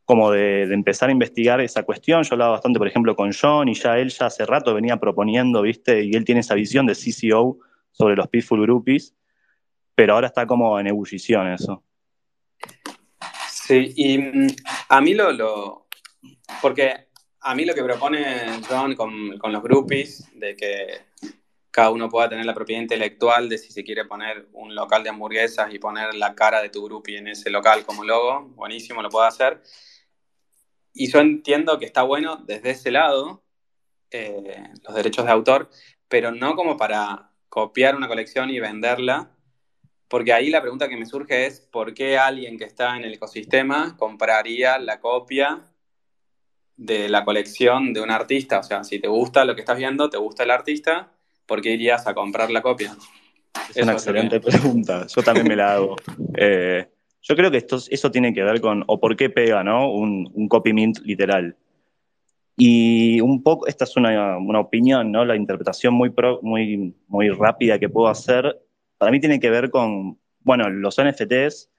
como 0.04 0.30
de, 0.30 0.62
empezar 0.62 1.08
a 1.08 1.12
investigar 1.12 1.60
esa 1.60 1.82
cuestión. 1.82 2.22
Yo 2.22 2.34
hablaba 2.34 2.52
bastante, 2.52 2.78
por 2.78 2.88
ejemplo, 2.88 3.14
con 3.14 3.32
John 3.32 3.68
y 3.68 3.74
ya 3.74 3.98
él 3.98 4.10
ya 4.10 4.26
hace 4.26 4.46
rato 4.46 4.74
venía 4.74 4.96
proponiendo, 4.96 5.62
¿viste? 5.62 6.04
Y 6.04 6.12
él 6.12 6.24
tiene 6.24 6.40
esa 6.40 6.54
visión 6.54 6.86
de 6.86 6.94
CCO 6.94 7.58
sobre 7.90 8.16
los 8.16 8.28
Peaceful 8.28 8.62
Groupies, 8.62 9.14
pero 9.94 10.14
ahora 10.14 10.28
está 10.28 10.46
como 10.46 10.78
en 10.80 10.86
ebullición 10.86 11.52
eso. 11.52 11.82
Sí, 13.48 13.92
y 13.96 14.18
mm, 14.18 14.46
a 14.88 15.00
mí 15.00 15.14
lo, 15.14 15.32
lo, 15.32 15.86
porque 16.60 17.08
a 17.40 17.54
mí 17.54 17.64
lo 17.64 17.74
que 17.74 17.84
propone 17.84 18.60
John 18.68 18.94
con, 18.94 19.38
con 19.38 19.52
los 19.52 19.62
groupies, 19.62 20.28
de 20.34 20.56
que 20.56 21.11
cada 21.72 21.90
uno 21.90 22.10
pueda 22.10 22.28
tener 22.28 22.44
la 22.44 22.52
propiedad 22.54 22.82
intelectual 22.82 23.48
de 23.48 23.56
si 23.56 23.72
se 23.72 23.82
quiere 23.82 24.04
poner 24.04 24.46
un 24.52 24.74
local 24.74 25.02
de 25.02 25.08
hamburguesas 25.08 25.72
y 25.72 25.78
poner 25.78 26.14
la 26.14 26.34
cara 26.34 26.60
de 26.60 26.68
tu 26.68 26.84
grupo 26.84 27.10
en 27.10 27.28
ese 27.28 27.48
local 27.48 27.86
como 27.86 28.04
logo, 28.04 28.42
buenísimo, 28.54 29.00
lo 29.00 29.08
puede 29.08 29.28
hacer. 29.28 29.62
Y 30.92 31.10
yo 31.10 31.20
entiendo 31.20 31.78
que 31.78 31.86
está 31.86 32.02
bueno 32.02 32.36
desde 32.36 32.70
ese 32.70 32.90
lado, 32.90 33.42
eh, 34.10 34.62
los 34.86 34.94
derechos 34.94 35.24
de 35.24 35.32
autor, 35.32 35.70
pero 36.08 36.30
no 36.30 36.54
como 36.56 36.76
para 36.76 37.30
copiar 37.48 37.96
una 37.96 38.06
colección 38.06 38.50
y 38.50 38.60
venderla, 38.60 39.30
porque 40.08 40.34
ahí 40.34 40.50
la 40.50 40.60
pregunta 40.60 40.90
que 40.90 40.98
me 40.98 41.06
surge 41.06 41.46
es, 41.46 41.60
¿por 41.60 41.94
qué 41.94 42.18
alguien 42.18 42.58
que 42.58 42.64
está 42.64 42.98
en 42.98 43.04
el 43.04 43.14
ecosistema 43.14 43.96
compraría 43.96 44.78
la 44.78 45.00
copia 45.00 45.72
de 46.76 47.08
la 47.08 47.24
colección 47.24 47.94
de 47.94 48.02
un 48.02 48.10
artista? 48.10 48.58
O 48.58 48.62
sea, 48.62 48.84
si 48.84 48.98
te 48.98 49.08
gusta 49.08 49.46
lo 49.46 49.54
que 49.54 49.62
estás 49.62 49.78
viendo, 49.78 50.10
te 50.10 50.18
gusta 50.18 50.42
el 50.42 50.50
artista, 50.50 51.12
¿por 51.52 51.60
qué 51.60 51.72
irías 51.72 52.06
a 52.06 52.14
comprar 52.14 52.50
la 52.50 52.62
copia? 52.62 52.96
Es 53.74 53.82
una 53.82 53.92
excelente 53.92 54.40
pregunta, 54.40 55.06
yo 55.06 55.22
también 55.22 55.46
me 55.46 55.54
la 55.54 55.74
hago. 55.74 55.96
Eh, 56.34 56.88
yo 57.20 57.36
creo 57.36 57.50
que 57.50 57.58
esto, 57.58 57.78
eso 57.90 58.10
tiene 58.10 58.32
que 58.32 58.42
ver 58.42 58.58
con, 58.62 58.82
o 58.86 58.98
por 58.98 59.14
qué 59.16 59.28
pega, 59.28 59.62
¿no? 59.62 59.92
Un, 59.92 60.48
copy 60.48 60.72
mint 60.72 61.00
literal. 61.00 61.54
Y 62.56 63.20
un 63.20 63.42
poco, 63.42 63.66
esta 63.66 63.84
es 63.84 63.94
una, 63.98 64.38
opinión, 64.58 65.12
¿no? 65.12 65.26
La 65.26 65.36
interpretación 65.36 65.92
muy, 65.92 66.10
muy, 66.40 66.94
muy 67.06 67.28
rápida 67.28 67.78
que 67.78 67.90
puedo 67.90 68.08
hacer, 68.08 68.58
para 68.96 69.12
mí 69.12 69.20
tiene 69.20 69.38
que 69.38 69.50
ver 69.50 69.68
con, 69.68 70.18
bueno, 70.40 70.70
los 70.70 70.96
NFTs. 70.96 71.70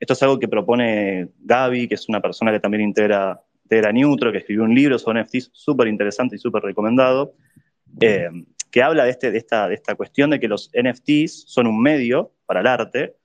Esto 0.00 0.12
es 0.14 0.22
algo 0.22 0.38
que 0.38 0.48
propone 0.48 1.28
Gaby, 1.40 1.88
que 1.88 1.96
es 1.96 2.08
una 2.08 2.22
persona 2.22 2.52
que 2.52 2.60
también 2.60 2.84
integra, 2.84 3.38
integra 3.64 3.92
Neutro, 3.92 4.32
que 4.32 4.38
escribió 4.38 4.64
un 4.64 4.74
libro 4.74 4.98
sobre 4.98 5.22
NFTs 5.22 5.50
súper 5.52 5.88
interesante 5.88 6.36
y 6.36 6.38
súper 6.38 6.62
recomendado. 6.62 7.34
Eh, 8.00 8.30
que 8.70 8.82
habla 8.82 9.04
de, 9.04 9.10
este, 9.10 9.30
de, 9.30 9.38
esta, 9.38 9.68
de 9.68 9.74
esta 9.74 9.94
cuestión 9.94 10.30
de 10.30 10.40
que 10.40 10.48
los 10.48 10.70
NFTs 10.74 11.44
son 11.46 11.66
un 11.66 11.80
medio 11.80 12.32
para 12.46 12.60
el 12.60 12.66
arte 12.66 13.16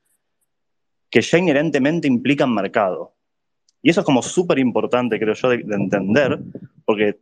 que 1.09 1.21
ya 1.21 1.37
inherentemente 1.37 2.07
implican 2.07 2.53
mercado. 2.53 3.13
Y 3.81 3.89
eso 3.89 4.01
es 4.01 4.05
como 4.05 4.21
súper 4.21 4.59
importante, 4.59 5.19
creo 5.19 5.35
yo, 5.35 5.49
de, 5.49 5.63
entender, 5.69 6.39
porque, 6.85 7.19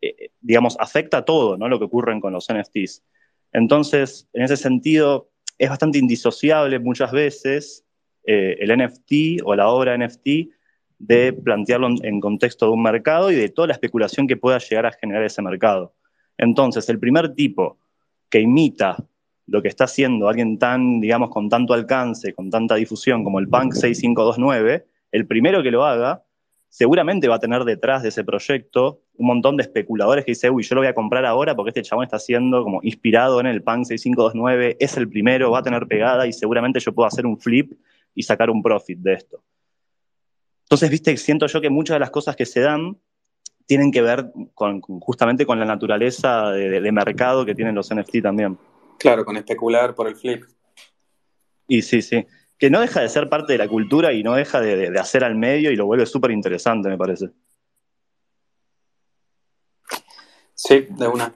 eh, 0.00 0.30
digamos, 0.40 0.76
afecta 0.78 1.18
a 1.18 1.24
todo 1.24 1.56
¿no? 1.56 1.68
lo 1.68 1.78
que 1.78 1.86
ocurre 1.86 2.20
con 2.20 2.34
los 2.34 2.46
NFTs. 2.52 3.02
Entonces, 3.52 4.28
en 4.32 4.42
ese 4.42 4.56
sentido, 4.56 5.30
es 5.58 5.70
bastante 5.70 5.98
indisociable 5.98 6.78
muchas 6.78 7.12
veces 7.12 7.84
eh, 8.24 8.56
el 8.60 8.76
NFT 8.76 9.42
o 9.44 9.54
la 9.54 9.68
obra 9.68 9.96
NFT 9.96 10.28
de 10.98 11.32
plantearlo 11.32 11.88
en 12.02 12.20
contexto 12.20 12.66
de 12.66 12.72
un 12.72 12.82
mercado 12.82 13.32
y 13.32 13.34
de 13.34 13.48
toda 13.48 13.68
la 13.68 13.74
especulación 13.74 14.28
que 14.28 14.36
pueda 14.36 14.58
llegar 14.58 14.86
a 14.86 14.92
generar 14.92 15.24
ese 15.24 15.42
mercado. 15.42 15.94
Entonces, 16.38 16.88
el 16.88 16.98
primer 16.98 17.34
tipo 17.34 17.78
que 18.28 18.40
imita 18.40 18.96
lo 19.46 19.60
que 19.60 19.68
está 19.68 19.84
haciendo 19.84 20.28
alguien 20.28 20.58
tan, 20.58 21.00
digamos, 21.00 21.30
con 21.30 21.48
tanto 21.48 21.74
alcance, 21.74 22.32
con 22.32 22.50
tanta 22.50 22.74
difusión 22.76 23.24
como 23.24 23.38
el 23.38 23.48
Punk 23.48 23.72
6529, 23.74 24.86
el 25.12 25.26
primero 25.26 25.62
que 25.62 25.70
lo 25.70 25.84
haga, 25.84 26.24
seguramente 26.68 27.28
va 27.28 27.34
a 27.34 27.38
tener 27.38 27.64
detrás 27.64 28.02
de 28.02 28.08
ese 28.08 28.24
proyecto 28.24 29.02
un 29.16 29.26
montón 29.26 29.58
de 29.58 29.64
especuladores 29.64 30.24
que 30.24 30.30
dicen, 30.30 30.54
uy, 30.54 30.62
yo 30.62 30.74
lo 30.74 30.80
voy 30.80 30.88
a 30.88 30.94
comprar 30.94 31.26
ahora 31.26 31.54
porque 31.54 31.68
este 31.68 31.82
chabón 31.82 32.04
está 32.04 32.18
siendo 32.18 32.64
como 32.64 32.80
inspirado 32.82 33.40
en 33.40 33.46
el 33.46 33.62
Punk 33.62 33.84
6529, 33.84 34.78
es 34.80 34.96
el 34.96 35.08
primero, 35.08 35.50
va 35.50 35.58
a 35.58 35.62
tener 35.62 35.86
pegada 35.86 36.26
y 36.26 36.32
seguramente 36.32 36.80
yo 36.80 36.94
puedo 36.94 37.06
hacer 37.06 37.26
un 37.26 37.38
flip 37.38 37.74
y 38.14 38.22
sacar 38.22 38.48
un 38.48 38.62
profit 38.62 38.98
de 39.00 39.12
esto. 39.12 39.42
Entonces, 40.64 40.88
viste, 40.88 41.14
siento 41.18 41.46
yo 41.46 41.60
que 41.60 41.68
muchas 41.68 41.96
de 41.96 42.00
las 42.00 42.10
cosas 42.10 42.36
que 42.36 42.46
se 42.46 42.60
dan 42.60 42.96
tienen 43.66 43.90
que 43.90 44.02
ver 44.02 44.32
con, 44.54 44.80
justamente 44.80 45.46
con 45.46 45.58
la 45.58 45.64
naturaleza 45.64 46.50
de, 46.50 46.92
mercado 46.92 47.44
que 47.44 47.54
tienen 47.54 47.74
los 47.74 47.94
NFT 47.94 48.22
también. 48.22 48.58
Claro, 48.98 49.24
con 49.24 49.36
especular 49.36 49.94
por 49.94 50.08
el 50.08 50.16
flip. 50.16 50.44
Y 51.66 51.82
sí, 51.82 52.02
sí. 52.02 52.26
Que 52.58 52.70
no 52.70 52.80
deja 52.80 53.00
de 53.00 53.08
ser 53.08 53.28
parte 53.28 53.52
de 53.52 53.58
la 53.58 53.68
cultura 53.68 54.12
y 54.12 54.22
no 54.22 54.34
deja 54.34 54.60
de, 54.60 54.98
hacer 54.98 55.24
al 55.24 55.34
medio 55.34 55.70
y 55.70 55.76
lo 55.76 55.86
vuelve 55.86 56.06
súper 56.06 56.30
interesante, 56.30 56.88
me 56.88 56.98
parece. 56.98 57.30
Sí, 60.54 60.86
de 60.90 61.08
una. 61.08 61.34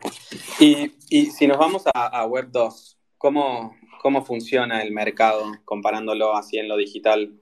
Y, 0.60 0.92
si 1.30 1.46
nos 1.46 1.58
vamos 1.58 1.84
a, 1.92 2.24
Web 2.26 2.48
2, 2.52 2.98
¿cómo, 3.18 3.76
¿cómo 4.00 4.24
funciona 4.24 4.82
el 4.82 4.92
mercado 4.92 5.42
comparándolo 5.64 6.36
así 6.36 6.58
en 6.58 6.68
lo 6.68 6.76
digital? 6.76 7.40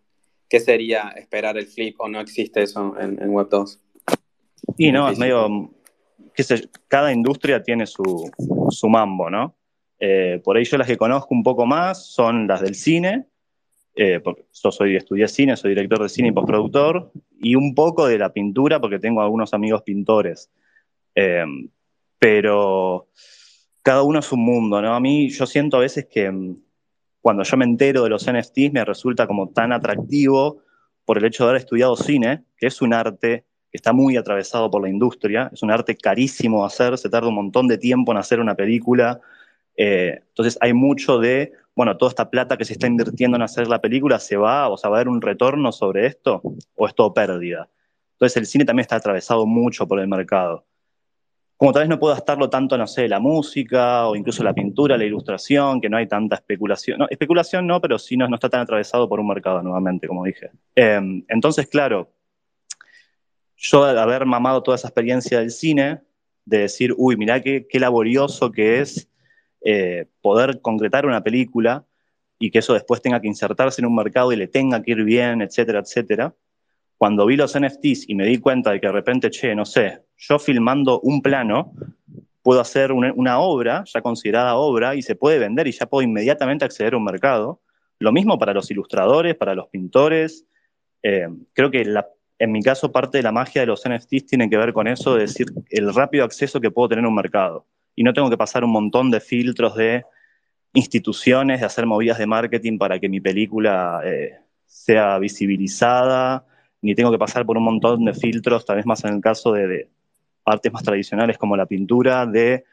¿Qué 0.48 0.60
sería 0.60 1.08
esperar 1.16 1.58
el 1.58 1.66
flip 1.66 2.00
o 2.00 2.08
no 2.08 2.20
existe 2.20 2.62
eso 2.62 2.94
en, 2.98 3.20
en 3.20 3.30
Web 3.30 3.48
2? 3.50 3.80
Y 4.76 4.92
no, 4.92 5.08
es 5.08 5.18
medio, 5.18 5.70
qué 6.34 6.42
sé, 6.42 6.68
cada 6.88 7.12
industria 7.12 7.62
tiene 7.62 7.86
su, 7.86 8.30
su 8.70 8.88
mambo, 8.88 9.30
¿no? 9.30 9.56
Eh, 9.98 10.40
por 10.44 10.56
ahí 10.56 10.64
yo 10.64 10.76
las 10.76 10.86
que 10.86 10.96
conozco 10.96 11.34
un 11.34 11.42
poco 11.42 11.66
más 11.66 12.06
son 12.06 12.46
las 12.46 12.60
del 12.60 12.74
cine, 12.74 13.26
eh, 13.94 14.20
porque 14.20 14.44
yo 14.52 14.72
soy, 14.72 14.96
estudié 14.96 15.28
cine, 15.28 15.56
soy 15.56 15.70
director 15.70 16.02
de 16.02 16.08
cine 16.08 16.28
y 16.28 16.32
postproductor, 16.32 17.12
y 17.40 17.54
un 17.54 17.74
poco 17.74 18.06
de 18.06 18.18
la 18.18 18.32
pintura, 18.32 18.80
porque 18.80 18.98
tengo 18.98 19.22
algunos 19.22 19.54
amigos 19.54 19.82
pintores. 19.82 20.50
Eh, 21.14 21.44
pero 22.18 23.08
cada 23.82 24.02
uno 24.02 24.18
es 24.18 24.32
un 24.32 24.44
mundo, 24.44 24.82
¿no? 24.82 24.94
A 24.94 25.00
mí 25.00 25.30
yo 25.30 25.46
siento 25.46 25.76
a 25.76 25.80
veces 25.80 26.06
que 26.10 26.30
mm, 26.30 26.56
cuando 27.20 27.42
yo 27.44 27.56
me 27.56 27.64
entero 27.64 28.02
de 28.02 28.10
los 28.10 28.30
NFTs 28.30 28.72
me 28.72 28.84
resulta 28.84 29.26
como 29.26 29.50
tan 29.50 29.72
atractivo 29.72 30.62
por 31.04 31.18
el 31.18 31.24
hecho 31.26 31.44
de 31.44 31.50
haber 31.50 31.60
estudiado 31.60 31.96
cine, 31.96 32.44
que 32.56 32.66
es 32.66 32.82
un 32.82 32.94
arte 32.94 33.44
está 33.76 33.92
muy 33.92 34.16
atravesado 34.16 34.70
por 34.70 34.82
la 34.82 34.88
industria, 34.88 35.50
es 35.52 35.62
un 35.62 35.70
arte 35.70 35.96
carísimo 35.96 36.60
de 36.60 36.66
hacer, 36.66 36.96
se 36.98 37.08
tarda 37.08 37.28
un 37.28 37.34
montón 37.34 37.68
de 37.68 37.78
tiempo 37.78 38.12
en 38.12 38.18
hacer 38.18 38.40
una 38.40 38.54
película, 38.54 39.20
eh, 39.76 40.20
entonces 40.28 40.56
hay 40.60 40.72
mucho 40.72 41.18
de, 41.18 41.52
bueno, 41.74 41.96
toda 41.96 42.10
esta 42.10 42.30
plata 42.30 42.56
que 42.56 42.64
se 42.64 42.74
está 42.74 42.86
invirtiendo 42.86 43.36
en 43.36 43.42
hacer 43.42 43.66
la 43.66 43.80
película, 43.80 44.18
¿se 44.18 44.36
va? 44.36 44.68
O 44.68 44.76
sea, 44.76 44.90
¿va 44.90 44.96
a 44.96 45.00
haber 45.00 45.08
un 45.08 45.20
retorno 45.20 45.72
sobre 45.72 46.06
esto? 46.06 46.40
¿O 46.76 46.86
es 46.86 46.94
todo 46.94 47.12
pérdida? 47.12 47.68
Entonces 48.12 48.36
el 48.36 48.46
cine 48.46 48.64
también 48.64 48.82
está 48.82 48.96
atravesado 48.96 49.46
mucho 49.46 49.86
por 49.88 49.98
el 49.98 50.08
mercado. 50.08 50.64
Como 51.56 51.72
tal 51.72 51.82
vez 51.82 51.88
no 51.88 51.98
puedo 51.98 52.14
gastarlo 52.14 52.50
tanto, 52.50 52.76
no 52.76 52.86
sé, 52.86 53.08
la 53.08 53.20
música 53.20 54.06
o 54.08 54.16
incluso 54.16 54.42
la 54.42 54.54
pintura, 54.54 54.98
la 54.98 55.04
ilustración, 55.04 55.80
que 55.80 55.88
no 55.88 55.96
hay 55.96 56.06
tanta 56.06 56.36
especulación. 56.36 56.98
No, 56.98 57.06
especulación 57.08 57.66
no, 57.66 57.80
pero 57.80 57.98
sí 57.98 58.16
no, 58.16 58.32
está 58.32 58.48
tan 58.48 58.60
atravesado 58.60 59.08
por 59.08 59.20
un 59.20 59.28
mercado 59.28 59.62
nuevamente, 59.62 60.08
como 60.08 60.24
dije. 60.24 60.50
Em, 60.74 61.24
entonces, 61.28 61.68
claro, 61.68 62.10
yo 63.64 63.84
haber 63.84 64.26
mamado 64.26 64.62
toda 64.62 64.76
esa 64.76 64.88
experiencia 64.88 65.38
del 65.38 65.50
cine, 65.50 66.00
de 66.44 66.58
decir, 66.58 66.94
uy, 66.98 67.16
mirá 67.16 67.40
qué, 67.40 67.66
qué 67.66 67.80
laborioso 67.80 68.52
que 68.52 68.80
es 68.80 69.08
eh, 69.64 70.06
poder 70.20 70.60
concretar 70.60 71.06
una 71.06 71.22
película 71.22 71.86
y 72.38 72.50
que 72.50 72.58
eso 72.58 72.74
después 72.74 73.00
tenga 73.00 73.20
que 73.20 73.26
insertarse 73.26 73.80
en 73.80 73.86
un 73.86 73.94
mercado 73.94 74.32
y 74.32 74.36
le 74.36 74.48
tenga 74.48 74.82
que 74.82 74.90
ir 74.90 75.02
bien, 75.04 75.40
etcétera, 75.40 75.78
etcétera. 75.78 76.34
Cuando 76.98 77.24
vi 77.24 77.36
los 77.36 77.58
NFTs 77.58 78.06
y 78.08 78.14
me 78.14 78.26
di 78.26 78.38
cuenta 78.38 78.70
de 78.70 78.80
que 78.80 78.86
de 78.86 78.92
repente, 78.92 79.30
che, 79.30 79.54
no 79.54 79.64
sé, 79.64 80.02
yo 80.18 80.38
filmando 80.38 81.00
un 81.00 81.22
plano, 81.22 81.72
puedo 82.42 82.60
hacer 82.60 82.92
una, 82.92 83.38
obra, 83.38 83.84
ya 83.86 84.02
considerada 84.02 84.56
obra, 84.56 84.94
y 84.94 85.00
se 85.00 85.16
puede 85.16 85.38
vender 85.38 85.66
y 85.66 85.72
ya 85.72 85.86
puedo 85.86 86.02
inmediatamente 86.02 86.66
acceder 86.66 86.92
a 86.92 86.98
un 86.98 87.04
mercado. 87.04 87.62
Lo 87.98 88.12
mismo 88.12 88.38
para 88.38 88.52
los 88.52 88.70
ilustradores, 88.70 89.34
para 89.34 89.54
los 89.54 89.68
pintores. 89.68 90.44
Eh, 91.02 91.28
creo 91.54 91.70
que 91.70 91.86
en 92.38 92.52
mi 92.52 92.62
caso 92.62 92.92
parte 92.92 93.18
de 93.18 93.22
la 93.22 93.32
magia 93.32 93.62
de 93.62 93.66
los 93.66 93.82
NFTs 93.88 94.26
tiene 94.26 94.50
que 94.50 94.56
ver 94.56 94.72
con 94.72 94.88
eso, 94.88 95.14
de 95.14 95.22
decir 95.22 95.46
el 95.70 95.94
rápido 95.94 96.24
acceso 96.24 96.60
que 96.60 96.70
puedo 96.70 96.88
tener 96.88 97.04
a 97.04 97.08
un 97.08 97.14
mercado 97.14 97.66
y 97.94 98.02
no 98.02 98.12
tengo 98.12 98.30
que 98.30 98.36
pasar 98.36 98.64
un 98.64 98.72
montón 98.72 99.10
de 99.10 99.20
filtros 99.20 99.76
de 99.76 100.04
instituciones, 100.72 101.60
de 101.60 101.66
hacer 101.66 101.86
movidas 101.86 102.18
de 102.18 102.26
marketing 102.26 102.78
para 102.78 102.98
que 102.98 103.08
mi 103.08 103.20
película 103.20 104.00
eh, 104.04 104.32
sea 104.66 105.18
visibilizada, 105.18 106.44
ni 106.82 106.94
tengo 106.94 107.12
que 107.12 107.18
pasar 107.18 107.46
por 107.46 107.56
un 107.56 107.64
montón 107.64 108.04
de 108.04 108.12
filtros, 108.12 108.64
tal 108.64 108.76
vez 108.76 108.86
más 108.86 109.04
en 109.04 109.14
el 109.14 109.20
caso 109.20 109.52
de, 109.52 109.88
artes 110.44 110.72
más 110.72 110.82
tradicionales 110.82 111.38
como 111.38 111.56
la 111.56 111.66
pintura, 111.66 112.26
de, 112.26 112.64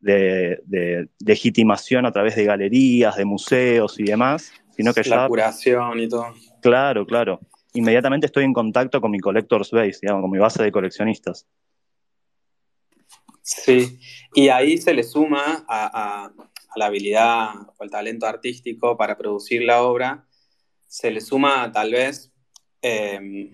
de, 0.00 1.08
legitimación 1.24 2.06
a 2.06 2.12
través 2.12 2.34
de 2.34 2.44
galerías, 2.44 3.16
de 3.16 3.24
museos 3.24 4.00
y 4.00 4.04
demás, 4.04 4.52
sino 4.70 4.92
que 4.92 5.02
la 5.02 5.16
ya... 5.16 5.28
curación 5.28 6.00
y 6.00 6.08
todo. 6.08 6.26
Claro, 6.60 7.06
claro. 7.06 7.40
Inmediatamente 7.74 8.26
estoy 8.26 8.44
en 8.44 8.52
contacto 8.52 9.00
con 9.00 9.10
mi 9.10 9.20
collector's 9.20 9.70
base, 9.70 9.98
digamos, 10.02 10.22
con 10.22 10.30
mi 10.30 10.38
base 10.38 10.62
de 10.62 10.72
coleccionistas. 10.72 11.46
Sí, 13.42 13.98
y 14.34 14.48
ahí 14.48 14.78
se 14.78 14.94
le 14.94 15.02
suma 15.02 15.64
a, 15.68 16.30
la 16.76 16.86
habilidad 16.86 17.48
o 17.76 17.84
el 17.84 17.90
talento 17.90 18.26
artístico 18.26 18.96
para 18.96 19.16
producir 19.16 19.62
la 19.62 19.82
obra, 19.82 20.26
se 20.86 21.10
le 21.10 21.20
suma 21.20 21.72
tal 21.72 21.92
vez 21.92 22.32
em, 22.80 23.50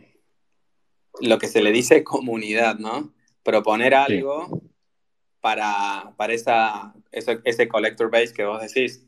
lo 1.21 1.39
que 1.39 1.47
se 1.47 1.63
le 1.63 1.73
dice 1.73 2.05
comunidad, 2.05 2.79
¿no? 2.79 3.15
Proponer 3.43 3.95
algo 3.95 4.63
para, 5.41 6.15
para 6.17 6.33
esa, 6.35 6.95
ese, 7.13 7.41
ese 7.45 7.69
collector 7.69 8.11
base 8.11 8.35
que 8.35 8.45
vos 8.45 8.61
decís 8.61 9.07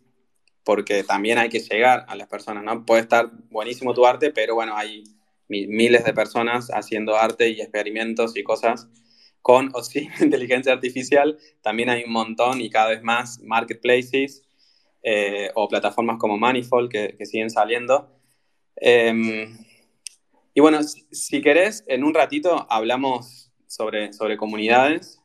porque 0.69 1.03
también 1.03 1.39
hay 1.39 1.49
que 1.49 1.61
llegar 1.61 2.05
a 2.09 2.15
las 2.15 2.29
personas, 2.29 2.63
¿no? 2.63 2.85
Puede 2.85 3.01
estar 3.01 3.31
buenísimo 3.49 3.95
tu 3.95 4.05
arte, 4.05 4.31
pero 4.31 4.55
bueno, 4.55 4.77
hay 4.77 5.03
miles 5.49 6.05
de 6.05 6.13
personas 6.13 6.69
haciendo 6.69 7.17
arte 7.17 7.49
y 7.49 7.63
experimentos 7.63 8.37
y 8.37 8.43
cosas 8.43 8.87
con 9.41 9.71
o 9.73 9.83
sin 9.83 10.11
inteligencia 10.21 10.75
artificial, 10.75 11.39
también 11.63 11.89
hay 11.89 12.05
un 12.05 12.13
montón 12.13 12.61
y 12.61 12.69
cada 12.69 12.91
vez 12.91 13.03
más 13.03 13.41
marketplaces 13.41 14.43
eh, 15.03 15.51
o 15.55 15.69
plataformas 15.69 16.19
como 16.19 16.37
Manifold 16.37 16.91
que, 16.91 17.17
siguen 17.25 17.49
saliendo. 17.49 18.15
Em, 18.77 19.57
y 20.53 20.61
bueno, 20.61 20.81
si, 20.83 21.41
querés, 21.41 21.83
en 21.87 22.05
un 22.05 22.13
ratito 22.13 22.67
hablamos 22.69 23.51
sobre, 23.67 24.13
sobre 24.13 24.37
comunidades, 24.37 25.19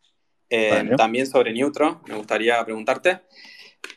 em, 0.47 0.95
también 0.95 1.27
sobre 1.27 1.51
Neutro, 1.51 2.01
me 2.07 2.15
gustaría 2.15 2.63
preguntarte. 2.63 3.19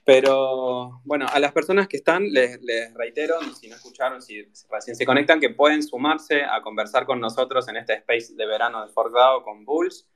Pero 0.04 1.00
bueno, 1.04 1.26
a 1.32 1.40
las 1.40 1.52
personas 1.52 1.88
que 1.88 1.96
están, 1.96 2.30
les, 2.30 2.60
les, 2.62 2.94
reitero, 2.94 3.40
si 3.54 3.68
no 3.68 3.74
escucharon, 3.74 4.22
si 4.22 4.42
recién 4.70 4.96
se 4.96 5.04
conectan, 5.04 5.40
que 5.40 5.50
pueden 5.50 5.82
sumarse 5.82 6.42
a 6.44 6.62
conversar 6.62 7.06
con 7.06 7.20
nosotros 7.20 7.68
en 7.68 7.76
este 7.76 7.94
space 7.94 8.34
de 8.36 8.46
verano 8.46 8.86
de 8.86 8.92
ForkDAO 8.92 9.42
con 9.42 9.64
Bulls. 9.64 10.06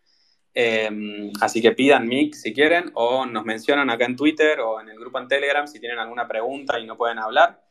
Em, 0.53 1.31
así 1.41 1.63
que 1.63 1.73
pidan 1.73 2.09
mic 2.09 2.35
si 2.35 2.53
quieren 2.53 2.91
o 2.95 3.25
nos 3.25 3.45
mencionan 3.45 3.89
acá 3.89 4.05
en 4.05 4.17
Twitter 4.17 4.59
o 4.61 4.81
en 4.81 4.89
el 4.89 4.99
grupo 4.99 5.21
en 5.21 5.29
Telegram 5.29 5.67
si 5.69 5.79
tienen 5.79 6.01
alguna 6.01 6.27
pregunta 6.27 6.79
y 6.79 6.87
no 6.87 6.97
pueden 6.97 7.19
hablar. 7.19 7.63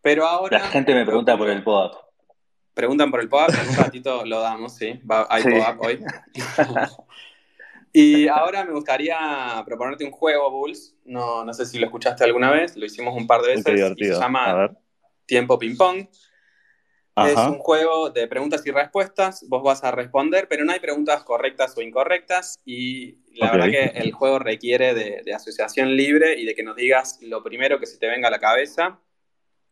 Pero 0.00 0.26
ahora... 0.26 0.58
La 0.58 0.68
gente 0.68 0.94
me 0.94 1.04
pregunta 1.04 1.36
por 1.36 1.48
el 1.48 1.62
POAP. 1.62 1.94
Preguntan 2.74 3.10
por 3.10 3.20
el 3.20 3.28
POAP, 3.28 3.50
en 3.50 3.68
un 3.68 3.76
ratito 3.76 4.24
lo 4.24 4.40
damos, 4.40 4.74
sí. 4.74 5.00
hay 5.28 5.42
POAP 5.42 5.80
hoy. 5.80 6.04
y 7.92 8.28
ahora 8.28 8.64
me 8.64 8.72
gustaría 8.72 9.62
proponerte 9.66 10.04
un 10.04 10.10
juego, 10.10 10.50
Bulls. 10.50 10.96
No, 11.04 11.44
no 11.44 11.52
sé 11.52 11.66
si 11.66 11.78
lo 11.78 11.86
escuchaste 11.86 12.24
alguna 12.24 12.50
vez, 12.50 12.76
lo 12.76 12.86
hicimos 12.86 13.14
un 13.16 13.26
par 13.26 13.42
de 13.42 13.56
veces. 13.56 13.94
Y 13.96 14.04
se 14.04 14.14
llama 14.14 14.70
Tiempo 15.26 15.58
Ping 15.58 15.76
Pong. 15.76 16.06
Es 17.14 17.36
un 17.36 17.58
juego 17.58 18.08
de 18.08 18.26
preguntas 18.26 18.66
y 18.66 18.70
respuestas, 18.70 19.44
vos 19.46 19.62
vas 19.62 19.84
a 19.84 19.90
responder, 19.90 20.48
pero 20.48 20.64
no 20.64 20.72
hay 20.72 20.80
preguntas 20.80 21.22
correctas 21.24 21.76
o 21.76 21.82
incorrectas 21.82 22.62
y 22.64 23.18
la 23.34 23.52
verdad 23.52 23.70
que 23.70 23.84
el 24.00 24.12
juego 24.12 24.38
requiere 24.38 24.94
de, 24.94 25.34
asociación 25.34 25.94
libre 25.94 26.40
y 26.40 26.46
de 26.46 26.54
que 26.54 26.62
nos 26.62 26.74
digas 26.74 27.18
lo 27.20 27.42
primero 27.42 27.78
que 27.78 27.84
se 27.84 27.98
te 27.98 28.06
venga 28.06 28.28
a 28.28 28.30
la 28.30 28.38
cabeza. 28.38 28.98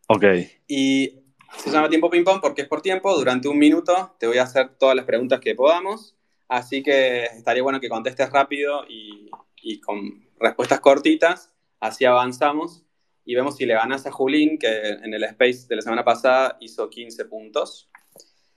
Ok. 0.09 0.25
Y 0.69 1.23
se 1.57 1.71
llama 1.71 1.89
tiempo 1.89 2.11
ping 2.11 2.25
pong 2.25 2.41
porque 2.43 2.63
es 2.63 2.69
por 2.69 2.83
tiempo, 2.83 3.17
durante 3.17 3.49
un 3.49 3.59
minuto 3.59 4.15
te 4.19 4.27
voy 4.27 4.37
a 4.37 4.43
hacer 4.43 4.77
todas 4.77 4.95
las 4.95 5.07
preguntas 5.07 5.41
que 5.41 5.55
podamos, 5.55 6.17
así 6.51 6.83
que 6.83 7.25
estaría 7.25 7.63
bueno 7.63 7.81
que 7.81 7.89
contestes 7.89 8.31
rápido 8.31 8.85
y, 8.87 9.31
y 9.63 9.81
con 9.81 10.29
respuestas 10.39 10.81
cortitas, 10.81 11.55
así 11.81 12.05
avanzamos 12.05 12.85
y 13.25 13.35
vemos 13.35 13.57
si 13.57 13.67
le 13.67 13.75
ganas 13.75 14.07
a 14.07 14.11
Julín, 14.11 14.59
que 14.59 14.89
en 14.89 15.15
el 15.15 15.23
Space 15.23 15.67
de 15.69 15.77
la 15.77 15.83
semana 15.83 16.05
pasada 16.05 16.57
hizo 16.61 16.91
15 16.91 17.27
puntos. 17.27 17.89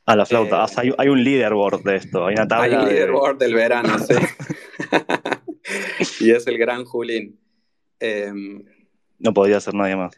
A 0.06 0.16
la 0.16 0.26
flauta. 0.26 0.66
Eh, 0.82 0.94
hay, 0.98 1.10
un 1.10 1.24
leaderboard 1.24 1.84
de 1.84 1.96
esto, 1.98 2.26
hay 2.26 2.34
una 2.34 2.48
tabla. 2.48 2.66
Hay 2.66 2.84
un 2.84 2.90
leaderboard 2.90 3.38
del 3.38 3.54
verano, 3.54 4.00
sí. 4.00 4.16
y 6.26 6.32
es 6.32 6.48
el 6.48 6.58
gran 6.58 6.86
Julín. 6.86 7.40
Em, 8.00 8.66
no 9.20 9.34
podía 9.34 9.60
ser 9.60 9.76
nadie 9.76 9.96
más. 9.96 10.16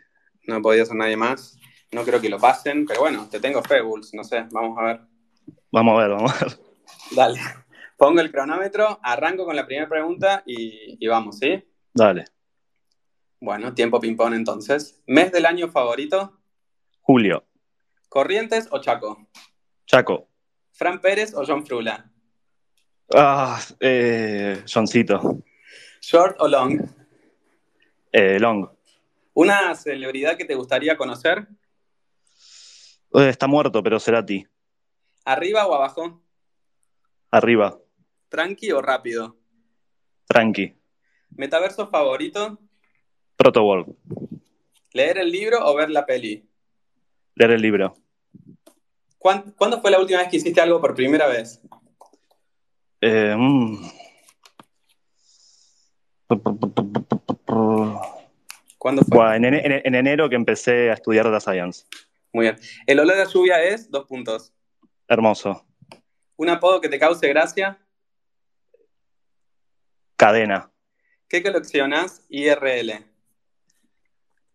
No 0.47 0.61
podía 0.61 0.85
ser 0.85 0.95
nadie 0.95 1.17
más. 1.17 1.59
No 1.91 2.03
creo 2.03 2.21
que 2.21 2.29
lo 2.29 2.39
pasen, 2.39 2.85
pero 2.85 3.01
bueno, 3.01 3.27
te 3.29 3.39
tengo 3.39 3.61
fe, 3.61 3.81
Bulls. 3.81 4.13
No 4.13 4.23
sé, 4.23 4.45
vamos 4.51 4.77
a 4.79 4.83
ver. 4.83 5.01
Vamos 5.71 5.95
a 5.95 6.01
ver, 6.01 6.11
vamos 6.11 6.31
a 6.33 6.45
ver. 6.45 6.57
Dale. 7.15 7.39
Pongo 7.97 8.21
el 8.21 8.31
cronómetro, 8.31 8.99
arranco 9.01 9.45
con 9.45 9.55
la 9.55 9.65
primera 9.65 9.87
pregunta 9.87 10.43
y, 10.45 10.97
y 10.99 11.07
vamos, 11.07 11.39
¿sí? 11.39 11.63
Dale. 11.93 12.25
Bueno, 13.39 13.73
tiempo 13.73 13.99
ping-pong 13.99 14.33
entonces. 14.33 15.01
¿Mes 15.05 15.31
del 15.31 15.45
año 15.45 15.69
favorito? 15.69 16.39
Julio. 17.01 17.45
¿Corrientes 18.09 18.67
o 18.71 18.79
Chaco? 18.79 19.27
Chaco. 19.85 20.27
¿Fran 20.71 20.99
Pérez 20.99 21.33
o 21.35 21.43
John 21.45 21.65
Frula? 21.65 22.09
Ah, 23.13 23.61
eh, 23.79 24.63
Johncito. 24.71 25.43
¿Short 26.01 26.35
o 26.39 26.47
long? 26.47 26.81
Eh, 28.11 28.39
long. 28.39 28.69
¿Una 29.33 29.75
celebridad 29.75 30.37
que 30.37 30.45
te 30.45 30.55
gustaría 30.55 30.97
conocer? 30.97 31.47
Eh, 33.13 33.29
está 33.29 33.47
muerto, 33.47 33.83
pero 33.83 33.99
será 33.99 34.25
ti. 34.25 34.45
¿Arriba 35.23 35.67
o 35.67 35.75
abajo? 35.75 36.21
Arriba. 37.31 37.77
¿Tranqui 38.35 38.69
o 38.73 38.81
rápido? 38.81 39.37
Tranqui. 40.27 40.75
¿Metaverso 41.37 41.87
favorito? 41.87 42.59
Protoworld. 43.37 43.95
¿Leer 44.91 45.19
el 45.19 45.31
libro 45.31 45.65
o 45.65 45.73
ver 45.73 45.89
la 45.89 46.05
peli? 46.05 46.45
Leer 47.35 47.51
el 47.51 47.61
libro. 47.61 47.95
¿Cuándo, 49.17 49.79
fue 49.79 49.89
la 49.89 50.01
última 50.01 50.19
vez 50.19 50.27
que 50.27 50.35
hiciste 50.35 50.59
algo 50.59 50.81
por 50.81 50.93
primera 50.95 51.27
vez? 51.27 51.61
Eh, 52.99 53.33
mm. 53.37 53.87
¿Cuándo 58.77 59.01
fue? 59.03 59.35
en, 59.37 59.95
enero 59.95 60.27
que 60.27 60.35
empecé 60.35 60.91
a 60.91 60.95
estudiar 60.95 61.23
Data 61.31 61.39
Science. 61.39 61.85
Muy 62.33 62.47
bien. 62.47 62.57
El 62.85 62.99
olor 62.99 63.15
de 63.15 63.31
lluvia 63.31 63.63
es 63.63 63.89
dos 63.89 64.03
puntos. 64.03 64.53
Hermoso. 65.07 65.65
¿Un 66.35 66.49
apodo 66.49 66.81
que 66.81 66.89
te 66.89 66.99
cause 66.99 67.25
gracia? 67.29 67.79
Cadena. 70.15 70.71
¿Qué 71.27 71.43
coleccionas 71.43 72.23
IRL? 72.29 73.03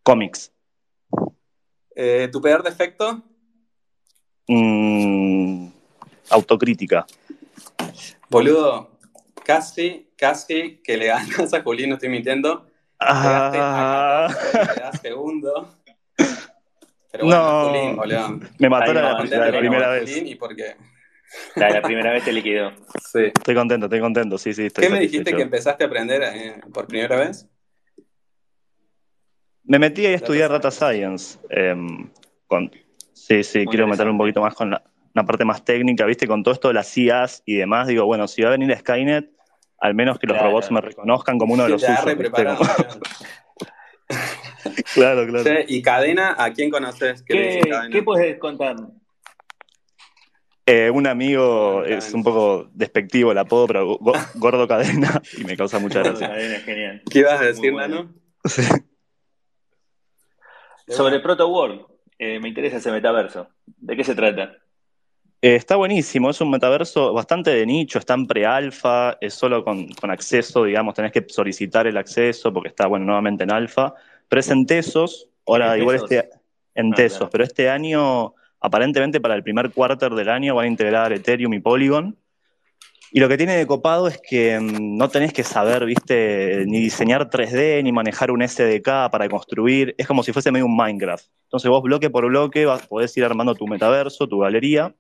Cómics. 0.03 0.53
Eh, 1.95 2.29
¿Tu 2.33 2.41
peor 2.41 2.63
defecto? 2.63 3.23
Mm, 4.47 5.69
autocrítica. 6.31 7.07
Boludo, 8.31 8.99
casi, 9.45 10.11
casi 10.17 10.81
que 10.83 10.97
le 10.97 11.07
ganas 11.07 11.53
a 11.53 11.63
Julín, 11.63 11.91
no 11.91 11.97
estoy 11.97 12.09
mintiendo. 12.09 12.67
Ah. 12.99 14.29
Le 14.93 14.99
segundo. 14.99 15.77
Pero 17.11 17.25
bueno, 17.25 17.71
No. 17.73 17.97
Boludo. 17.97 18.41
Me 18.59 18.69
mató 18.71 18.91
Ahí 18.91 18.95
la, 18.95 19.03
la 19.03 19.17
contento, 19.19 19.59
primera 19.59 19.91
vez. 19.91 20.17
Y 20.17 20.35
porque... 20.37 20.77
La, 21.57 21.71
la 21.71 21.83
primera 21.83 22.13
vez 22.13 22.25
te 22.25 22.33
liquidó. 22.33 22.71
Sí. 23.13 23.25
Estoy 23.27 23.55
contento, 23.55 23.87
estoy 23.87 24.01
contento, 24.01 24.39
sí, 24.39 24.53
sí. 24.53 24.67
Estoy 24.67 24.85
¿Qué 24.85 24.91
me 24.91 25.01
dijiste 25.01 25.35
que 25.35 25.43
empezaste 25.43 25.85
a 25.85 25.87
aprender 25.87 26.23
eh, 26.23 26.61
por 26.73 26.87
primera 26.87 27.17
vez? 27.17 27.47
Me 29.65 29.79
metí 29.79 30.07
a 30.07 30.15
estudiar 30.15 30.51
Data 30.51 30.71
Science. 30.71 31.39
em, 31.51 32.11
con, 32.47 32.71
sí, 33.13 33.45
sí, 33.45 33.67
quiero 33.67 33.87
meterme 33.87 34.13
un 34.13 34.19
poquito 34.19 34.41
más 34.41 34.55
con 34.55 34.71
la, 34.71 34.83
una 35.15 35.25
parte 35.25 35.45
más 35.45 35.65
técnica, 35.65 36.05
¿viste? 36.07 36.27
Con 36.27 36.43
todo 36.43 36.55
esto 36.55 36.69
de 36.69 36.75
las 36.75 36.97
IAs 36.97 37.43
y 37.47 37.57
demás, 37.57 37.87
digo, 37.87 38.05
bueno, 38.07 38.27
si 38.27 38.43
va 38.43 38.49
a 38.49 38.53
venir 38.53 38.77
Skynet, 38.77 39.31
al 39.79 39.95
menos 39.95 40.19
que 40.19 40.27
los 40.27 40.37
Claro. 40.37 40.51
robots 40.51 40.71
me 40.73 40.81
reconozcan 40.81 41.39
como 41.39 41.55
uno 41.55 41.65
de 41.65 41.71
los 41.71 41.83
suyos. 41.83 42.01
claro, 44.95 45.27
claro. 45.27 45.61
¿Y 45.69 45.83
cadena? 45.83 46.35
¿A 46.39 46.53
quién 46.53 46.71
conoces? 46.71 47.23
¿Qué? 47.23 47.61
¿Qué 47.91 48.03
puedes 48.03 48.39
contar? 48.39 48.77
Eh, 50.73 50.91
un 50.91 51.07
amigo 51.07 51.83
es 51.85 52.05
cadena. 52.05 52.17
un 52.19 52.25
poco 52.25 52.69
despectivo 52.73 53.33
el 53.33 53.39
apodo, 53.39 53.67
pero 53.67 53.87
go- 53.99 54.13
gordo 54.37 54.69
cadena 54.69 55.21
y 55.39 55.45
me 55.45 55.57
causa 55.57 55.79
mucha 55.79 56.01
gracia. 56.03 56.29
Cadena 56.29 56.57
es 56.57 56.65
genial. 56.65 57.03
¿Qué 57.11 57.19
ibas 57.21 57.41
a 57.41 57.45
decir. 57.45 57.73
Nano? 57.75 58.13
Sí. 58.45 58.63
Sobre 60.87 61.21
Proto 61.21 61.49
World, 61.49 61.83
eh, 62.19 62.41
me 62.41 62.49
interesa 62.49 62.79
ese 62.79 62.91
metaverso. 62.91 63.49
¿De 63.67 63.97
qué 63.97 64.05
se 64.05 64.15
trata? 64.15 64.57
Eh, 65.43 65.55
está 65.55 65.77
buenísimo, 65.77 66.31
es 66.31 66.41
un 66.41 66.51
metaverso 66.51 67.13
bastante 67.15 67.51
de 67.51 67.65
nicho, 67.65 67.99
está 67.99 68.15
en 68.15 68.27
pre-alfa, 68.27 69.17
es 69.21 69.35
solo 69.35 69.65
con, 69.65 69.89
con 69.95 70.11
acceso, 70.11 70.65
digamos, 70.65 70.95
tenés 70.95 71.13
que 71.13 71.25
solicitar 71.29 71.87
el 71.87 71.97
acceso 71.97 72.53
porque 72.53 72.69
está, 72.69 72.87
bueno, 72.89 73.07
nuevamente 73.07 73.45
en 73.45 73.53
alfa, 73.53 73.95
pero 74.29 74.41
es 74.41 74.51
en 74.51 74.67
Tesos, 74.67 75.29
ahora 75.47 75.75
¿En 75.75 75.81
igual 75.81 75.97
este, 75.97 76.29
en 76.75 76.93
Ah, 76.93 76.97
Tesos, 76.97 77.19
claro. 77.19 77.31
pero 77.31 77.45
este 77.45 77.71
año, 77.71 78.35
aparentemente 78.61 79.21
para 79.21 79.35
el 79.35 79.43
primer 79.43 79.71
quarter 79.71 80.13
del 80.15 80.29
año 80.29 80.55
van 80.55 80.67
a 80.67 80.69
integrar 80.69 81.13
Ethereum 81.13 81.55
y 81.55 81.61
Polygon, 81.61 82.17
y 83.13 83.19
lo 83.19 83.29
que 83.29 83.37
tiene 83.37 83.57
de 83.57 83.67
copado 83.67 84.07
es 84.07 84.21
que 84.23 84.59
mm, 84.61 84.97
no 84.97 85.09
tenés 85.09 85.33
que 85.33 85.43
saber, 85.43 85.85
viste, 85.85 86.65
ni 86.67 86.79
diseñar 86.79 87.29
3D, 87.29 87.83
ni 87.83 87.91
manejar 87.91 88.31
un 88.31 88.47
SDK 88.47 89.11
para 89.11 89.29
construir, 89.29 89.95
es 89.99 90.07
como 90.07 90.23
si 90.23 90.33
fuese 90.33 90.53
medio 90.53 90.67
un 90.67 90.77
Minecraft. 90.77 91.27
Entonces 91.45 91.69
vos 91.69 91.83
bloque 91.83 92.09
por 92.09 92.27
bloque 92.27 92.67
vas, 92.67 92.87
podés 92.87 93.17
ir 93.17 93.25
armando 93.25 93.55
tu 93.55 93.67
metaverso, 93.67 94.29
tu 94.29 94.39
galería, 94.39 94.95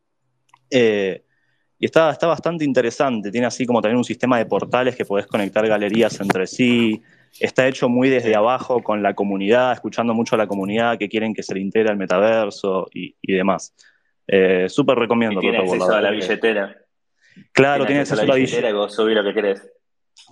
eh, 0.70 1.22
y 1.78 1.86
está, 1.86 2.10
está 2.10 2.26
bastante 2.26 2.64
interesante. 2.64 3.30
Tiene 3.30 3.46
así 3.46 3.64
como 3.64 3.80
también 3.80 3.98
un 3.98 4.04
sistema 4.04 4.38
de 4.38 4.46
portales 4.46 4.96
que 4.96 5.04
podés 5.04 5.26
conectar 5.26 5.66
galerías 5.66 6.20
entre 6.20 6.46
sí. 6.46 7.00
Está 7.38 7.68
hecho 7.68 7.88
muy 7.88 8.08
desde 8.08 8.34
abajo 8.34 8.82
con 8.82 9.02
la 9.02 9.14
comunidad, 9.14 9.72
escuchando 9.72 10.14
mucho 10.14 10.34
a 10.34 10.38
la 10.38 10.46
comunidad 10.46 10.98
que 10.98 11.08
quieren 11.08 11.32
que 11.32 11.42
se 11.42 11.54
le 11.54 11.60
integre 11.60 11.90
al 11.90 11.96
metaverso 11.96 12.88
y, 12.92 13.14
y 13.22 13.32
demás. 13.32 13.74
Eh, 14.26 14.66
Súper 14.68 14.96
Y 14.98 15.00
recomiendo. 15.00 15.40
tiene 15.40 15.58
acceso 15.58 15.92
a 15.92 16.00
la 16.00 16.10
billetera. 16.10 16.76
Claro, 17.52 17.86
tiene 17.86 18.02
acceso 18.02 18.22
a 18.22 18.26
la 18.26 18.34
billetera. 18.34 18.70
y 18.70 18.72
vos 18.72 18.94
subís 18.94 19.14
lo 19.14 19.24
que 19.24 19.34
querés. 19.34 19.70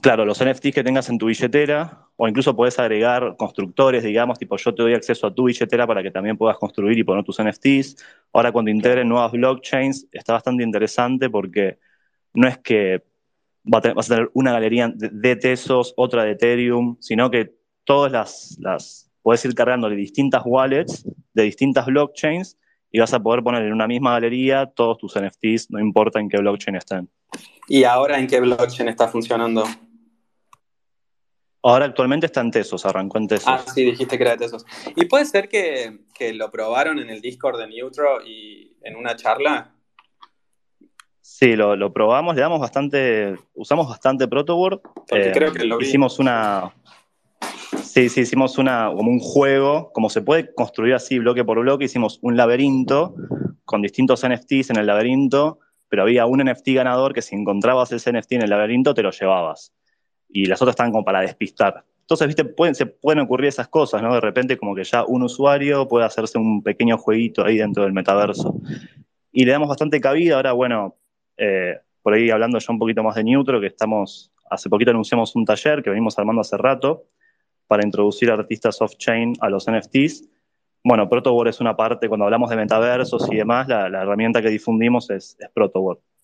Claro, 0.02 0.24
los 0.24 0.44
NFTs 0.44 0.74
que 0.74 0.84
tengas 0.84 1.08
en 1.08 1.18
tu 1.18 1.26
billetera, 1.26 2.06
o 2.16 2.28
incluso 2.28 2.54
puedes 2.54 2.78
agregar 2.78 3.36
constructores, 3.36 4.04
digamos, 4.04 4.38
tipo 4.38 4.56
yo 4.56 4.74
te 4.74 4.82
doy 4.82 4.94
acceso 4.94 5.26
a 5.26 5.34
tu 5.34 5.44
billetera 5.44 5.86
para 5.86 6.02
que 6.02 6.10
también 6.10 6.36
puedas 6.36 6.56
construir 6.58 6.96
y 6.98 7.04
poner 7.04 7.24
tus 7.24 7.42
NFTs. 7.42 7.96
Ahora 8.32 8.52
cuando 8.52 8.70
integren 8.70 9.08
nuevas 9.08 9.32
blockchains, 9.32 10.06
está 10.12 10.34
bastante 10.34 10.62
interesante 10.62 11.30
porque 11.30 11.78
no 12.34 12.46
es 12.46 12.58
que 12.58 13.02
va 13.72 13.78
a 13.78 13.80
tener- 13.80 13.94
vas 13.94 14.10
a 14.10 14.14
tener 14.16 14.30
una 14.34 14.52
galería 14.52 14.88
de, 14.94 15.10
de 15.12 15.36
Tesos, 15.36 15.94
otra 15.96 16.24
de 16.24 16.32
Ethereum, 16.32 16.96
sino 17.00 17.30
que 17.30 17.54
todas 17.84 18.10
las, 18.12 18.56
las 18.60 19.10
puedes 19.22 19.44
ir 19.44 19.54
cargándole 19.54 19.96
distintas 19.96 20.42
wallets 20.44 21.04
de 21.34 21.42
distintas 21.42 21.86
blockchains 21.86 22.58
y 22.90 22.98
vas 23.00 23.12
a 23.12 23.20
poder 23.20 23.42
poner 23.42 23.62
en 23.64 23.72
una 23.72 23.86
misma 23.86 24.12
galería 24.12 24.66
todos 24.66 24.98
tus 24.98 25.14
NFTs, 25.14 25.70
no 25.70 25.78
importa 25.78 26.18
en 26.20 26.28
qué 26.28 26.38
blockchain 26.38 26.76
estén. 26.76 27.10
¿Y 27.68 27.84
ahora 27.84 28.18
en 28.18 28.26
qué 28.26 28.40
blockchain 28.40 28.88
está 28.88 29.08
funcionando? 29.08 29.64
Ahora 31.62 31.86
actualmente 31.86 32.26
está 32.26 32.40
en 32.40 32.50
Tesos, 32.50 32.86
arrancó 32.86 33.18
en 33.18 33.26
Tesos. 33.26 33.48
Ah, 33.48 33.64
sí, 33.74 33.84
dijiste 33.84 34.16
que 34.16 34.22
era 34.22 34.32
de 34.32 34.38
Tesos. 34.38 34.64
¿Y 34.96 35.04
puede 35.06 35.24
ser 35.26 35.48
que, 35.48 35.98
que 36.14 36.32
lo 36.32 36.50
probaron 36.50 36.98
en 36.98 37.10
el 37.10 37.20
Discord 37.20 37.58
de 37.58 37.66
Neutro 37.66 38.24
y 38.24 38.76
en 38.82 38.96
una 38.96 39.16
charla? 39.16 39.74
Sí, 41.30 41.54
lo, 41.54 41.76
lo 41.76 41.92
probamos, 41.92 42.34
le 42.34 42.40
damos 42.40 42.58
bastante, 42.58 43.36
usamos 43.54 43.86
bastante 43.86 44.26
Protoword. 44.26 44.80
Porque 44.80 45.28
Eh, 45.28 45.32
creo 45.32 45.52
que 45.52 45.64
lo 45.66 45.76
vi. 45.76 45.86
Hicimos 45.86 46.18
una, 46.18 46.72
sí, 47.82 48.08
sí, 48.08 48.22
hicimos 48.22 48.56
una, 48.56 48.90
como 48.96 49.10
un 49.10 49.20
juego, 49.20 49.92
como 49.92 50.08
se 50.08 50.22
puede 50.22 50.52
construir 50.54 50.94
así 50.94 51.18
bloque 51.18 51.44
por 51.44 51.60
bloque, 51.60 51.84
hicimos 51.84 52.18
un 52.22 52.36
laberinto 52.36 53.14
con 53.66 53.82
distintos 53.82 54.26
NFTs 54.26 54.70
en 54.70 54.78
el 54.78 54.86
laberinto, 54.86 55.60
pero 55.88 56.02
había 56.02 56.24
un 56.26 56.42
NFT 56.42 56.70
ganador 56.70 57.12
que 57.12 57.22
si 57.22 57.36
encontrabas 57.36 57.92
ese 57.92 58.10
NFT 58.10 58.32
en 58.32 58.42
el 58.42 58.50
laberinto 58.50 58.94
te 58.94 59.02
lo 59.02 59.10
llevabas. 59.10 59.72
Y 60.30 60.46
las 60.46 60.60
otras 60.62 60.72
estaban 60.72 60.92
como 60.92 61.04
para 61.04 61.20
despistar. 61.20 61.84
Entonces, 62.00 62.26
viste, 62.26 62.46
pueden, 62.46 62.74
se 62.74 62.86
pueden 62.86 63.20
ocurrir 63.20 63.48
esas 63.48 63.68
cosas, 63.68 64.02
¿no? 64.02 64.14
De 64.14 64.20
repente 64.20 64.56
como 64.56 64.74
que 64.74 64.82
ya 64.82 65.04
un 65.04 65.22
usuario 65.22 65.86
puede 65.86 66.06
hacerse 66.06 66.38
un 66.38 66.62
pequeño 66.62 66.96
jueguito 66.96 67.44
ahí 67.44 67.58
dentro 67.58 67.84
del 67.84 67.92
metaverso. 67.92 68.56
Y 69.30 69.44
le 69.44 69.52
damos 69.52 69.68
bastante 69.68 70.00
cabida. 70.00 70.36
Ahora, 70.36 70.52
bueno, 70.52 70.96
eh, 71.38 71.78
por 72.02 72.14
ahí 72.14 72.30
hablando 72.30 72.58
ya 72.58 72.72
un 72.72 72.78
poquito 72.78 73.02
más 73.02 73.14
de 73.14 73.24
Neutro, 73.24 73.60
que 73.60 73.68
estamos, 73.68 74.32
hace 74.50 74.68
poquito 74.68 74.90
anunciamos 74.90 75.34
un 75.36 75.44
taller 75.44 75.82
que 75.82 75.90
venimos 75.90 76.18
armando 76.18 76.40
hace 76.40 76.56
rato 76.56 77.04
para 77.66 77.84
introducir 77.84 78.30
artistas 78.30 78.80
off-chain 78.80 79.34
a 79.40 79.48
los 79.48 79.66
NFTs. 79.70 80.28
Bueno, 80.82 81.08
Protoword 81.08 81.48
es 81.48 81.60
una 81.60 81.76
parte, 81.76 82.08
cuando 82.08 82.24
hablamos 82.24 82.50
de 82.50 82.56
metaversos 82.56 83.30
y 83.30 83.36
demás, 83.36 83.68
la, 83.68 83.86
herramienta 83.86 84.40
que 84.40 84.48
difundimos 84.48 85.10
es, 85.10 85.36
es 85.38 85.50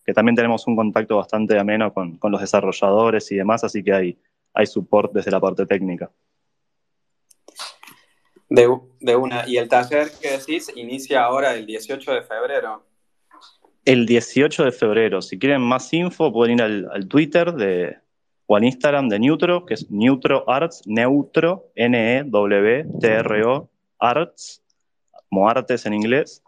que 0.05 0.12
también 0.12 0.37
tenemos 0.37 0.66
un 0.66 0.77
contacto 0.77 1.16
bastante 1.16 1.59
ameno 1.59 1.92
con, 1.92 2.18
con 2.18 2.33
los 2.33 2.40
desarrolladores 2.40 3.31
y 3.33 3.37
demás, 3.37 3.64
así 3.64 3.83
que 3.83 3.92
hay, 3.92 4.18
hay 4.53 4.66
support 4.66 5.12
desde 5.12 5.31
la 5.31 5.40
parte 5.40 5.66
técnica. 5.66 6.11
De, 8.48 8.68
de 9.00 9.16
una. 9.16 9.48
Y 9.48 9.57
el 9.57 9.68
taller 9.68 10.11
que 10.20 10.31
decís 10.31 10.70
inicia 10.77 11.24
ahora 11.24 11.55
el 11.55 11.66
18 11.66 12.12
de 12.12 12.22
febrero. 12.22 12.85
El 13.84 14.06
18 14.06 14.64
de 14.64 14.72
febrero, 14.72 15.20
si 15.20 15.38
quieren 15.38 15.60
más 15.60 15.92
info, 15.92 16.32
pueden 16.32 16.54
ir 16.58 16.62
al, 16.62 17.06
Twitter 17.06 17.52
de, 17.52 17.98
o 18.46 18.56
al 18.56 18.64
Instagram 18.64 19.10
de 19.10 19.18
Neutro, 19.18 19.66
que 19.66 19.74
es 19.74 19.90
Neutro 19.90 20.48
Arts, 20.48 20.84
Neutro, 20.86 21.70
N-E-W-T-R-O, 21.74 23.68
Arts, 23.98 24.62
como 25.28 25.50
artes 25.50 25.84
en 25.84 25.92
inglés. 25.92 26.42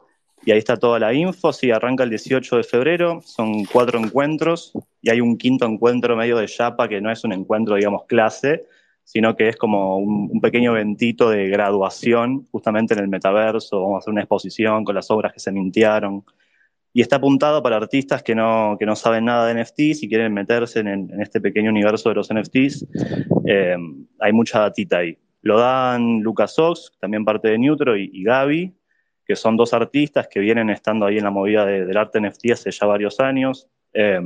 Y 0.46 0.52
ahí 0.52 0.58
está 0.58 0.78
toda 0.78 0.98
la 0.98 1.12
info. 1.12 1.52
Sí, 1.52 1.70
arranca 1.70 2.04
el 2.04 2.10
18 2.10 2.56
de 2.56 2.62
febrero, 2.62 3.20
son 3.22 3.66
cuatro 3.66 3.98
encuentros 3.98 4.72
y 5.02 5.10
hay 5.10 5.20
un 5.20 5.36
quinto 5.36 5.66
encuentro 5.66 6.16
medio 6.16 6.38
de 6.38 6.46
chapa 6.46 6.88
que 6.88 7.02
no 7.02 7.10
es 7.10 7.22
un 7.22 7.34
encuentro, 7.34 7.74
digamos, 7.74 8.06
clase, 8.06 8.64
sino 9.04 9.36
que 9.36 9.50
es 9.50 9.56
como 9.56 9.98
un, 9.98 10.30
un 10.32 10.40
pequeño 10.40 10.70
eventito 10.70 11.28
de 11.28 11.48
graduación 11.48 12.46
justamente 12.50 12.94
en 12.94 13.00
el 13.00 13.08
metaverso. 13.08 13.82
Vamos 13.82 13.96
a 13.96 13.98
hacer 13.98 14.12
una 14.12 14.22
exposición 14.22 14.84
con 14.84 14.94
las 14.94 15.10
obras 15.10 15.34
que 15.34 15.40
se 15.40 15.52
mintiaron 15.52 16.24
y 16.96 17.02
está 17.02 17.16
apuntado 17.16 17.62
para 17.62 17.76
artistas 17.76 18.22
que 18.22 18.34
no, 18.34 18.78
que 18.80 18.86
no 18.86 18.96
saben 18.96 19.26
nada 19.26 19.46
de 19.46 19.62
NFTs 19.62 20.02
y 20.02 20.08
quieren 20.08 20.32
meterse 20.32 20.80
en, 20.80 20.88
en 20.88 21.20
este 21.20 21.42
pequeño 21.42 21.68
universo 21.68 22.08
de 22.08 22.14
los 22.14 22.32
NFTs. 22.32 22.86
Eh, 23.46 23.76
hay 24.18 24.32
mucha 24.32 24.60
datita 24.60 24.96
ahí. 24.96 25.18
Lo 25.42 25.58
dan 25.58 26.20
Lucas 26.22 26.58
Ox, 26.58 26.92
también 26.98 27.26
parte 27.26 27.48
de 27.48 27.58
Neutro, 27.58 27.98
y, 27.98 28.08
y 28.14 28.24
Gaby, 28.24 28.74
que 29.26 29.36
son 29.36 29.58
dos 29.58 29.74
artistas 29.74 30.26
que 30.26 30.40
vienen 30.40 30.70
estando 30.70 31.04
ahí 31.04 31.18
en 31.18 31.24
la 31.24 31.30
movida 31.30 31.66
de, 31.66 31.84
del 31.84 31.98
arte 31.98 32.18
NFT 32.18 32.52
hace 32.52 32.70
ya 32.70 32.86
varios 32.86 33.20
años. 33.20 33.68
Eh, 33.92 34.18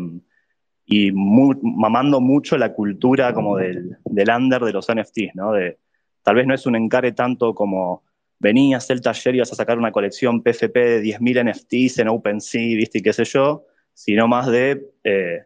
y 0.86 1.10
mamando 1.10 2.20
mucho 2.20 2.56
la 2.56 2.72
cultura 2.72 3.34
como 3.34 3.56
del, 3.56 3.98
del 4.04 4.30
under 4.30 4.62
de 4.62 4.72
los 4.72 4.86
NFTs, 4.86 5.34
¿no? 5.34 5.50
De, 5.50 5.80
tal 6.22 6.36
vez 6.36 6.46
no 6.46 6.54
es 6.54 6.64
un 6.66 6.76
encare 6.76 7.10
tanto 7.10 7.52
como 7.52 8.04
vení 8.40 8.74
a 8.74 8.78
hacer 8.78 8.96
el 8.96 9.02
taller 9.02 9.36
y 9.36 9.38
vas 9.38 9.52
a 9.52 9.54
sacar 9.54 9.78
una 9.78 9.92
colección 9.92 10.42
PFP 10.42 10.74
de 10.74 11.02
10.000 11.02 11.52
NFTs 11.52 11.98
en 11.98 12.08
OpenSea, 12.08 12.76
viste, 12.76 12.98
y 12.98 13.02
qué 13.02 13.12
sé 13.12 13.24
yo, 13.24 13.66
sino 13.94 14.26
más 14.26 14.46
de 14.46 14.90
eh, 15.04 15.44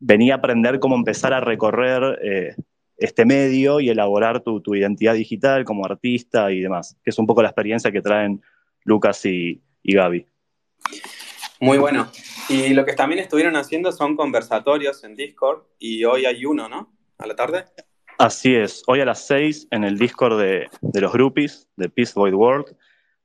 vení 0.00 0.30
a 0.30 0.34
aprender 0.34 0.80
cómo 0.80 0.96
empezar 0.96 1.32
a 1.32 1.40
recorrer 1.40 2.18
eh, 2.22 2.56
este 2.96 3.24
medio 3.24 3.80
y 3.80 3.88
elaborar 3.88 4.40
tu, 4.40 4.60
tu, 4.60 4.74
identidad 4.74 5.14
digital 5.14 5.64
como 5.64 5.86
artista 5.86 6.50
y 6.52 6.60
demás, 6.60 6.96
que 7.02 7.10
es 7.10 7.18
un 7.18 7.26
poco 7.26 7.42
la 7.42 7.48
experiencia 7.48 7.92
que 7.92 8.02
traen 8.02 8.42
Lucas 8.82 9.24
y, 9.24 9.62
y 9.82 9.94
Gaby. 9.94 10.26
Muy 11.60 11.78
bueno. 11.78 12.10
Y 12.48 12.74
lo 12.74 12.84
que 12.84 12.92
también 12.92 13.20
estuvieron 13.20 13.56
haciendo 13.56 13.92
son 13.92 14.16
conversatorios 14.16 15.02
en 15.04 15.14
Discord 15.14 15.62
y 15.78 16.04
hoy 16.04 16.26
hay 16.26 16.44
uno, 16.44 16.68
¿no? 16.68 16.92
A 17.18 17.26
la 17.26 17.36
tarde. 17.36 17.64
Así 18.18 18.54
es. 18.54 18.84
Hoy 18.86 19.00
a 19.00 19.04
las 19.04 19.26
6 19.26 19.68
en 19.72 19.82
el 19.82 19.98
Discord 19.98 20.38
de, 20.38 20.68
los 21.00 21.12
groupies 21.12 21.68
de 21.76 21.88
Peace 21.88 22.12
Void 22.14 22.34
World. 22.34 22.76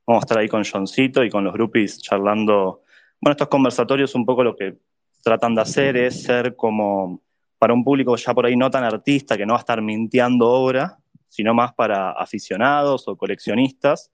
Vamos 0.04 0.22
a 0.22 0.24
estar 0.24 0.38
ahí 0.38 0.48
con 0.48 0.64
Johncito 0.64 1.22
y 1.22 1.30
con 1.30 1.44
los 1.44 1.52
groupies 1.52 2.02
charlando. 2.02 2.82
Bueno, 3.20 3.32
estos 3.32 3.46
conversatorios 3.46 4.16
un 4.16 4.26
poco 4.26 4.42
lo 4.42 4.56
que 4.56 4.78
tratan 5.22 5.54
de 5.54 5.62
hacer 5.62 5.96
es 5.96 6.24
ser 6.24 6.56
como 6.56 7.22
para 7.58 7.72
un 7.72 7.84
público 7.84 8.16
ya 8.16 8.34
por 8.34 8.46
ahí 8.46 8.56
no 8.56 8.68
tan 8.68 8.82
artista, 8.82 9.36
que 9.36 9.46
no 9.46 9.52
va 9.52 9.58
a 9.58 9.60
estar 9.60 9.80
mintiendo 9.80 10.48
obra, 10.48 10.98
sino 11.28 11.54
más 11.54 11.72
para 11.72 12.10
aficionados 12.10 13.06
o 13.06 13.16
coleccionistas, 13.16 14.10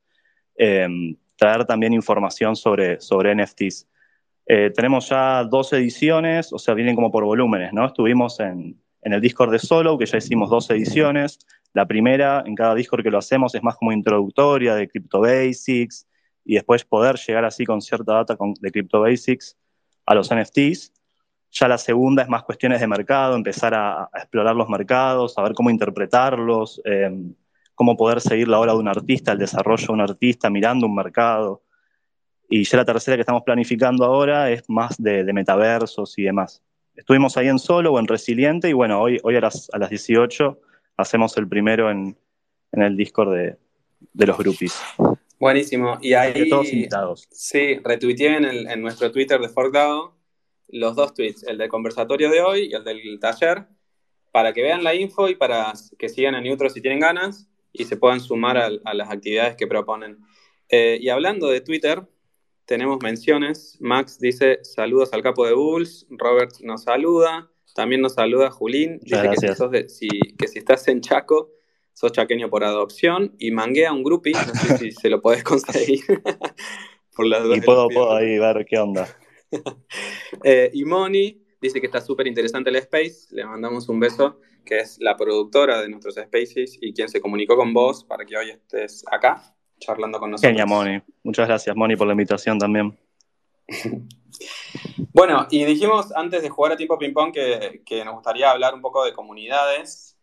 eh, 0.58 0.86
traer 1.36 1.64
también 1.64 1.94
información 1.94 2.54
sobre, 2.54 3.00
sobre 3.00 3.34
NFTs. 3.34 3.88
Eh, 4.46 4.70
tenemos 4.74 5.08
ya 5.08 5.42
dos 5.44 5.72
ediciones, 5.72 6.52
o 6.52 6.58
sea, 6.58 6.74
vienen 6.74 6.96
como 6.96 7.10
por 7.10 7.24
volúmenes, 7.24 7.72
¿no? 7.72 7.86
Estuvimos 7.86 8.38
en, 8.40 8.78
el 9.12 9.20
Discord 9.20 9.52
de 9.52 9.58
Solo, 9.58 9.98
que 9.98 10.06
ya 10.06 10.18
hicimos 10.18 10.50
dos 10.50 10.70
ediciones. 10.70 11.38
La 11.72 11.86
primera, 11.86 12.42
en 12.46 12.54
cada 12.54 12.74
Discord 12.74 13.02
que 13.02 13.10
lo 13.10 13.18
hacemos, 13.18 13.54
es 13.54 13.62
más 13.62 13.76
como 13.76 13.92
introductoria 13.92 14.74
de 14.74 14.88
Crypto 14.88 15.20
Basics 15.20 16.06
y 16.44 16.54
después 16.54 16.84
poder 16.84 17.16
llegar 17.16 17.44
así 17.44 17.64
con 17.64 17.82
cierta 17.82 18.14
data 18.14 18.36
de 18.60 18.70
Crypto 18.70 19.00
Basics 19.00 19.56
a 20.06 20.14
los 20.14 20.32
NFTs. 20.34 20.92
Ya 21.50 21.68
la 21.68 21.78
segunda 21.78 22.22
es 22.22 22.28
más 22.28 22.42
cuestiones 22.42 22.80
de 22.80 22.86
mercado, 22.86 23.34
empezar 23.34 23.74
a, 23.74 24.08
explorar 24.14 24.54
los 24.54 24.68
mercados, 24.68 25.36
a 25.38 25.42
ver 25.42 25.52
cómo 25.52 25.70
interpretarlos, 25.70 26.80
eh, 26.84 27.10
cómo 27.74 27.96
poder 27.96 28.20
seguir 28.20 28.48
la 28.48 28.58
obra 28.58 28.72
de 28.72 28.78
un 28.78 28.88
artista, 28.88 29.32
el 29.32 29.38
desarrollo 29.38 29.86
de 29.86 29.92
un 29.92 30.00
artista 30.00 30.50
mirando 30.50 30.86
un 30.86 30.94
mercado. 30.94 31.62
Y 32.48 32.64
ya 32.64 32.78
la 32.78 32.84
tercera 32.84 33.16
que 33.16 33.22
estamos 33.22 33.42
planificando 33.42 34.04
ahora 34.04 34.50
es 34.50 34.68
más 34.68 34.96
de, 34.98 35.24
metaversos 35.32 36.16
y 36.18 36.22
demás. 36.22 36.62
Estuvimos 36.96 37.36
ahí 37.36 37.48
en 37.48 37.58
Solo 37.58 37.92
o 37.92 37.98
en 37.98 38.06
Resiliente 38.06 38.68
y 38.68 38.72
bueno, 38.72 39.00
hoy, 39.00 39.20
hoy 39.22 39.36
a, 39.36 39.40
las, 39.40 39.68
a 39.72 39.78
las 39.78 39.90
18 39.90 40.58
hacemos 40.96 41.36
el 41.36 41.46
primero 41.48 41.90
en, 41.90 42.16
en 42.72 42.82
el 42.82 42.96
Discord 42.96 43.34
de, 43.34 43.56
de 44.12 44.26
los 44.26 44.38
grupis. 44.38 44.80
Buenísimo. 45.38 45.98
Y 46.00 46.14
ahí. 46.14 46.48
todos 46.48 46.72
invitados. 46.72 47.28
Sí, 47.30 47.78
retuiteé 47.84 48.36
en, 48.36 48.44
en 48.44 48.80
nuestro 48.80 49.12
Twitter 49.12 49.40
de 49.40 49.48
ForkDAO 49.48 50.16
los 50.68 50.96
dos 50.96 51.14
tweets, 51.14 51.44
el 51.44 51.58
del 51.58 51.68
conversatorio 51.68 52.30
de 52.30 52.40
hoy 52.40 52.68
y 52.70 52.74
el 52.74 52.84
del 52.84 53.18
taller, 53.20 53.66
para 54.32 54.52
que 54.52 54.62
vean 54.62 54.82
la 54.82 54.94
info 54.94 55.28
y 55.28 55.34
para 55.34 55.72
que 55.98 56.08
sigan 56.08 56.34
a 56.34 56.40
Neutro 56.40 56.68
si 56.70 56.80
tienen 56.80 57.00
ganas 57.00 57.48
y 57.72 57.84
se 57.84 57.96
puedan 57.96 58.20
sumar 58.20 58.56
a, 58.56 58.94
las 58.94 59.10
actividades 59.10 59.56
que 59.56 59.66
proponen. 59.66 60.18
Eh, 60.68 60.98
y 61.00 61.08
hablando 61.08 61.48
de 61.48 61.60
Twitter, 61.60 62.02
tenemos 62.66 62.98
menciones. 63.02 63.78
Max 63.80 64.18
dice 64.18 64.58
saludos 64.62 65.12
al 65.12 65.22
capo 65.22 65.46
de 65.46 65.54
Bulls. 65.54 66.06
Robert 66.10 66.52
nos 66.60 66.82
saluda. 66.82 67.50
También 67.74 68.00
nos 68.00 68.14
saluda 68.14 68.50
Julín. 68.50 68.98
Dice 69.02 69.30
que 69.30 69.88
si, 69.88 70.08
que 70.36 70.48
si 70.48 70.58
estás 70.58 70.86
en 70.88 71.00
Chaco, 71.00 71.52
sos 71.92 72.12
chaqueño 72.12 72.50
por 72.50 72.64
adopción. 72.64 73.34
Y 73.38 73.52
manguea 73.52 73.92
un 73.92 74.02
grupi. 74.02 74.32
No 74.32 74.54
sé 74.54 74.78
si 74.78 74.90
se 74.90 75.08
lo 75.08 75.22
podés 75.22 75.44
conseguir. 75.44 76.00
por 77.16 77.26
las 77.26 77.44
y 77.56 77.60
puedo, 77.60 77.88
puedo 77.88 78.14
ahí 78.14 78.38
ver 78.38 78.66
qué 78.68 78.78
onda. 78.78 79.08
Eh, 80.42 80.70
y 80.74 80.84
Moni 80.84 81.40
dice 81.60 81.80
que 81.80 81.86
está 81.86 82.00
súper 82.00 82.26
interesante 82.26 82.68
el 82.68 82.76
Space. 82.76 83.28
Le 83.30 83.44
mandamos 83.44 83.88
un 83.88 84.00
beso, 84.00 84.40
que 84.64 84.78
es 84.78 84.98
la 85.00 85.16
productora 85.16 85.80
de 85.80 85.88
nuestros 85.88 86.16
Spaces 86.16 86.76
y 86.80 86.92
quien 86.92 87.08
se 87.08 87.20
comunicó 87.20 87.56
con 87.56 87.72
vos 87.72 88.04
para 88.04 88.26
que 88.26 88.36
hoy 88.36 88.50
estés 88.50 89.04
acá 89.10 89.55
charlando 89.78 90.18
con 90.18 90.30
nosotros. 90.30 90.50
Genia, 90.50 90.66
Moni. 90.66 91.00
Muchas 91.22 91.48
gracias, 91.48 91.76
Moni, 91.76 91.96
por 91.96 92.06
la 92.06 92.12
invitación 92.12 92.58
también. 92.58 92.98
bueno, 95.12 95.46
y 95.50 95.64
dijimos 95.64 96.12
antes 96.14 96.42
de 96.42 96.48
jugar 96.48 96.72
a 96.72 96.76
tiempo 96.76 96.98
ping-pong 96.98 97.32
que, 97.32 97.82
que, 97.84 98.04
nos 98.04 98.14
gustaría 98.14 98.50
hablar 98.50 98.74
un 98.74 98.80
poco 98.80 99.04
de 99.04 99.12
comunidades. 99.12 100.16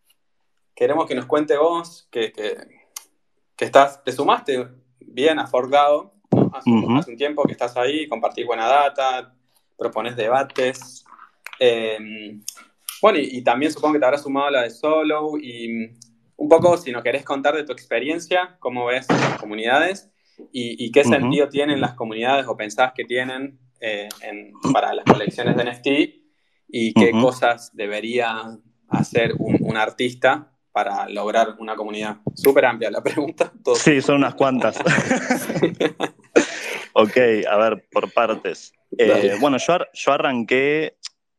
Queremos 0.76 1.06
que 1.06 1.16
nos 1.16 1.26
cuente 1.26 1.58
vos 1.58 2.08
que, 2.12 2.32
que, 2.32 2.56
que 3.56 3.66
estás, 3.66 4.04
te 4.04 4.12
sumaste 4.12 4.68
bien 5.00 5.40
a 5.40 5.48
Forgado 5.48 6.14
Hace, 6.54 6.70
un 6.70 7.18
tiempo 7.18 7.44
que 7.44 7.52
estás 7.52 7.76
ahí, 7.78 8.08
compartís 8.08 8.46
buena 8.46 8.68
data, 8.68 9.34
propones 9.78 10.16
debates. 10.16 11.06
Em, 11.60 12.44
bueno, 13.02 13.20
y, 13.20 13.42
también 13.44 13.72
supongo 13.72 13.94
que 13.94 14.00
te 14.00 14.06
habrás 14.06 14.24
sumado 14.24 14.48
a 14.48 14.52
la 14.52 14.62
de 14.64 14.70
Solo 14.70 15.38
y 15.38 15.92
un 16.36 16.50
poco 16.50 16.78
si 16.78 16.92
nos 16.92 17.04
querés 17.04 17.24
contar 17.24 17.56
de 17.56 17.64
tu 17.64 17.72
experiencia, 17.72 18.58
cómo 18.60 18.86
ves 18.86 19.08
las 19.10 19.40
comunidades 19.40 20.10
y, 20.52 20.92
qué 20.92 21.04
sentido 21.04 21.48
tienen 21.50 21.80
las 21.80 21.94
comunidades 21.94 22.48
o 22.48 22.58
pensás 22.58 22.94
que 22.96 23.06
tienen 23.06 23.60
eh, 23.80 24.10
para 24.72 24.94
las 24.94 25.06
colecciones 25.06 25.56
de 25.56 25.64
NFT 25.64 25.88
y 26.70 26.94
qué 26.94 27.12
cosas 27.12 27.72
debería 27.74 28.58
hacer 28.90 29.34
un, 29.38 29.78
artista 29.78 30.52
para 30.72 31.08
lograr 31.08 31.56
una 31.60 31.76
comunidad. 31.76 32.18
Súper 32.34 32.66
amplia 32.66 32.90
la 32.90 33.02
pregunta. 33.04 33.52
Sí, 33.76 34.02
son 34.02 34.18
unas 34.18 34.36
cuantas. 34.36 34.80
Ok, 36.94 37.18
a 37.50 37.58
ver, 37.58 37.88
por 37.92 38.12
partes. 38.12 38.72
Eh, 38.98 39.36
bueno, 39.40 39.58
yo, 39.58 39.78
yo 39.94 40.12
arranqué, 40.12 40.98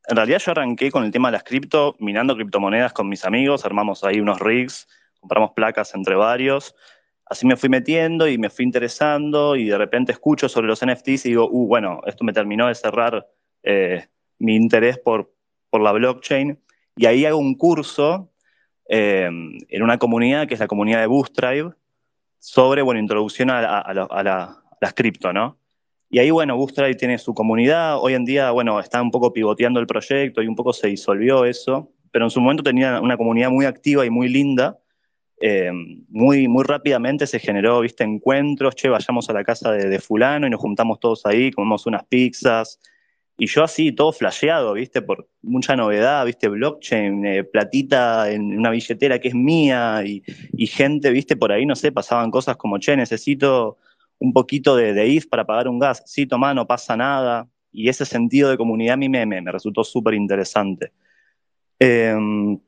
en 0.09 0.17
realidad 0.17 0.39
yo 0.39 0.53
arranqué 0.53 0.91
con 0.91 1.05
el 1.05 1.11
tema 1.11 1.29
de 1.29 1.33
las 1.33 1.45
cripto, 1.45 1.97
minando 1.99 2.35
criptomonedas 2.35 2.93
con 2.93 3.09
mis 3.09 3.25
amigos, 3.25 3.65
armamos 3.65 4.05
ahí 4.05 4.21
unos 4.21 4.41
rigs, 4.41 4.87
compramos 5.21 5.53
placas 5.53 5.95
entre 5.95 6.15
varios, 6.15 6.75
así 7.27 7.47
me 7.47 7.57
fui 7.57 7.69
metiendo 7.69 8.29
y 8.29 8.39
me 8.39 8.51
fui 8.51 8.65
interesando 8.65 9.57
y 9.57 9.67
de 9.67 9.79
repente 9.79 10.13
escucho 10.13 10.49
sobre 10.49 10.67
los 10.67 10.85
NFTs 10.85 11.27
y 11.27 11.31
digo, 11.31 11.49
uh, 11.51 11.67
bueno, 11.67 12.01
esto 12.07 12.25
me 12.25 12.33
terminó 12.33 12.69
de 12.69 12.75
cerrar 12.75 13.27
eh, 13.63 14.07
mi 14.39 14.57
interés 14.57 14.99
por, 14.99 15.33
por 15.71 15.81
la 15.81 15.93
blockchain 15.93 16.59
y 16.97 17.07
ahí 17.07 17.25
hago 17.25 17.39
un 17.39 17.55
curso 17.55 18.31
eh, 18.89 19.25
en 19.25 19.83
una 19.83 19.99
comunidad 19.99 20.47
que 20.47 20.55
es 20.55 20.61
la 20.61 20.67
comunidad 20.67 21.01
de 21.01 21.07
Bootstripe 21.07 21.71
sobre, 22.39 22.83
bueno, 22.83 23.01
introducción 23.01 23.49
a 23.49 23.63
la 23.93 24.65
las 24.85 24.95
cripto, 24.95 25.33
¿no? 25.33 25.59
Y 26.15 26.21
ahí, 26.21 26.31
bueno, 26.31 26.57
Bootstrap 26.57 26.97
tiene 26.97 27.19
su 27.19 27.35
comunidad. 27.35 27.99
Hoy 28.01 28.15
en 28.15 28.25
día, 28.25 28.53
bueno, 28.53 28.79
está 28.79 29.03
un 29.03 29.11
poco 29.11 29.33
pivoteando 29.33 29.81
el 29.81 29.89
proyecto 29.89 30.43
y 30.43 30.47
un 30.47 30.55
poco 30.55 30.73
se 30.73 30.87
disolvió 30.87 31.45
eso. 31.45 31.91
Pero 32.13 32.27
en 32.27 32.31
su 32.31 32.41
momento 32.41 32.63
tenía 32.63 33.01
una 33.01 33.17
comunidad 33.17 33.51
muy 33.51 33.65
activa 33.65 34.07
y 34.07 34.11
muy 34.11 34.29
linda. 34.29 34.79
Eh, 35.41 35.73
muy, 36.09 36.47
muy 36.47 36.63
rápidamente 36.63 37.27
se 37.27 37.41
generó, 37.41 37.81
viste, 37.81 38.05
encuentros. 38.05 38.77
Che, 38.77 38.89
vayamos 38.89 39.29
a 39.29 39.33
la 39.33 39.43
casa 39.43 39.73
de, 39.73 39.99
Fulano 39.99 40.47
y 40.47 40.51
nos 40.51 40.61
juntamos 40.61 41.01
todos 41.01 41.27
ahí, 41.27 41.51
comemos 41.51 41.85
unas 41.85 42.05
pizzas. 42.05 42.79
Y 43.37 43.49
yo 43.49 43.65
así, 43.65 43.91
todo 43.91 44.13
flasheado, 44.13 44.75
viste, 44.75 45.03
por 45.03 45.29
mucha 45.43 45.75
novedad, 45.75 46.25
viste, 46.27 46.47
blockchain, 46.47 47.27
eh, 47.27 47.43
platita 47.43 48.31
en 48.31 48.57
una 48.57 48.71
billetera 48.71 49.19
que 49.19 49.27
es 49.27 49.35
mía 49.35 50.01
y, 50.07 50.23
y 50.53 50.69
gente, 50.69 51.11
viste, 51.11 51.35
por 51.35 51.51
ahí, 51.51 51.67
no 51.67 51.75
sé, 51.75 51.91
pasaban 51.91 52.31
cosas 52.31 52.57
como, 52.57 52.79
che, 52.79 52.97
necesito 52.97 53.79
un 54.19 54.33
poquito 54.33 54.77
de, 54.77 54.93
de 54.93 55.09
if 55.09 55.27
para 55.27 55.45
pagar 55.45 55.69
un 55.69 55.79
gas. 55.79 56.03
Sí, 56.07 56.27
toma, 56.27 56.55
no 56.55 56.67
pasa 56.67 56.97
nada. 56.97 57.49
Y 57.73 57.89
ese 57.89 58.05
sentido 58.05 58.51
de 58.51 58.57
comunidad 58.57 58.95
a 58.95 58.97
mí 58.97 59.09
me, 59.09 59.27
me, 59.27 59.41
resultó 59.51 59.83
súper 59.85 60.15
interesante. 60.15 60.93
Em, 61.79 62.59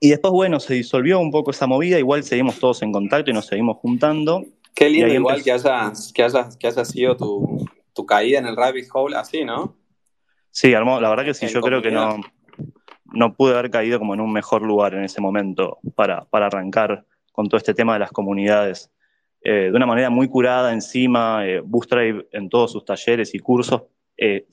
y 0.00 0.10
después, 0.10 0.32
bueno, 0.32 0.60
se 0.60 0.74
disolvió 0.74 1.18
un 1.18 1.30
poco 1.30 1.50
esa 1.50 1.66
movida, 1.66 1.98
igual 1.98 2.22
seguimos 2.22 2.58
todos 2.58 2.82
en 2.82 2.92
contacto 2.92 3.30
y 3.30 3.34
nos 3.34 3.46
seguimos 3.46 3.78
juntando. 3.78 4.44
Qué 4.74 4.88
lindo 4.88 5.12
igual 5.12 5.42
que 5.42 5.52
hayas, 5.52 6.12
que, 6.12 6.26
que 6.58 6.66
haya 6.66 6.84
sido 6.84 7.16
tu, 7.16 7.68
tu, 7.92 8.06
caída 8.06 8.38
en 8.38 8.46
el 8.46 8.56
rabbit 8.56 8.86
hole 8.92 9.16
así, 9.16 9.44
¿no? 9.44 9.76
Sí, 10.50 10.72
hermoso. 10.72 11.00
La 11.00 11.10
verdad 11.10 11.24
que 11.24 11.34
sí, 11.34 11.46
yo 11.48 11.60
creo 11.60 11.82
que 11.82 11.90
no, 11.90 12.20
no 13.12 13.34
pude 13.34 13.54
haber 13.54 13.70
caído 13.70 13.98
como 13.98 14.14
en 14.14 14.20
un 14.20 14.32
mejor 14.32 14.62
lugar 14.62 14.94
en 14.94 15.04
ese 15.04 15.20
momento 15.20 15.78
para, 15.94 16.24
para 16.26 16.46
arrancar 16.46 17.04
con 17.32 17.48
todo 17.48 17.56
este 17.58 17.74
tema 17.74 17.94
de 17.94 18.00
las 18.00 18.12
comunidades. 18.12 18.90
Eh, 19.46 19.70
de 19.70 19.76
una 19.76 19.84
manera 19.84 20.08
muy 20.08 20.26
curada 20.26 20.72
encima, 20.72 21.46
eh, 21.46 21.62
en 22.32 22.48
todos 22.48 22.72
sus 22.72 22.82
talleres 22.82 23.34
y 23.34 23.38
cursos, 23.38 23.82
eh, 24.16 24.46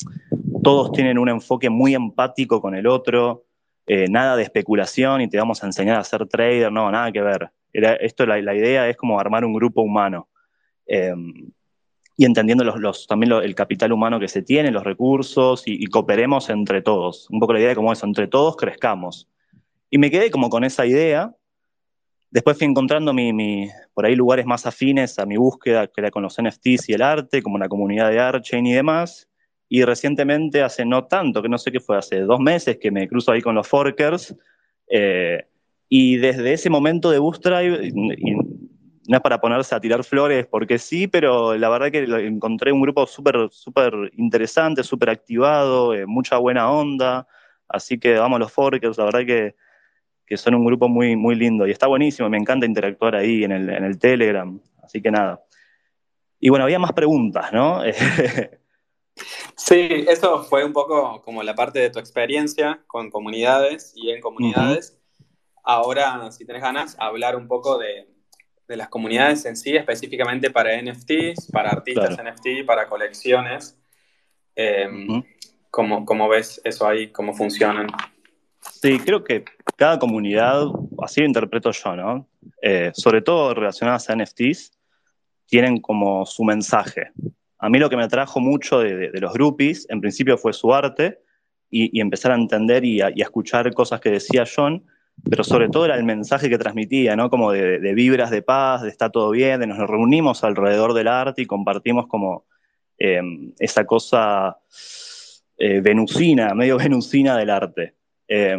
todos 0.62 0.92
tienen 0.92 1.18
un 1.18 1.30
enfoque 1.30 1.70
muy 1.70 1.96
empático 1.96 2.62
con 2.62 2.76
el 2.76 2.86
otro, 2.86 3.46
eh, 3.88 4.08
nada 4.10 4.36
de 4.36 4.44
especulación 4.44 5.22
y 5.22 5.30
te 5.30 5.38
vamos 5.38 5.64
a 5.64 5.68
enseñar 5.68 5.98
a 5.98 6.04
ser 6.04 6.28
trader, 6.28 6.74
no, 6.74 6.92
nada 6.92 7.10
que 7.10 7.22
ver. 7.22 7.52
esto, 7.72 8.26
la, 8.26 8.54
idea 8.54 8.89
es 8.89 8.98
como 8.98 9.18
armar 9.18 9.46
un 9.46 9.54
grupo 9.54 9.82
humano 9.82 10.28
y 12.18 12.26
entendiendo 12.26 12.66
los, 12.66 13.08
también 13.08 13.32
el 13.32 13.56
capital 13.56 13.94
humano 13.94 14.20
que 14.20 14.28
se 14.28 14.42
tiene, 14.42 14.72
los 14.72 14.84
recursos 14.84 15.66
y, 15.66 15.82
y, 15.82 15.88
cooperemos 15.88 16.50
entre 16.50 16.82
todos. 16.82 17.30
Un 17.30 17.39
poco 17.39 17.54
la 17.54 17.60
idea 17.60 17.70
de 17.70 17.76
cómo 17.76 17.94
eso, 17.94 18.06
entre 18.06 18.28
todos 18.28 18.58
crezcamos. 18.58 19.30
Y 19.89 19.98
me 19.98 20.12
quedé 20.12 20.30
como 20.32 20.50
con 20.50 20.66
esa 20.66 20.86
idea 20.86 21.34
Después 22.32 22.58
fui 22.58 22.66
encontrando 22.66 23.14
por 23.94 24.06
ahí 24.06 24.16
lugares 24.16 24.46
más 24.46 24.66
afines 24.66 25.20
a 25.20 25.26
mi 25.26 25.36
búsqueda, 25.36 25.88
que 25.88 26.00
era 26.00 26.12
con 26.12 26.24
los 26.24 26.38
NFTs 26.42 26.88
y 26.88 26.94
el 26.94 27.02
arte, 27.02 27.42
como 27.44 27.58
la 27.58 27.68
comunidad 27.68 28.10
de 28.10 28.20
Archain 28.20 28.66
y 28.66 28.74
demás. 28.74 29.30
Y 29.68 29.84
recientemente, 29.84 30.64
hace 30.64 30.86
no 30.86 31.06
tanto, 31.06 31.42
que 31.42 31.50
no 31.50 31.58
sé 31.58 31.74
qué 31.74 31.82
fue, 31.82 31.98
hace 31.98 32.22
dos 32.22 32.40
meses 32.40 32.78
que 32.78 32.90
me 32.90 33.08
cruzo 33.10 33.34
ahí 33.34 33.42
con 33.42 33.56
los 33.56 33.68
Forkers. 33.68 34.34
Eh, 34.88 35.46
y 35.90 36.18
desde 36.18 36.54
ese 36.54 36.70
momento 36.70 37.12
de 37.12 37.20
Bootstrap, 37.20 37.64
no 37.64 39.18
es 39.18 39.22
para 39.22 39.42
ponerse 39.42 39.76
a 39.76 39.82
tirar 39.82 40.06
flores 40.06 40.48
porque 40.48 40.78
sí, 40.80 41.08
pero 41.08 41.58
la 41.58 41.68
verdad 41.68 41.92
que 41.92 42.04
encontré 42.26 42.72
un 42.72 42.82
grupo 42.82 43.06
súper 43.08 43.50
súper 43.52 43.94
interesante, 44.16 44.84
súper 44.84 45.10
activado, 45.10 45.94
eh, 45.94 46.06
mucha 46.06 46.38
buena 46.38 46.72
onda. 46.72 47.28
Así 47.68 48.00
que 48.00 48.14
vamos 48.16 48.40
los 48.40 48.54
Forkers, 48.54 48.98
la 48.98 49.06
verdad 49.06 49.26
que, 49.26 49.56
que, 50.32 50.38
son 50.38 50.56
un 50.56 50.66
grupo 50.66 50.88
muy, 50.88 51.16
muy 51.16 51.36
lindo 51.36 51.68
y 51.68 51.72
está 51.72 51.88
buenísimo, 51.88 52.30
me 52.30 52.38
encanta 52.38 52.66
interactuar 52.66 53.16
ahí 53.16 53.44
en 53.44 53.52
el, 53.52 53.70
en 53.70 53.84
el 53.84 54.00
Telegram. 54.00 54.60
Así 54.82 55.02
que 55.02 55.12
nada. 55.12 55.44
Y 56.40 56.50
bueno, 56.50 56.64
había 56.64 56.80
más 56.80 56.94
preguntas, 56.94 57.52
¿no? 57.52 57.82
sí, 59.56 60.06
eso 60.08 60.44
fue 60.44 60.64
un 60.64 60.74
poco 60.74 61.22
como 61.22 61.44
la 61.44 61.54
parte 61.54 61.80
de 61.80 61.90
tu 61.90 62.00
experiencia 62.00 62.82
con 62.88 63.10
comunidades 63.10 63.94
y 63.96 64.12
en 64.12 64.22
comunidades. 64.22 64.98
Ahora, 65.64 66.32
si 66.32 66.46
tenés 66.46 66.62
ganas, 66.62 66.96
hablar 66.98 67.36
un 67.36 67.48
poco 67.48 67.78
de, 67.78 68.08
de 68.72 68.78
las 68.78 68.88
comunidades 68.88 69.46
en 69.46 69.58
sí, 69.58 69.76
específicamente 69.76 70.50
para 70.50 70.82
NFTs, 70.82 71.52
para 71.52 71.72
artistas 71.72 72.18
NFT, 72.18 72.66
para 72.66 72.88
colecciones. 72.88 73.78
Em, 74.56 75.22
¿cómo, 75.70 76.30
ves 76.30 76.62
eso 76.64 76.88
ahí? 76.88 77.12
¿Cómo 77.12 77.34
funcionan? 77.34 77.88
Sí, 78.82 78.98
creo 78.98 79.24
que 79.24 79.46
cada 79.76 80.00
comunidad, 80.00 80.64
así 81.04 81.20
lo 81.20 81.28
interpreto 81.28 81.70
yo, 81.72 81.96
¿no? 81.96 82.28
Eh, 82.64 82.90
sobre 82.96 83.22
todo 83.22 83.54
relacionadas 83.54 84.10
a 84.10 84.16
NFTs, 84.16 84.72
tienen 85.46 85.80
como 85.80 86.26
su 86.26 86.44
mensaje. 86.44 87.12
A 87.60 87.70
mí 87.70 87.78
lo 87.78 87.92
que 87.92 87.96
me 87.96 88.04
atrajo 88.04 88.40
mucho 88.40 88.80
de, 88.80 89.12
los 89.20 89.34
groupies, 89.34 89.86
en 89.92 90.02
principio 90.02 90.36
fue 90.36 90.52
su 90.52 90.74
arte 90.74 91.20
y, 91.70 92.00
empezar 92.00 92.32
a 92.32 92.36
entender 92.36 92.84
y 92.84 93.02
a, 93.02 93.10
escuchar 93.10 93.72
cosas 93.72 94.02
que 94.02 94.10
decía 94.10 94.46
John, 94.52 94.84
pero 95.30 95.44
sobre 95.44 95.70
todo 95.70 95.86
era 95.86 95.96
el 95.96 96.04
mensaje 96.04 96.50
que 96.50 96.58
transmitía, 96.58 97.16
¿no? 97.16 97.30
Como 97.30 97.52
de, 97.52 97.94
vibras 97.94 98.32
de 98.32 98.42
paz, 98.42 98.82
de 98.82 98.90
está 98.90 99.12
todo 99.12 99.30
bien, 99.30 99.60
de 99.60 99.68
nos 99.68 99.78
reunimos 99.78 100.44
alrededor 100.44 100.96
del 100.96 101.08
arte 101.08 101.44
y 101.44 101.46
compartimos 101.46 102.08
como 102.08 102.46
em, 102.98 103.54
esa 103.60 103.86
cosa 103.86 104.58
eh, 105.60 105.82
venusina, 105.82 106.56
medio 106.56 106.78
venusina 106.80 107.38
del 107.38 107.52
arte. 107.52 108.01
Eh, 108.34 108.58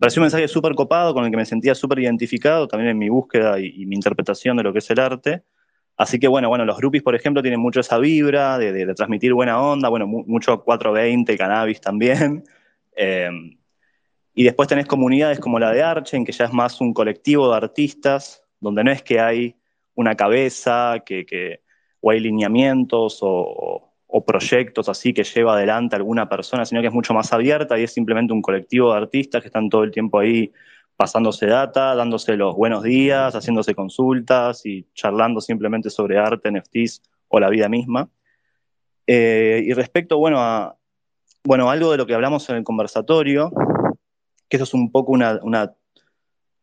pareció 0.00 0.20
un 0.20 0.24
mensaje 0.24 0.48
súper 0.48 0.74
copado 0.74 1.14
con 1.14 1.24
el 1.24 1.30
que 1.30 1.36
me 1.36 1.46
sentía 1.46 1.76
súper 1.76 2.00
identificado 2.00 2.66
también 2.66 2.90
en 2.90 2.98
mi 2.98 3.08
búsqueda 3.08 3.60
y, 3.60 3.86
mi 3.86 3.94
interpretación 3.94 4.56
de 4.56 4.64
lo 4.64 4.72
que 4.72 4.80
es 4.80 4.90
el 4.90 4.98
arte. 4.98 5.44
Así 5.96 6.18
que 6.18 6.26
bueno, 6.26 6.48
bueno, 6.48 6.64
los 6.64 6.76
groupies, 6.76 7.04
por 7.04 7.14
ejemplo, 7.14 7.40
tienen 7.40 7.60
mucho 7.60 7.78
esa 7.78 7.98
vibra 7.98 8.58
de, 8.58 8.92
transmitir 8.94 9.32
buena 9.32 9.62
onda, 9.62 9.88
bueno, 9.88 10.08
mucho 10.08 10.64
420, 10.64 11.38
cannabis 11.38 11.80
también. 11.80 12.44
Em, 13.02 13.56
y 14.34 14.44
después 14.44 14.68
tenés 14.68 14.84
comunidades 14.86 15.38
como 15.38 15.58
la 15.58 15.70
de 15.70 15.82
Archen, 15.82 16.24
que 16.24 16.32
ya 16.32 16.46
es 16.46 16.52
más 16.52 16.80
un 16.80 16.92
colectivo 16.92 17.48
de 17.48 17.56
artistas, 17.56 18.42
donde 18.58 18.84
no 18.84 18.90
es 18.90 19.02
que 19.02 19.20
hay 19.20 19.56
una 19.94 20.16
cabeza, 20.16 21.02
que, 21.06 21.62
o 22.00 22.10
hay 22.10 22.20
lineamientos 22.20 23.20
o, 23.22 23.69
proyectos 24.24 24.88
así 24.88 25.12
que 25.12 25.24
lleva 25.24 25.54
adelante 25.54 25.96
alguna 25.96 26.28
persona, 26.28 26.64
sino 26.64 26.80
que 26.80 26.88
es 26.88 26.92
mucho 26.92 27.14
más 27.14 27.32
abierta 27.32 27.78
y 27.78 27.84
es 27.84 27.92
simplemente 27.92 28.32
un 28.32 28.42
colectivo 28.42 28.92
de 28.92 28.98
artistas 28.98 29.40
que 29.42 29.48
están 29.48 29.68
todo 29.68 29.84
el 29.84 29.90
tiempo 29.90 30.18
ahí 30.18 30.52
pasándose 30.96 31.46
data, 31.46 31.94
dándose 31.94 32.36
los 32.36 32.54
buenos 32.54 32.82
días, 32.82 33.34
haciéndose 33.34 33.74
consultas 33.74 34.66
y 34.66 34.86
charlando 34.94 35.40
simplemente 35.40 35.88
sobre 35.88 36.18
arte, 36.18 36.50
NFTs 36.50 37.02
o 37.28 37.40
la 37.40 37.48
vida 37.48 37.68
misma. 37.68 38.08
Eh, 39.06 39.62
y 39.64 39.72
respecto, 39.72 40.18
bueno, 40.18 40.40
a 40.40 40.76
bueno, 41.44 41.70
algo 41.70 41.90
de 41.90 41.96
lo 41.96 42.06
que 42.06 42.14
hablamos 42.14 42.48
en 42.50 42.56
el 42.56 42.64
conversatorio, 42.64 43.50
que 44.48 44.56
eso 44.56 44.64
es 44.64 44.74
un 44.74 44.90
poco 44.90 45.12
una, 45.12 45.40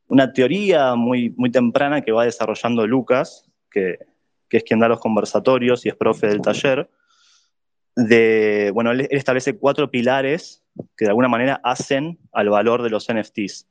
una, 0.07 0.33
teoría 0.33 0.95
muy, 0.95 1.31
muy 1.31 1.49
temprana 1.51 2.01
que 2.01 2.11
va 2.11 2.25
desarrollando 2.25 2.85
Lucas, 2.85 3.49
que, 3.71 3.97
es 4.49 4.63
quien 4.63 4.79
da 4.79 4.87
los 4.87 4.99
conversatorios 4.99 5.85
y 5.85 5.89
es 5.89 5.95
profe 5.95 6.27
del 6.27 6.41
taller, 6.41 6.89
de, 7.97 8.69
bueno, 8.75 8.91
él, 8.91 9.07
establece 9.09 9.57
cuatro 9.57 9.89
pilares 9.89 10.63
que 10.95 11.05
de 11.05 11.09
alguna 11.09 11.27
manera 11.27 11.59
hacen 11.63 12.19
al 12.31 12.49
valor 12.49 12.83
de 12.83 12.91
los 12.91 13.07
NFTs, 13.11 13.67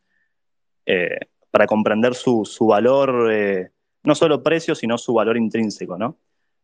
eh, 0.85 1.20
para 1.53 1.66
comprender 1.66 2.14
su, 2.14 2.45
valor, 2.68 3.33
eh, 3.33 3.70
no 4.03 4.16
solo 4.16 4.43
precio, 4.43 4.74
sino 4.74 4.99
su 4.99 5.14
valor 5.14 5.37
intrínseco, 5.37 5.97
¿no? 5.97 6.18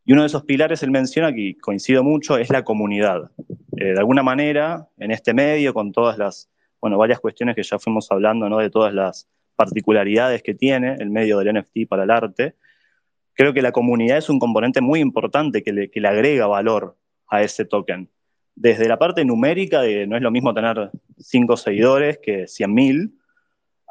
Y 0.05 0.11
uno 0.11 0.23
de 0.23 0.27
esos 0.27 0.43
pilares, 0.43 0.83
él 0.83 0.91
menciona, 0.91 1.33
que 1.33 1.55
coincido 1.61 2.03
mucho, 2.03 2.37
es 2.37 2.49
la 2.49 2.65
comunidad. 2.65 3.31
Eh, 3.77 3.93
de 3.93 3.99
alguna 3.99 4.23
manera, 4.23 4.89
en 4.97 5.11
este 5.11 5.33
medio, 5.33 5.73
con 5.73 5.93
todas 5.93 6.17
las 6.17 6.49
bueno, 6.81 6.97
varias 6.97 7.21
cuestiones 7.21 7.55
que 7.55 7.63
ya 7.63 7.79
fuimos 7.79 8.11
hablando, 8.11 8.49
¿no? 8.49 8.57
De 8.57 8.69
todas 8.69 8.93
las 8.93 9.29
particularidades 9.55 10.43
que 10.43 10.53
tiene 10.53 10.95
el 10.99 11.09
medio 11.09 11.39
del 11.39 11.57
NFT 11.57 11.87
para 11.87 12.03
el 12.03 12.11
arte. 12.11 12.55
Creo 13.33 13.53
que 13.53 13.61
la 13.61 13.71
comunidad 13.71 14.17
es 14.17 14.29
un 14.29 14.37
componente 14.37 14.81
muy 14.81 14.99
importante 14.99 15.63
que 15.63 15.71
le, 15.71 15.89
que 15.89 16.01
le 16.01 16.09
agrega 16.09 16.45
valor 16.45 16.97
a 17.33 17.41
ese 17.41 17.65
token. 17.65 18.07
Desde 18.53 18.87
la 18.87 18.99
parte 18.99 19.25
numérica, 19.25 19.81
de 19.81 20.05
no 20.05 20.15
es 20.15 20.21
lo 20.21 20.29
mismo 20.29 20.53
tener 20.53 20.91
cinco 21.17 21.57
seguidores 21.57 22.19
que 22.19 22.43
100.000, 22.43 23.11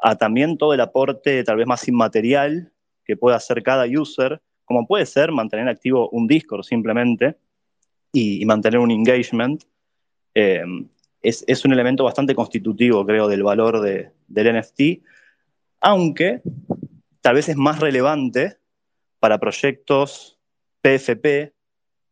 a 0.01 0.15
también 0.15 0.57
todo 0.57 0.73
el 0.73 0.79
aporte 0.79 1.43
tal 1.43 1.57
vez 1.57 1.67
más 1.67 1.85
inmaterial 1.89 2.71
que 3.03 3.17
puede 3.17 3.35
hacer 3.35 3.61
cada 3.61 3.85
user, 3.85 4.41
como 4.63 4.87
puede 4.87 5.05
ser 5.05 5.33
mantener 5.33 5.67
activo 5.67 6.09
un 6.11 6.25
Discord 6.25 6.63
simplemente 6.63 7.35
y, 8.13 8.45
mantener 8.45 8.79
un 8.79 8.91
engagement. 8.91 9.61
Eh, 10.33 10.63
es, 11.21 11.65
un 11.65 11.73
elemento 11.73 12.05
bastante 12.05 12.33
constitutivo, 12.33 13.05
creo, 13.05 13.27
del 13.27 13.43
valor 13.43 13.81
del 13.81 14.57
NFT, 14.57 15.03
aunque 15.81 16.41
tal 17.19 17.35
vez 17.35 17.49
es 17.49 17.57
más 17.57 17.81
relevante 17.81 18.57
para 19.19 19.37
proyectos 19.37 20.39
PFP, 20.81 21.52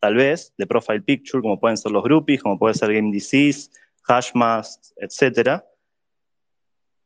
tal 0.01 0.15
vez, 0.15 0.53
de 0.57 0.65
Profile 0.65 1.01
Picture, 1.01 1.41
como 1.41 1.59
pueden 1.59 1.77
ser 1.77 1.91
los 1.91 2.03
groupies, 2.03 2.41
como 2.41 2.57
puede 2.57 2.73
ser 2.73 2.91
Game 2.91 3.11
Disease, 3.11 3.69
Hashmask, 4.01 4.81
etcétera, 4.97 5.63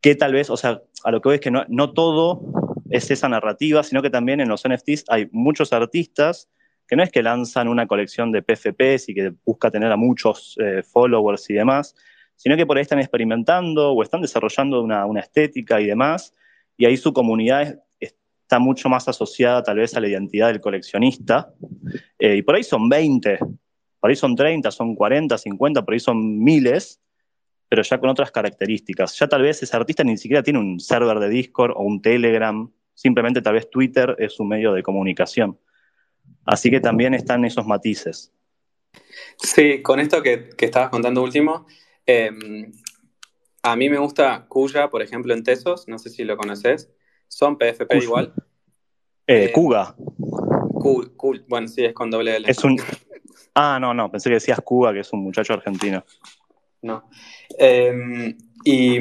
que 0.01 0.15
tal 0.15 0.31
vez, 0.31 0.49
o 0.49 0.55
sea, 0.55 0.81
a 1.03 1.11
lo 1.11 1.21
que 1.21 1.29
voy 1.29 1.35
es 1.35 1.41
que 1.41 1.51
no, 1.51 1.93
todo 1.93 2.41
es 2.89 3.11
esa 3.11 3.27
narrativa, 3.27 3.83
sino 3.83 4.01
que 4.01 4.09
también 4.09 4.39
en 4.39 4.47
los 4.47 4.63
NFTs 4.65 5.05
hay 5.09 5.27
muchos 5.33 5.73
artistas 5.73 6.49
que 6.87 6.95
no 6.95 7.03
es 7.03 7.11
que 7.11 7.21
lanzan 7.21 7.67
una 7.67 7.85
colección 7.85 8.31
de 8.31 8.41
PFPs 8.41 9.09
y 9.09 9.13
que 9.13 9.33
busca 9.43 9.69
tener 9.71 9.91
a 9.91 9.97
muchos 9.97 10.55
eh, 10.61 10.81
followers 10.83 11.49
y 11.49 11.55
demás, 11.55 11.95
sino 12.35 12.55
que 12.55 12.65
por 12.65 12.77
ahí 12.77 12.83
están 12.83 12.99
experimentando 12.99 13.91
o 13.91 14.03
están 14.03 14.21
desarrollando 14.21 14.81
una, 14.81 15.19
estética 15.19 15.81
y 15.81 15.87
demás, 15.87 16.33
y 16.77 16.85
ahí 16.85 16.95
su 16.95 17.11
comunidad 17.11 17.83
mucho 18.59 18.89
más 18.89 19.07
asociada 19.07 19.63
tal 19.63 19.77
vez 19.77 19.95
a 19.95 19.99
la 19.99 20.07
identidad 20.07 20.47
del 20.47 20.61
coleccionista, 20.61 21.53
eh, 22.19 22.37
y 22.37 22.41
por 22.41 22.55
ahí 22.55 22.63
son 22.63 22.89
20, 22.89 23.39
por 23.99 24.09
ahí 24.09 24.15
son 24.15 24.35
30, 24.35 24.71
son 24.71 24.95
40, 24.95 25.37
50, 25.37 25.83
por 25.83 25.93
ahí 25.93 25.99
son 25.99 26.43
miles, 26.43 27.01
pero 27.67 27.81
ya 27.81 27.97
con 27.99 28.09
otras 28.09 28.31
características. 28.31 29.17
Ya 29.17 29.27
tal 29.27 29.41
vez 29.41 29.61
ese 29.63 29.75
artista 29.75 30.03
ni 30.03 30.17
siquiera 30.17 30.43
tiene 30.43 30.59
un 30.59 30.79
server 30.79 31.19
de 31.19 31.29
Discord 31.29 31.71
o 31.75 31.81
un 31.81 32.01
Telegram, 32.01 32.71
simplemente 32.93 33.41
tal 33.41 33.55
vez 33.55 33.69
Twitter 33.69 34.15
es 34.19 34.33
su 34.33 34.43
medio 34.43 34.73
de 34.73 34.83
comunicación. 34.83 35.59
Así 36.45 36.69
que 36.69 36.79
también 36.79 37.13
están 37.13 37.43
esos 37.45 37.65
matices. 37.65 38.31
Sí, 39.37 39.81
con 39.81 39.99
esto 39.99 40.21
que, 40.21 40.49
estabas 40.57 40.89
contando 40.89 41.21
último, 41.23 41.65
em, 42.05 42.71
a 43.63 43.75
mí 43.75 43.89
me 43.89 43.97
gusta 43.97 44.45
Kuya, 44.47 44.89
por 44.89 45.01
ejemplo, 45.01 45.33
en 45.33 45.43
Tesos, 45.43 45.87
no 45.87 45.97
sé 45.97 46.09
si 46.09 46.23
lo 46.23 46.37
conoces, 46.37 46.91
son 47.35 47.57
PFP 47.57 47.97
igual. 47.97 48.33
Eh, 49.27 49.51
Kuga. 49.51 49.93
Cool, 50.79 51.17
cool, 51.17 51.43
bueno, 51.49 51.67
sí, 51.67 51.83
es 51.83 51.93
con 51.93 52.09
doble 52.09 52.37
L. 52.37 52.49
Es 52.49 52.63
un... 52.63 52.79
Ah, 53.53 53.77
no, 53.77 53.93
no, 53.93 54.09
pensé 54.09 54.29
que 54.29 54.35
decías 54.35 54.61
Kuga, 54.61 54.93
que 54.93 55.01
es 55.01 55.11
un 55.11 55.21
muchacho 55.21 55.51
argentino. 55.51 56.05
No. 56.81 57.09
Em, 57.57 58.37
y, 58.63 58.99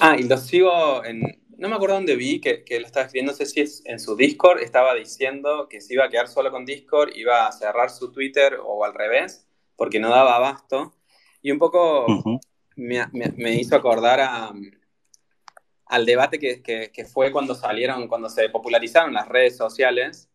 Ah, 0.00 0.16
y 0.18 0.22
lo 0.22 0.38
sigo 0.38 1.04
en, 1.04 1.20
no 1.58 1.68
me 1.68 1.74
acuerdo 1.74 1.96
dónde 1.96 2.16
vi 2.16 2.40
que, 2.40 2.64
que 2.64 2.80
lo 2.80 2.86
estaba 2.86 3.04
escribiendo, 3.04 3.32
no 3.32 3.36
sé 3.36 3.44
si 3.44 3.60
es 3.60 3.82
en 3.84 4.00
su 4.00 4.16
Discord, 4.16 4.60
estaba 4.62 4.94
diciendo 4.94 5.68
que 5.68 5.82
se 5.82 5.92
iba 5.92 6.06
a 6.06 6.08
quedar 6.08 6.28
solo 6.28 6.50
con 6.50 6.64
Discord, 6.64 7.10
iba 7.16 7.46
a 7.46 7.52
cerrar 7.52 7.90
su 7.90 8.10
Twitter 8.12 8.58
o 8.64 8.82
al 8.86 8.94
revés, 8.94 9.46
porque 9.76 10.00
no 10.00 10.08
daba 10.08 10.36
abasto. 10.36 10.94
Y 11.42 11.50
un 11.50 11.58
poco 11.58 12.06
me, 12.76 13.54
hizo 13.56 13.76
acordar 13.76 14.20
a, 14.20 14.54
al 15.92 16.06
debate 16.06 16.38
que, 16.38 16.62
que, 16.62 17.04
fue 17.04 17.30
cuando 17.30 17.54
salieron, 17.54 18.08
cuando 18.08 18.30
se 18.30 18.48
popularizaron 18.48 19.12
las 19.12 19.28
redes 19.28 19.58
sociales 19.58 20.30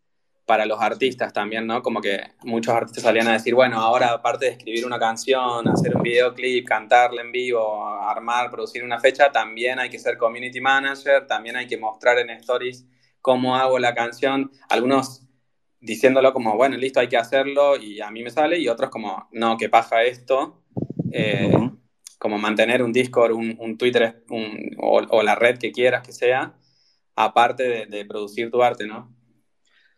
para 0.45 0.67
los 0.67 0.79
artistas 0.79 1.33
también, 1.33 1.65
¿no? 1.65 1.81
Como 1.81 1.99
que 1.99 2.21
muchos 2.43 2.75
artistas 2.75 3.03
salían 3.03 3.27
a 3.27 3.33
decir, 3.33 3.55
bueno, 3.55 3.79
ahora 3.79 4.11
aparte 4.11 4.45
de 4.45 4.51
escribir 4.51 4.85
una 4.85 4.99
canción, 4.99 5.67
hacer 5.67 5.95
un 5.97 6.03
videoclip, 6.03 6.67
cantarla 6.67 7.21
en 7.21 7.31
vivo, 7.31 7.83
armar, 7.85 8.51
producir 8.51 8.83
una 8.83 8.99
fecha, 8.99 9.31
también 9.31 9.79
hay 9.79 9.89
que 9.89 9.97
ser 9.97 10.15
community 10.15 10.61
manager, 10.61 11.25
también 11.25 11.55
hay 11.55 11.65
que 11.65 11.77
mostrar 11.77 12.19
en 12.19 12.29
stories 12.29 12.85
cómo 13.19 13.55
hago 13.55 13.79
la 13.79 13.95
canción. 13.95 14.51
Algunos 14.69 15.23
diciéndolo 15.79 16.33
como, 16.33 16.55
bueno, 16.55 16.77
listo, 16.77 16.99
hay 16.99 17.09
que 17.09 17.17
hacerlo 17.17 17.77
y 17.77 17.99
a 17.99 18.11
mí 18.11 18.21
me 18.21 18.29
sale, 18.29 18.59
y 18.59 18.67
otros 18.67 18.91
como, 18.91 19.27
no, 19.31 19.57
que 19.57 19.69
paja 19.69 20.03
esto. 20.03 20.61
Eh, 21.11 21.51
como 22.17 22.37
mantener 22.37 22.81
un 22.83 22.91
Discord, 22.91 23.31
un, 23.33 23.77
Twitter 23.77 24.23
o, 24.79 25.01
o 25.09 25.23
la 25.23 25.35
red 25.35 25.57
que 25.57 25.71
quieras 25.71 26.05
que 26.05 26.11
sea 26.11 26.55
aparte 27.17 27.87
de, 27.87 28.05
producir 28.05 28.49
tu 28.51 28.61
arte, 28.61 28.85
¿no? 28.85 29.11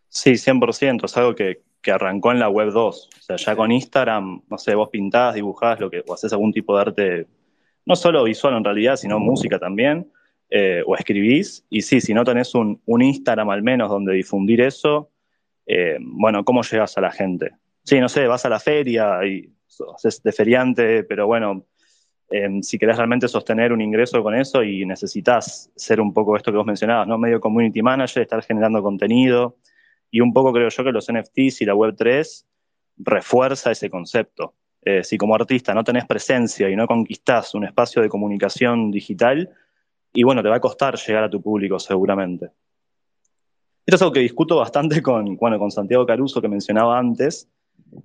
Sí, 0.08 0.32
100%, 0.32 1.04
es 1.04 1.16
algo 1.16 1.34
que, 1.36 1.62
arrancó 1.92 2.32
en 2.32 2.40
la 2.40 2.48
web 2.48 2.72
2. 2.72 3.08
O 3.18 3.22
sea, 3.22 3.36
ya 3.36 3.56
con 3.56 3.70
Instagram, 3.70 4.42
no 4.48 4.58
sé, 4.58 4.74
vos 4.74 4.88
pintás, 4.88 5.34
dibujás, 5.34 5.78
lo 5.80 5.90
que, 5.90 6.02
o 6.06 6.14
haces 6.14 6.32
algún 6.32 6.52
tipo 6.52 6.74
de 6.74 6.80
arte, 6.80 7.26
no 7.84 7.94
solo 7.94 8.24
visual 8.24 8.56
en 8.56 8.64
realidad, 8.64 8.96
sino 8.96 9.18
música 9.18 9.58
también, 9.58 10.10
eh, 10.48 10.82
o 10.86 10.96
escribís. 10.96 11.64
Y 11.68 11.82
sí, 11.82 12.00
si 12.00 12.14
no 12.14 12.24
tenés 12.24 12.54
un, 12.54 12.80
Instagram 12.86 13.50
al 13.50 13.62
menos 13.62 13.90
donde 13.90 14.14
difundir 14.14 14.62
eso, 14.62 15.10
eh, 15.66 15.98
bueno, 16.00 16.44
¿cómo 16.44 16.62
llegas 16.62 16.96
a 16.96 17.02
la 17.02 17.12
gente? 17.12 17.50
Sí, 17.84 18.00
no 18.00 18.08
sé, 18.08 18.26
vas 18.26 18.44
a 18.46 18.48
la 18.48 18.60
feria 18.60 19.24
y 19.26 19.52
haces 19.94 20.22
de 20.22 20.32
feriante, 20.32 21.04
pero 21.04 21.26
bueno, 21.26 21.66
Em, 22.30 22.62
si 22.62 22.78
querés 22.78 22.96
realmente 22.96 23.26
sostener 23.26 23.72
un 23.72 23.80
ingreso 23.80 24.22
con 24.22 24.36
eso 24.36 24.62
y 24.62 24.86
necesitas 24.86 25.70
ser 25.74 26.00
un 26.00 26.14
poco 26.14 26.36
esto 26.36 26.52
que 26.52 26.58
vos 26.58 26.66
mencionabas, 26.66 27.08
¿no? 27.08 27.18
Medio 27.18 27.40
community 27.40 27.82
manager, 27.82 28.22
estar 28.22 28.42
generando 28.42 28.82
contenido. 28.82 29.56
Y 30.12 30.20
un 30.20 30.32
poco 30.32 30.52
creo 30.52 30.68
yo 30.68 30.84
que 30.84 30.92
los 30.92 31.10
NFTs 31.10 31.62
y 31.62 31.64
la 31.64 31.74
Web3 31.74 32.44
refuerza 32.98 33.72
ese 33.72 33.90
concepto. 33.90 34.54
Eh, 34.82 35.02
si 35.02 35.18
como 35.18 35.34
artista 35.34 35.74
no 35.74 35.84
tenés 35.84 36.06
presencia 36.06 36.70
y 36.70 36.76
no 36.76 36.86
conquistás 36.86 37.54
un 37.54 37.64
espacio 37.64 38.00
de 38.00 38.08
comunicación 38.08 38.90
digital, 38.90 39.50
y 40.12 40.22
bueno, 40.22 40.42
te 40.42 40.48
va 40.48 40.56
a 40.56 40.60
costar 40.60 40.96
llegar 40.96 41.24
a 41.24 41.30
tu 41.30 41.42
público 41.42 41.78
seguramente. 41.78 42.46
Esto 43.86 43.96
es 43.96 44.02
algo 44.02 44.12
que 44.12 44.20
discuto 44.20 44.56
bastante 44.56 45.02
con, 45.02 45.36
bueno, 45.36 45.58
con 45.58 45.70
Santiago 45.70 46.06
Caruso 46.06 46.40
que 46.40 46.48
mencionaba 46.48 46.98
antes, 46.98 47.48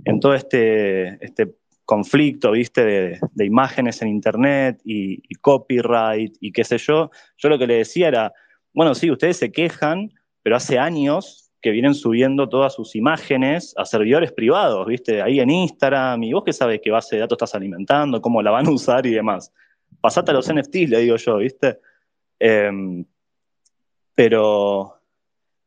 en 0.03 0.19
todo 0.19 0.33
este, 0.33 1.23
este 1.23 1.55
conflicto, 1.85 2.51
viste, 2.51 2.83
de, 2.83 3.45
imágenes 3.45 4.01
en 4.01 4.09
internet 4.09 4.81
y, 4.83 5.21
copyright 5.35 6.35
y 6.41 6.51
qué 6.51 6.63
sé 6.63 6.77
yo, 6.77 7.11
yo 7.37 7.49
lo 7.49 7.59
que 7.59 7.67
le 7.67 7.75
decía 7.75 8.07
era, 8.07 8.33
bueno, 8.73 8.95
sí, 8.95 9.09
ustedes 9.11 9.37
se 9.37 9.51
quejan, 9.51 10.11
pero 10.41 10.55
hace 10.55 10.79
años 10.79 11.51
que 11.61 11.71
vienen 11.71 11.95
subiendo 11.95 12.49
todas 12.49 12.73
sus 12.73 12.95
imágenes 12.95 13.73
a 13.77 13.85
servidores 13.85 14.31
privados, 14.31 14.85
viste, 14.87 15.21
ahí 15.21 15.39
en 15.39 15.49
Instagram, 15.49 16.23
y 16.23 16.33
vos 16.33 16.43
qué 16.43 16.53
sabes 16.53 16.81
qué 16.83 16.91
base 16.91 17.15
de 17.15 17.21
datos 17.21 17.37
estás 17.37 17.55
alimentando, 17.55 18.21
cómo 18.21 18.41
la 18.41 18.51
van 18.51 18.67
a 18.67 18.71
usar 18.71 19.05
y 19.05 19.11
demás. 19.11 19.51
Pasate 20.01 20.31
a 20.31 20.33
los 20.33 20.51
NFTs, 20.51 20.89
le 20.89 20.99
digo 20.99 21.15
yo, 21.15 21.37
viste. 21.37 21.79
Em, 22.39 23.05
pero, 24.13 24.99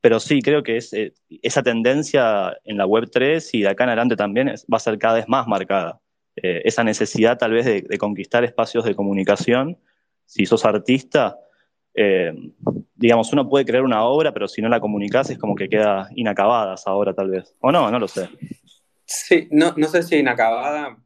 pero 0.01 0.21
sí, 0.21 0.41
creo 0.43 0.63
que 0.63 0.77
es, 0.77 0.93
eh, 0.93 1.15
esa 1.43 1.63
tendencia 1.63 2.57
en 2.65 2.79
la 2.79 2.87
Web 2.87 3.11
3 3.11 3.55
y 3.55 3.63
de 3.63 3.69
acá 3.69 3.85
en 3.85 3.91
adelante 3.91 4.17
también 4.17 4.49
va 4.49 4.77
a 4.77 4.81
ser 4.81 4.99
cada 4.99 5.15
vez 5.15 5.29
más 5.29 5.47
marcada. 5.49 6.01
Eh, 6.43 6.63
esa 6.65 6.85
necesidad 6.85 7.39
tal 7.39 7.53
vez 7.53 7.65
de, 7.65 7.99
conquistar 7.99 8.45
espacios 8.45 8.85
de 8.85 8.95
comunicación. 8.95 9.79
Si 10.25 10.47
sos 10.47 10.65
artista, 10.65 11.39
eh, 11.95 12.33
digamos, 12.95 13.33
uno 13.33 13.49
puede 13.49 13.65
crear 13.65 13.83
una 13.83 14.05
obra, 14.05 14.33
pero 14.33 14.47
si 14.47 14.63
no 14.63 14.69
la 14.69 14.81
comunicas 14.81 15.31
es 15.31 15.39
como 15.39 15.55
que 15.55 15.69
queda 15.69 16.09
inacabada 16.15 16.75
esa 16.75 16.93
obra 16.93 17.15
tal 17.15 17.31
vez. 17.31 17.55
O 17.61 17.73
no, 17.73 17.91
no 17.91 17.99
lo 17.99 18.09
sé. 18.09 18.29
Sí, 19.05 19.49
no, 19.51 19.75
no 19.77 19.89
sé 19.89 20.03
si 20.03 20.17
inacabada, 20.17 20.99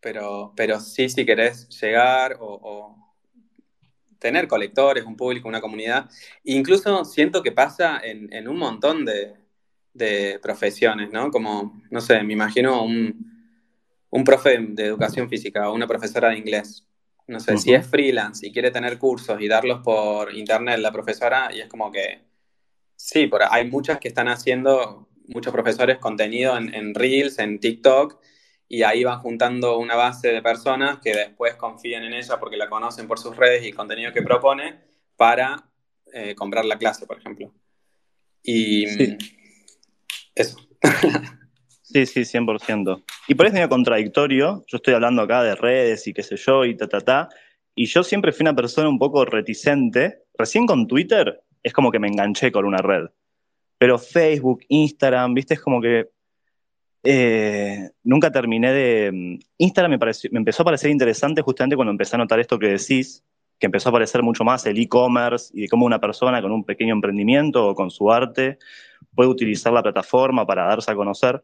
pero, 0.00 0.52
pero 0.54 0.78
sí 0.80 1.08
si 1.08 1.24
querés 1.24 1.68
llegar 1.80 2.36
o, 2.40 2.94
tener 4.18 4.48
colectores, 4.48 5.04
un 5.04 5.16
público, 5.16 5.48
una 5.48 5.60
comunidad. 5.60 6.10
Incluso 6.42 7.04
siento 7.04 7.40
que 7.40 7.52
pasa 7.52 8.00
en, 8.02 8.48
un 8.48 8.58
montón 8.58 9.04
de, 9.04 9.34
de 9.94 10.40
profesiones, 10.42 11.12
¿no? 11.12 11.30
Como, 11.30 11.80
no 11.88 12.00
sé, 12.00 12.20
me 12.24 12.32
imagino 12.32 12.82
un 12.82 13.37
un 14.10 14.24
profe 14.24 14.58
de 14.58 14.86
educación 14.86 15.28
física 15.28 15.68
o 15.68 15.74
una 15.74 15.86
profesora 15.86 16.30
de 16.30 16.38
inglés. 16.38 16.86
No 17.26 17.40
sé, 17.40 17.58
si 17.58 17.74
es 17.74 17.86
freelance 17.86 18.46
y 18.46 18.52
quiere 18.52 18.70
tener 18.70 18.98
cursos 18.98 19.38
y 19.40 19.48
darlos 19.48 19.80
por 19.84 20.34
internet 20.34 20.78
la 20.78 20.90
profesora, 20.90 21.50
y 21.54 21.60
es 21.60 21.68
como 21.68 21.92
que, 21.92 22.22
sí, 22.96 23.26
por, 23.26 23.42
hay 23.50 23.68
muchas 23.70 23.98
que 23.98 24.08
están 24.08 24.28
haciendo, 24.28 25.10
muchos 25.26 25.52
profesores, 25.52 25.98
contenido 25.98 26.56
en, 26.56 26.94
Reels, 26.94 27.38
en 27.38 27.60
TikTok, 27.60 28.18
y 28.66 28.82
ahí 28.82 29.04
van 29.04 29.20
juntando 29.20 29.78
una 29.78 29.94
base 29.94 30.28
de 30.28 30.40
personas 30.40 31.00
que 31.00 31.14
después 31.14 31.54
confían 31.56 32.04
en 32.04 32.14
ella 32.14 32.40
porque 32.40 32.56
la 32.56 32.70
conocen 32.70 33.06
por 33.06 33.18
sus 33.18 33.36
redes 33.36 33.62
y 33.62 33.68
el 33.68 33.74
contenido 33.74 34.12
que 34.12 34.22
propone 34.22 34.80
para 35.16 35.68
eh, 36.12 36.34
comprar 36.34 36.64
la 36.64 36.78
clase, 36.78 37.06
por 37.06 37.18
ejemplo. 37.18 37.52
Y 38.42 38.86
eso. 40.34 40.58
Sí, 41.90 42.04
sí, 42.04 42.20
100%. 42.20 43.02
Y 43.28 43.32
es 43.32 43.52
medio 43.52 43.68
contradictorio. 43.70 44.62
Yo 44.66 44.76
estoy 44.76 44.92
hablando 44.92 45.22
acá 45.22 45.42
de 45.42 45.54
redes 45.54 46.06
y 46.06 46.12
qué 46.12 46.22
sé 46.22 46.36
yo 46.36 46.66
y 46.66 46.76
ta, 46.76 46.86
ta, 46.86 47.00
ta. 47.00 47.28
Y 47.74 47.86
yo 47.86 48.02
siempre 48.02 48.30
fui 48.32 48.44
una 48.44 48.54
persona 48.54 48.90
un 48.90 48.98
poco 48.98 49.24
reticente. 49.24 50.24
Recién 50.36 50.66
con 50.66 50.86
Twitter 50.86 51.40
es 51.62 51.72
como 51.72 51.90
que 51.90 51.98
me 51.98 52.08
enganché 52.08 52.52
con 52.52 52.66
una 52.66 52.78
red. 52.78 53.06
Pero 53.78 53.98
Facebook, 53.98 54.60
Instagram, 54.68 55.32
viste, 55.32 55.54
es 55.54 55.60
como 55.62 55.80
que 55.80 56.10
eh, 57.04 57.88
nunca 58.02 58.30
terminé 58.30 58.70
de... 58.70 59.38
Instagram 59.56 59.92
me, 59.92 59.98
pareció, 59.98 60.28
me 60.30 60.40
empezó 60.40 60.62
a 60.62 60.66
parecer 60.66 60.90
interesante 60.90 61.40
justamente 61.40 61.74
cuando 61.74 61.92
empecé 61.92 62.16
a 62.16 62.18
notar 62.18 62.38
esto 62.38 62.58
que 62.58 62.66
decís, 62.66 63.24
que 63.58 63.64
empezó 63.64 63.88
a 63.88 63.92
aparecer 63.92 64.22
mucho 64.22 64.44
más 64.44 64.66
el 64.66 64.78
e-commerce 64.78 65.50
y 65.54 65.62
de 65.62 65.68
cómo 65.68 65.86
una 65.86 66.00
persona 66.00 66.42
con 66.42 66.52
un 66.52 66.64
pequeño 66.64 66.92
emprendimiento 66.92 67.66
o 67.66 67.74
con 67.74 67.90
su 67.90 68.12
arte 68.12 68.58
puede 69.14 69.30
utilizar 69.30 69.72
la 69.72 69.82
plataforma 69.82 70.46
para 70.46 70.66
darse 70.66 70.90
a 70.90 70.94
conocer 70.94 71.42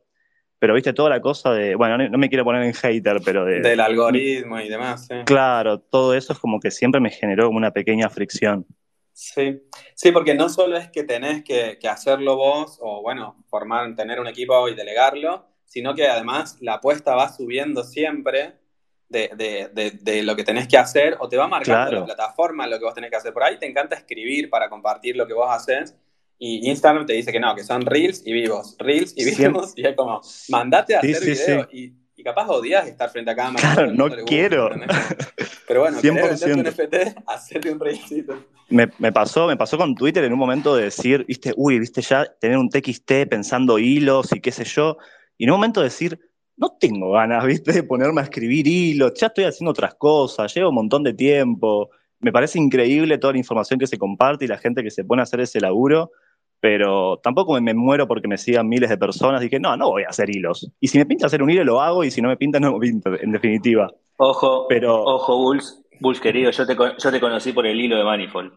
pero 0.64 0.72
viste 0.72 0.94
toda 0.94 1.10
la 1.10 1.20
cosa 1.20 1.52
de, 1.52 1.74
bueno, 1.74 1.98
no, 2.08 2.16
me 2.16 2.30
quiero 2.30 2.42
poner 2.42 2.62
en 2.62 2.72
hater, 2.72 3.20
pero 3.22 3.44
de... 3.44 3.60
Del 3.60 3.80
algoritmo 3.80 4.58
y 4.58 4.70
demás, 4.70 5.06
sí. 5.06 5.14
Claro, 5.26 5.78
todo 5.78 6.14
eso 6.14 6.32
es 6.32 6.38
como 6.38 6.58
que 6.58 6.70
siempre 6.70 7.02
me 7.02 7.10
generó 7.10 7.50
una 7.50 7.70
pequeña 7.70 8.08
fricción. 8.08 8.64
Sí, 9.12 9.60
sí, 9.94 10.10
porque 10.10 10.34
no 10.34 10.48
solo 10.48 10.78
es 10.78 10.88
que 10.88 11.04
tenés 11.04 11.44
que, 11.44 11.78
hacerlo 11.86 12.36
vos 12.36 12.78
o, 12.80 13.02
bueno, 13.02 13.44
formar, 13.46 13.94
tener 13.94 14.18
un 14.18 14.26
equipo 14.26 14.66
y 14.70 14.74
delegarlo, 14.74 15.44
sino 15.66 15.94
que 15.94 16.08
además 16.08 16.56
la 16.62 16.76
apuesta 16.76 17.14
va 17.14 17.28
subiendo 17.28 17.84
siempre 17.84 18.54
de, 19.10 20.22
lo 20.24 20.34
que 20.34 20.44
tenés 20.44 20.66
que 20.66 20.78
hacer 20.78 21.18
o 21.20 21.28
te 21.28 21.36
va 21.36 21.46
marcando 21.46 21.92
la 21.92 22.04
plataforma 22.06 22.66
lo 22.66 22.78
que 22.78 22.86
vos 22.86 22.94
tenés 22.94 23.10
que 23.10 23.16
hacer. 23.16 23.34
Por 23.34 23.42
ahí 23.42 23.58
te 23.58 23.66
encanta 23.66 23.96
escribir 23.96 24.48
para 24.48 24.70
compartir 24.70 25.14
lo 25.14 25.26
que 25.26 25.34
vos 25.34 25.48
haces 25.50 25.94
y 26.46 26.68
Instagram 26.68 27.06
te 27.06 27.14
dice 27.14 27.32
que 27.32 27.40
no, 27.40 27.54
que 27.54 27.64
son 27.64 27.86
reels 27.86 28.22
y 28.26 28.34
vivos, 28.34 28.76
reels 28.78 29.14
y 29.16 29.24
vivos, 29.24 29.72
y 29.76 29.86
es 29.86 29.96
como, 29.96 30.20
mandate 30.50 30.94
a 30.94 30.98
hacer 30.98 31.24
video 31.24 31.68
y, 31.72 31.94
capaz 32.22 32.48
odias 32.48 32.86
estar 32.86 33.10
frente 33.10 33.30
a 33.30 33.36
cámara. 33.36 33.74
Claro, 33.74 33.92
no, 33.92 34.08
quiero. 34.24 34.70
Pero 35.68 35.80
bueno, 35.80 36.00
100%. 36.00 36.54
un 36.54 36.62
NFT, 36.62 37.18
hacerte 37.26 37.70
un 37.70 37.78
reelcito. 37.78 38.34
Me, 38.70 38.88
me, 38.98 39.12
pasó, 39.12 39.46
me 39.46 39.58
pasó 39.58 39.76
con 39.76 39.94
Twitter 39.94 40.24
en 40.24 40.32
un 40.32 40.38
momento 40.38 40.74
de 40.74 40.84
decir, 40.84 41.24
viste, 41.26 41.52
uy, 41.56 41.78
viste 41.78 42.00
ya 42.00 42.24
tener 42.40 42.56
un 42.56 42.70
TXT 42.70 43.28
pensando 43.28 43.78
hilos 43.78 44.32
y 44.34 44.40
qué 44.40 44.52
sé 44.52 44.64
yo, 44.64 44.96
y 45.36 45.44
en 45.44 45.50
un 45.50 45.56
momento 45.56 45.80
de 45.80 45.84
decir, 45.84 46.18
no 46.56 46.76
tengo 46.78 47.12
ganas, 47.12 47.44
viste, 47.46 47.72
de 47.72 47.82
ponerme 47.82 48.20
a 48.20 48.24
escribir 48.24 48.66
hilos, 48.66 49.12
ya 49.14 49.28
estoy 49.28 49.44
haciendo 49.44 49.70
otras 49.70 49.94
cosas, 49.94 50.54
llevo 50.54 50.68
un 50.70 50.76
montón 50.76 51.02
de 51.02 51.14
tiempo, 51.14 51.90
me 52.20 52.32
parece 52.32 52.58
increíble 52.58 53.18
toda 53.18 53.32
la 53.32 53.38
información 53.38 53.78
que 53.78 53.86
se 53.86 53.98
comparte 53.98 54.44
y 54.44 54.48
la 54.48 54.58
gente 54.58 54.82
que 54.82 54.90
se 54.90 55.04
pone 55.04 55.20
a 55.20 55.24
hacer 55.24 55.40
ese 55.40 55.60
laburo, 55.60 56.10
pero 56.64 57.20
tampoco 57.22 57.60
me, 57.60 57.74
muero 57.74 58.08
porque 58.08 58.26
me 58.26 58.38
sigan 58.38 58.66
miles 58.66 58.88
de 58.88 58.96
personas. 58.96 59.42
Dije, 59.42 59.60
no, 59.60 59.76
no 59.76 59.90
voy 59.90 60.04
a 60.04 60.08
hacer 60.08 60.34
hilos. 60.34 60.66
Y 60.80 60.88
si 60.88 60.96
me 60.96 61.04
pinta 61.04 61.26
hacer 61.26 61.42
un 61.42 61.50
hilo, 61.50 61.62
lo 61.62 61.82
hago, 61.82 62.04
y 62.04 62.10
si 62.10 62.22
no 62.22 62.28
me 62.30 62.38
pinta, 62.38 62.58
no 62.58 62.72
me 62.72 62.78
pinta, 62.78 63.10
en 63.20 63.32
definitiva. 63.32 63.92
Ojo, 64.16 64.64
pero, 64.66 65.04
ojo, 65.04 65.36
Bulls, 65.36 65.82
Bulls 66.00 66.22
querido, 66.22 66.50
yo 66.50 66.66
te, 66.66 66.74
yo 66.74 67.10
te 67.10 67.20
conocí 67.20 67.52
por 67.52 67.66
el 67.66 67.78
hilo 67.78 67.98
de 67.98 68.04
Manifold. 68.04 68.54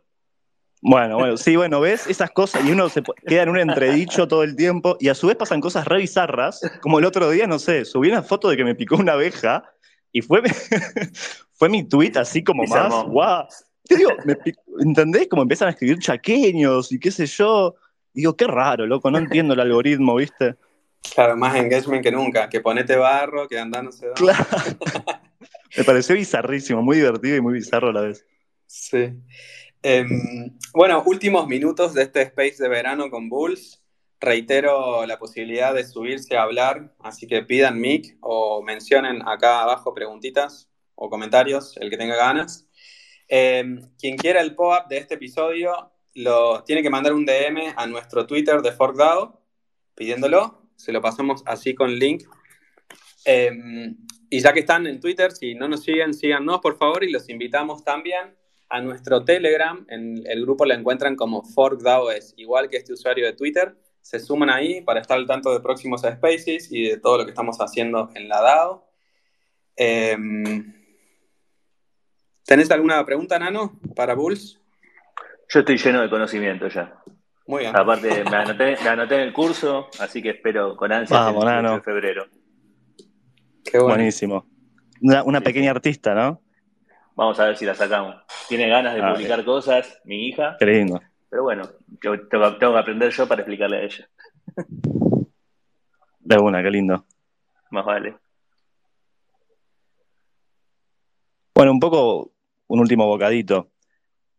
Bueno, 0.82 1.18
bueno, 1.18 1.36
sí, 1.36 1.58
bueno, 1.58 1.82
ves 1.82 2.08
esas 2.08 2.32
cosas 2.32 2.64
y 2.64 2.72
uno 2.72 2.88
se 2.88 3.04
queda 3.26 3.44
en 3.44 3.50
un 3.50 3.60
entredicho 3.60 4.26
todo 4.26 4.44
el 4.44 4.56
tiempo 4.56 4.96
y 5.02 5.10
a 5.10 5.14
su 5.14 5.28
vez 5.28 5.36
pasan 5.36 5.60
cosas 5.60 5.86
re 5.86 5.98
bizarras, 5.98 6.62
como 6.82 7.00
el 7.00 7.06
otro 7.06 7.30
día, 7.30 7.46
no 7.46 7.60
sé, 7.60 7.84
subí 7.84 8.08
una 8.08 8.24
foto 8.24 8.48
de 8.48 8.56
que 8.56 8.64
me 8.64 8.76
picó 8.76 8.96
una 8.96 9.14
abeja 9.14 9.66
y 10.14 10.22
fue, 10.22 10.44
fue 11.56 11.68
mi 11.68 11.84
tweet 11.84 12.14
así 12.16 12.42
como 12.42 12.64
más, 12.64 13.04
guau. 13.04 13.46
Te 13.84 13.98
digo, 13.98 14.12
¿entendés? 14.80 15.28
Como 15.28 15.42
empiezan 15.42 15.68
a 15.68 15.72
escribir 15.72 16.00
chaqueños 16.00 16.90
y 16.94 17.00
qué 17.00 17.12
sé 17.12 17.26
yo. 17.26 17.76
Digo, 18.18 18.36
qué 18.36 18.48
raro, 18.48 18.88
loco, 18.88 19.12
no 19.12 19.20
entiendo 19.20 19.54
el 19.54 19.60
algoritmo, 19.60 20.16
¿viste? 20.16 20.56
Claro, 21.14 21.38
más 21.38 21.56
engagement 21.56 22.04
que 22.04 22.12
nunca, 22.12 22.50
que 22.50 22.60
ponete 22.60 22.96
barro, 22.98 23.48
que 23.48 23.58
anda 23.58 23.82
no 23.82 23.92
sé 23.92 24.08
dónde. 24.08 24.20
Claro. 24.20 24.46
Me 25.78 25.84
pareció 25.84 26.16
bizarrísimo, 26.16 26.82
muy 26.82 26.98
divertido 26.98 27.38
y 27.38 27.42
muy 27.42 27.54
bizarro 27.54 27.90
a 27.90 27.94
la 27.94 28.02
vez. 28.02 28.26
Sí. 28.66 29.14
Em, 29.84 30.58
bueno, 30.74 31.04
últimos 31.06 31.48
minutos 31.48 31.94
de 31.94 32.02
este 32.02 32.24
space 32.24 32.56
de 32.58 32.68
verano 32.68 33.10
con 33.10 33.30
Bulls. 33.30 33.82
Reitero 34.20 35.06
la 35.06 35.20
posibilidad 35.20 35.74
de 35.74 35.86
subirse 35.86 36.36
a 36.36 36.42
hablar, 36.42 36.94
así 37.00 37.28
que 37.28 37.44
pidan 37.44 37.80
mic 37.80 38.18
o 38.20 38.64
mencionen 38.64 39.22
acá 39.28 39.62
abajo 39.62 39.94
preguntitas 39.94 40.68
o 40.96 41.10
comentarios, 41.10 41.78
el 41.78 41.92
que 41.92 41.98
tenga 41.98 42.16
ganas. 42.16 42.68
Em, 43.28 43.80
quien 44.00 44.18
quiera 44.18 44.42
el 44.42 44.56
pop-up 44.56 44.90
de 44.90 44.98
este 44.98 45.14
episodio, 45.14 45.92
lo, 46.18 46.64
tiene 46.64 46.82
que 46.82 46.90
mandar 46.90 47.14
un 47.14 47.26
DM 47.26 47.74
a 47.76 47.86
nuestro 47.86 48.26
Twitter 48.26 48.62
de 48.62 48.72
ForkDAO 48.72 49.40
pidiéndolo. 49.94 50.64
Se 50.76 50.92
lo 50.92 51.00
pasamos 51.00 51.44
así 51.46 51.76
con 51.76 51.94
link. 51.94 52.24
Em, 53.24 53.96
y 54.30 54.40
ya 54.40 54.52
que 54.52 54.62
están 54.62 54.88
en 54.88 55.00
Twitter, 55.00 55.32
si 55.32 55.54
no 55.54 55.68
nos 55.68 55.84
siguen, 55.84 56.14
síganos 56.14 56.60
por 56.60 56.78
favor 56.78 57.04
y 57.04 57.12
los 57.12 57.30
invitamos 57.30 57.84
también 57.84 58.36
a 58.68 58.82
nuestro 58.82 59.24
Telegram. 59.26 59.86
En 59.90 60.24
el 60.26 60.42
grupo 60.42 60.66
lo 60.66 60.74
encuentran 60.74 61.16
como 61.16 61.44
ForkDAOS, 61.44 62.34
igual 62.38 62.68
que 62.68 62.78
este 62.78 62.94
usuario 62.94 63.26
de 63.26 63.34
Twitter. 63.34 63.76
Se 64.02 64.20
suman 64.20 64.50
ahí 64.50 64.82
para 64.82 65.02
estar 65.02 65.18
al 65.18 65.28
tanto 65.28 65.54
de 65.54 65.60
próximos 65.60 66.02
spaces 66.02 66.72
y 66.72 66.90
de 66.90 66.98
todo 66.98 67.20
lo 67.20 67.26
que 67.26 67.32
estamos 67.32 67.58
haciendo 67.60 68.10
en 68.16 68.28
la 68.28 68.42
DAO. 68.42 68.90
Em, 69.76 70.74
¿Tenés 72.44 72.72
alguna 72.72 73.06
pregunta, 73.06 73.38
Nano, 73.38 73.80
para 73.96 74.16
Bulls? 74.16 74.60
Yo 75.50 75.60
estoy 75.60 75.78
lleno 75.78 76.02
de 76.02 76.10
conocimiento 76.10 76.68
ya. 76.68 77.02
Muy 77.48 77.62
bien. 77.62 77.76
Aparte, 77.76 78.24
me 78.26 78.36
anoté, 78.36 79.16
en 79.16 79.22
el 79.22 79.34
curso, 79.34 79.88
así 80.00 80.22
que 80.22 80.32
espero 80.32 80.76
con 80.76 80.92
ansias 80.92 81.34
el 81.34 81.64
de 81.64 81.82
febrero. 81.82 82.26
Qué 83.64 83.80
Buenísimo. 83.80 84.46
Una, 85.02 85.42
pequeña 85.42 85.72
artista, 85.72 86.14
¿no? 86.14 86.42
Vamos 87.16 87.40
a 87.40 87.46
ver 87.46 87.58
si 87.58 87.66
la 87.66 87.76
sacamos. 87.76 88.16
Tiene 88.50 88.68
ganas 88.68 88.96
de 88.96 89.02
publicar 89.02 89.46
cosas, 89.46 90.02
mi 90.04 90.28
hija. 90.28 90.58
Qué 90.60 90.66
lindo. 90.66 91.02
Pero 91.30 91.44
bueno, 91.44 91.64
yo 92.02 92.28
tengo, 92.28 92.58
que 92.58 92.66
aprender 92.66 93.12
yo 93.12 93.28
para 93.28 93.42
explicarle 93.42 93.78
a 93.78 93.84
ella. 93.84 94.10
De 96.20 96.38
una, 96.38 96.62
qué 96.62 96.70
lindo. 96.70 97.06
Más 97.72 97.86
vale. 97.86 98.18
Bueno, 101.56 101.72
un 101.72 101.80
poco 101.80 102.34
un 102.68 102.80
último 102.80 103.08
bocadito 103.08 103.72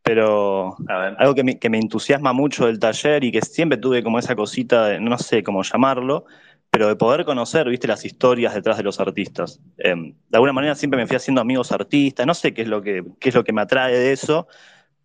pero 0.08 0.74
algo 1.18 1.34
que 1.34 1.68
me, 1.68 1.78
entusiasma 1.78 2.32
mucho 2.32 2.64
del 2.64 2.78
taller 2.78 3.24
y 3.24 3.30
que 3.30 3.42
siempre 3.42 3.76
tuve 3.76 4.02
como 4.02 4.18
esa 4.18 4.34
cosita 4.34 4.86
de, 4.86 5.00
no 5.00 5.18
sé 5.18 5.42
cómo 5.42 5.62
llamarlo, 5.62 6.24
pero 6.70 6.88
de 6.88 6.96
poder 6.96 7.26
conocer, 7.26 7.68
viste, 7.68 7.86
las 7.86 8.06
historias 8.06 8.54
detrás 8.54 8.78
de 8.78 8.84
los 8.84 9.00
artistas. 9.00 9.60
Em, 9.76 10.14
de 10.30 10.36
alguna 10.38 10.54
manera 10.54 10.74
siempre 10.76 10.96
me 10.96 11.06
fui 11.06 11.16
haciendo 11.16 11.42
amigos 11.42 11.72
artistas, 11.72 12.26
no 12.26 12.32
sé 12.32 12.54
qué 12.54 12.62
es 12.62 12.68
lo 12.68 12.80
que, 12.80 13.04
es 13.20 13.34
lo 13.34 13.44
que 13.44 13.52
me 13.52 13.60
atrae 13.60 13.98
de 13.98 14.12
eso, 14.12 14.48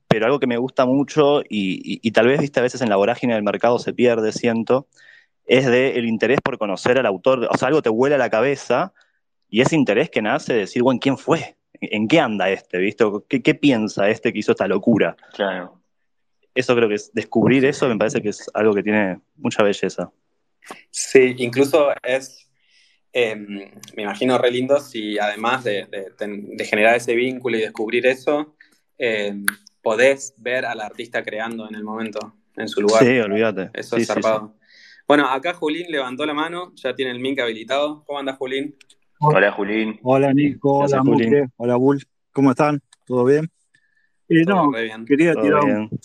pero 0.07 0.25
algo 0.25 0.39
que 0.39 0.47
me 0.47 0.55
gusta 0.55 0.85
mucho 0.85 1.41
y, 1.49 2.09
tal 2.11 2.27
vez, 2.27 2.39
viste, 2.39 2.61
a 2.61 2.63
veces 2.63 2.79
en 2.81 2.89
la 2.89 2.95
vorágine 2.95 3.33
del 3.33 3.43
mercado 3.43 3.79
se 3.79 3.91
pierde, 3.91 4.31
siento, 4.31 4.87
es 5.45 5.65
de 5.65 5.97
el 5.97 6.05
interés 6.05 6.39
por 6.41 6.57
conocer 6.57 6.97
al 6.97 7.07
autor, 7.07 7.49
o 7.51 7.57
sea, 7.57 7.67
algo 7.67 7.81
te 7.81 7.89
vuela 7.89 8.15
a 8.15 8.19
la 8.19 8.29
cabeza 8.29 8.93
y 9.49 9.59
ese 9.59 9.75
interés 9.75 10.09
que 10.09 10.21
nace 10.21 10.53
de 10.53 10.59
decir, 10.59 10.81
bueno, 10.81 11.01
¿quién 11.01 11.17
fue? 11.17 11.57
¿En 11.91 12.07
qué 12.07 12.19
anda 12.19 12.49
este? 12.49 12.77
¿Viste? 12.77 13.05
¿Qué, 13.27 13.55
piensa 13.55 14.09
este 14.09 14.31
que 14.31 14.39
hizo 14.39 14.51
esta 14.51 14.67
locura? 14.67 15.15
Claro. 15.33 15.81
Eso 16.55 16.75
creo 16.75 16.87
que 16.87 16.95
es 16.95 17.11
descubrir 17.13 17.65
eso, 17.65 17.87
me 17.87 17.97
parece 17.97 18.21
que 18.21 18.29
es 18.29 18.49
algo 18.53 18.73
que 18.73 18.83
tiene 18.83 19.19
mucha 19.35 19.63
belleza. 19.63 20.11
Sí, 20.91 21.35
incluso 21.39 21.89
es, 22.03 22.49
em, 23.11 23.71
me 23.95 24.03
imagino, 24.03 24.37
re 24.37 24.51
lindo 24.51 24.79
si 24.79 25.17
además 25.17 25.63
de, 25.63 25.87
generar 26.65 26.95
ese 26.95 27.15
vínculo 27.15 27.57
y 27.57 27.61
descubrir 27.61 28.05
eso, 28.05 28.55
em, 28.97 29.45
podés 29.81 30.35
ver 30.37 30.65
al 30.65 30.79
artista 30.79 31.23
creando 31.23 31.67
en 31.67 31.75
el 31.75 31.83
momento, 31.83 32.35
en 32.55 32.67
su 32.67 32.81
lugar. 32.81 33.03
Sí, 33.03 33.19
olvídate. 33.19 33.71
Eso 33.73 33.97
es 33.97 34.07
zarpado. 34.07 34.55
Bueno, 35.07 35.27
acá 35.27 35.53
Julín 35.53 35.87
levantó 35.89 36.25
la 36.25 36.33
mano, 36.33 36.71
ya 36.75 36.95
tiene 36.95 37.11
el 37.11 37.19
mic 37.19 37.39
habilitado. 37.39 38.03
¿Cómo 38.05 38.19
anda 38.19 38.33
Julín? 38.33 38.77
Hola, 39.25 39.51
Julín. 39.53 39.99
Hola, 40.03 40.33
Nico. 40.33 40.79
Hola, 40.79 40.99
Julín. 41.01 41.49
Hola, 41.55 41.77
Bull. 41.77 42.03
¿Cómo 42.33 42.51
están? 42.51 42.81
¿Todo 43.05 43.23
bien? 43.23 43.49
Eh, 44.27 44.43
no, 44.45 44.71
quería 45.05 45.33
tirar 45.33 45.61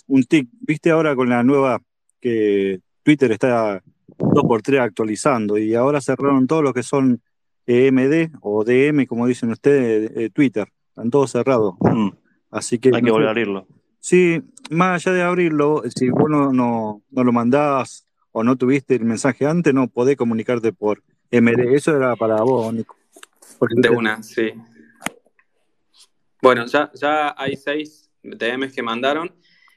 un, 0.07 0.23
tic. 0.23 0.47
Viste 0.61 0.91
ahora 0.91 1.15
con 1.15 1.27
la 1.27 1.43
nueva 1.43 1.81
que 2.21 2.79
Twitter 3.03 3.31
está 3.33 3.83
2x3 4.17 4.79
actualizando 4.79 5.57
y 5.57 5.75
ahora 5.75 5.99
cerraron 5.99 6.47
todo 6.47 6.61
lo 6.61 6.73
que 6.73 6.83
son 6.83 7.21
EMD 7.65 8.35
o 8.41 8.63
DM, 8.63 9.05
como 9.05 9.27
dicen 9.27 9.51
ustedes, 9.51 10.11
eh, 10.15 10.29
Twitter. 10.29 10.69
Están 10.89 11.09
todos 11.09 11.31
cerrados. 11.31 11.75
Mm. 11.81 12.09
Así 12.51 12.79
que. 12.79 12.91
Hay 12.95 13.01
que 13.01 13.11
volver 13.11 13.27
a 13.27 13.31
abrirlo. 13.31 13.67
Sí, 13.99 14.41
más 14.69 15.05
allá 15.05 15.17
de 15.17 15.23
abrirlo, 15.23 15.83
si 15.93 16.09
vos 16.09 16.29
no, 16.29 16.53
no, 16.53 17.01
no 17.11 17.23
lo 17.25 17.31
mandás 17.33 18.07
o 18.31 18.45
no 18.45 18.55
tuviste 18.55 18.95
el 18.95 19.03
mensaje 19.03 19.45
antes, 19.45 19.73
no 19.73 19.87
podés 19.89 20.15
comunicarte 20.15 20.71
por 20.71 21.03
MD. 21.31 21.75
Eso 21.75 21.97
era 21.97 22.15
para 22.15 22.41
vos, 22.43 22.73
Nico. 22.73 22.98
De 23.67 23.89
una, 23.89 24.23
sí. 24.23 24.53
Bueno, 26.41 26.65
ya, 26.65 26.91
ya 26.93 27.35
hay 27.37 27.55
seis 27.55 28.09
DMs 28.23 28.73
que 28.73 28.81
mandaron. 28.81 29.33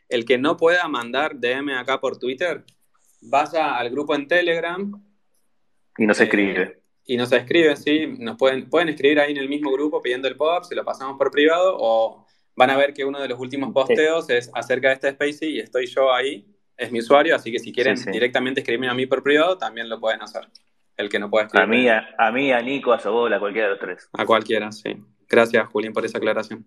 El 0.08 0.24
que 0.24 0.38
no 0.38 0.56
pueda 0.56 0.86
mandar 0.88 1.38
DM 1.38 1.70
acá 1.70 2.00
por 2.00 2.18
Twitter, 2.18 2.64
vaya 3.22 3.76
al 3.76 3.90
grupo 3.90 4.14
en 4.14 4.28
Telegram. 4.28 5.02
Y 5.96 6.06
nos 6.06 6.20
escribe. 6.20 6.62
Eh, 6.62 6.82
y 7.06 7.16
nos 7.16 7.32
escribe, 7.32 7.74
sí. 7.76 8.06
Nos 8.18 8.36
pueden, 8.36 8.68
pueden 8.68 8.90
escribir 8.90 9.20
ahí 9.20 9.32
en 9.32 9.38
el 9.38 9.48
mismo 9.48 9.72
grupo 9.72 10.00
pidiendo 10.02 10.28
el 10.28 10.36
pop-up, 10.36 10.64
se 10.64 10.74
lo 10.74 10.84
pasamos 10.84 11.16
por 11.16 11.30
privado, 11.30 11.76
o 11.78 12.26
van 12.54 12.70
a 12.70 12.76
ver 12.76 12.92
que 12.92 13.04
uno 13.04 13.20
de 13.20 13.28
los 13.28 13.40
últimos 13.40 13.72
posteos 13.72 14.28
es 14.30 14.50
acerca 14.54 14.88
de 14.88 14.94
este 14.94 15.10
Spacey 15.12 15.56
y 15.56 15.60
estoy 15.60 15.86
yo 15.86 16.12
ahí, 16.12 16.46
es 16.76 16.92
mi 16.92 17.00
usuario, 17.00 17.34
así 17.34 17.50
que 17.50 17.58
si 17.58 17.72
quieren 17.72 17.96
directamente 18.12 18.60
escribirme 18.60 18.88
a 18.88 18.94
mí 18.94 19.06
por 19.06 19.22
privado, 19.22 19.56
también 19.56 19.88
lo 19.88 19.98
pueden 19.98 20.20
hacer 20.22 20.46
el 21.02 21.10
que 21.10 21.18
no 21.18 21.30
puede 21.30 21.46
escribir. 21.46 21.90
A 21.90 22.00
mí, 22.00 22.06
a, 22.18 22.32
mí, 22.32 22.52
a 22.52 22.60
Nico, 22.60 22.92
a 22.92 22.98
Sobola, 22.98 23.36
a 23.36 23.40
cualquiera 23.40 23.68
de 23.68 23.74
los 23.74 23.80
tres. 23.80 24.08
A 24.12 24.24
cualquiera, 24.24 24.72
sí. 24.72 24.96
Gracias, 25.28 25.68
Julián, 25.68 25.92
por 25.92 26.04
esa 26.04 26.18
aclaración. 26.18 26.66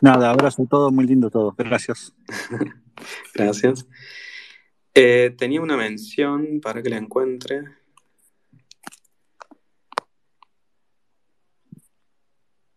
Nada, 0.00 0.30
abrazo 0.30 0.66
todo, 0.68 0.90
muy 0.90 1.06
lindo 1.06 1.30
todo. 1.30 1.54
Gracias. 1.56 2.14
Gracias. 3.34 3.86
Eh, 4.94 5.34
tenía 5.36 5.60
una 5.60 5.76
mención 5.76 6.60
para 6.60 6.82
que 6.82 6.90
la 6.90 6.96
encuentre. 6.96 7.64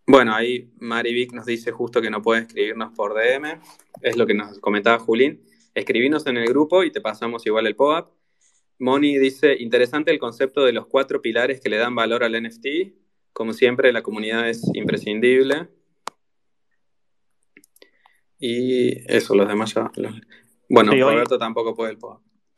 Bueno, 0.05 0.33
ahí 0.33 0.71
Marivic 0.79 1.33
nos 1.33 1.45
dice 1.45 1.71
justo 1.71 2.01
que 2.01 2.09
no 2.09 2.21
puede 2.21 2.41
escribirnos 2.41 2.93
por 2.93 3.13
DM. 3.13 3.59
Es 4.01 4.15
lo 4.15 4.25
que 4.25 4.33
nos 4.33 4.57
comentaba 4.59 4.99
Julín. 4.99 5.43
Escribinos 5.73 6.25
en 6.27 6.37
el 6.37 6.47
grupo 6.47 6.83
y 6.83 6.91
te 6.91 7.01
pasamos 7.01 7.45
igual 7.45 7.67
el 7.67 7.75
POAP. 7.75 8.16
Moni 8.79 9.17
dice, 9.17 9.55
interesante 9.59 10.11
el 10.11 10.19
concepto 10.19 10.63
de 10.63 10.73
los 10.73 10.87
cuatro 10.87 11.21
pilares 11.21 11.59
que 11.59 11.69
le 11.69 11.77
dan 11.77 11.95
valor 11.95 12.23
al 12.23 12.41
NFT. 12.41 12.93
Como 13.33 13.53
siempre, 13.53 13.91
la 13.91 14.03
comunidad 14.03 14.47
es 14.49 14.63
imprescindible. 14.73 15.69
Y 18.39 19.11
eso, 19.11 19.35
los 19.35 19.47
demás 19.47 19.73
ya... 19.73 19.91
Bueno, 20.69 20.91
Roberto 20.91 21.37
tampoco 21.37 21.75
puede 21.75 21.91
el 21.91 21.97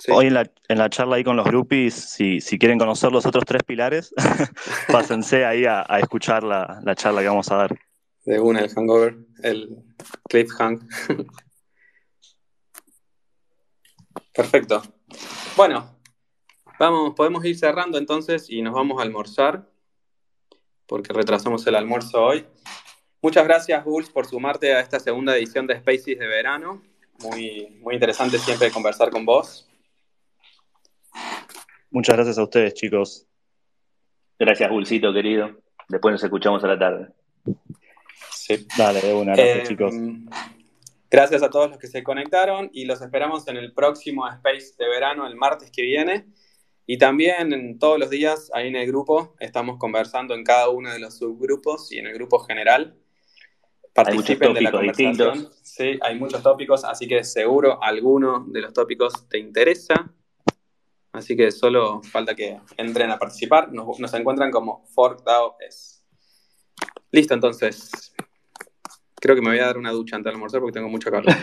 Hoy 0.07 0.27
en 0.27 0.33
la, 0.33 0.49
en 0.69 0.77
la, 0.77 0.89
charla 0.89 1.17
ahí 1.17 1.25
con 1.25 1.35
los 1.35 1.45
groupies, 1.45 1.93
si, 1.93 2.39
si 2.39 2.57
quieren 2.57 2.79
conocer 2.79 3.11
los 3.11 3.25
otros 3.25 3.43
tres 3.45 3.63
pilares, 3.63 4.13
pásense 4.87 5.43
ahí 5.43 5.65
a, 5.65 5.81
escuchar 5.99 6.41
la, 6.43 6.79
la, 6.85 6.95
charla 6.95 7.19
que 7.21 7.27
vamos 7.27 7.51
a 7.51 7.57
dar. 7.57 7.77
De 8.23 8.39
una, 8.39 8.61
el 8.61 8.69
hangover, 8.69 9.17
el 9.43 9.83
cliffhang. 10.29 10.87
Perfecto. 14.33 14.81
Bueno, 15.57 15.98
Vamos, 16.79 17.13
podemos 17.13 17.43
ir 17.43 17.57
cerrando 17.57 17.97
entonces 17.97 18.49
y 18.49 18.61
nos 18.61 18.73
vamos 18.73 18.99
a 18.99 19.03
almorzar, 19.03 19.69
porque 20.87 21.11
retrasamos 21.11 21.67
el 21.67 21.75
almuerzo 21.75 22.23
hoy. 22.23 22.45
Muchas 23.21 23.43
gracias, 23.43 23.83
Bulls, 23.83 24.09
por 24.09 24.25
sumarte 24.25 24.73
a 24.73 24.79
esta 24.79 24.97
segunda 24.97 25.35
edición 25.35 25.67
de 25.67 25.77
Spaces 25.77 26.17
de 26.17 26.25
verano. 26.25 26.81
Muy, 27.21 27.67
muy 27.81 27.95
interesante 27.95 28.39
siempre 28.39 28.71
conversar 28.71 29.09
con 29.09 29.25
vos. 29.25 29.69
Muchas 31.91 32.15
gracias 32.15 32.37
a 32.37 32.43
ustedes, 32.43 32.73
chicos. 32.75 33.27
Gracias, 34.39 34.69
Bullcito, 34.69 35.11
querido. 35.11 35.59
Después 35.89 36.13
nos 36.13 36.23
escuchamos 36.23 36.63
a 36.63 36.67
la 36.67 36.79
tarde. 36.79 37.09
Sí. 38.31 38.65
Dale, 38.77 39.01
de 39.01 39.13
una, 39.13 39.35
gracias, 39.35 39.57
eh, 39.57 39.63
chicos. 39.67 39.93
Gracias 41.11 41.43
a 41.43 41.49
todos 41.49 41.71
los 41.71 41.77
que 41.77 41.87
se 41.87 42.03
conectaron 42.03 42.69
y 42.71 42.85
los 42.85 43.01
esperamos 43.01 43.45
en 43.49 43.57
el 43.57 43.73
próximo 43.73 44.25
Space 44.29 44.75
de 44.77 44.87
verano, 44.87 45.27
el 45.27 45.35
martes 45.35 45.71
que 45.71 45.81
viene. 45.81 46.25
Y 46.91 46.97
también 46.97 47.53
en 47.53 47.77
todos 47.77 47.99
los 47.99 48.09
días 48.09 48.49
ahí 48.51 48.67
en 48.67 48.75
el 48.75 48.87
grupo 48.87 49.35
estamos 49.39 49.77
conversando 49.77 50.33
en 50.33 50.43
cada 50.43 50.69
uno 50.69 50.91
de 50.91 50.97
los 50.97 51.19
subgrupos 51.19 51.91
y 51.91 51.99
en 51.99 52.07
el 52.07 52.15
grupo 52.15 52.39
general. 52.39 52.97
Participen 53.93 54.55
de 54.55 54.61
la 54.61 54.71
conversación. 54.71 55.51
Sí, 55.61 55.99
hay 56.01 56.17
muchos 56.17 56.41
tópicos, 56.41 56.83
así 56.83 57.07
que 57.07 57.23
seguro 57.23 57.77
alguno 57.83 58.43
de 58.49 58.61
los 58.61 58.73
tópicos 58.73 59.29
te 59.29 59.37
interesa. 59.37 60.11
Así 61.11 61.37
que 61.37 61.51
solo 61.51 62.01
falta 62.01 62.33
que 62.33 62.59
entren 62.75 63.11
a 63.11 63.19
participar. 63.19 63.71
Nos, 63.71 63.99
nos 63.99 64.11
encuentran 64.15 64.49
como 64.49 64.87
ForkDAO.es. 64.95 66.03
Listo, 67.11 67.35
entonces. 67.35 68.15
Creo 69.21 69.35
que 69.35 69.41
me 69.41 69.49
voy 69.49 69.59
a 69.59 69.65
dar 69.65 69.77
una 69.77 69.91
ducha 69.91 70.15
antes 70.15 70.31
de 70.31 70.35
almorzar 70.35 70.61
porque 70.61 70.73
tengo 70.73 70.87
mucho 70.87 71.11
calor. 71.11 71.33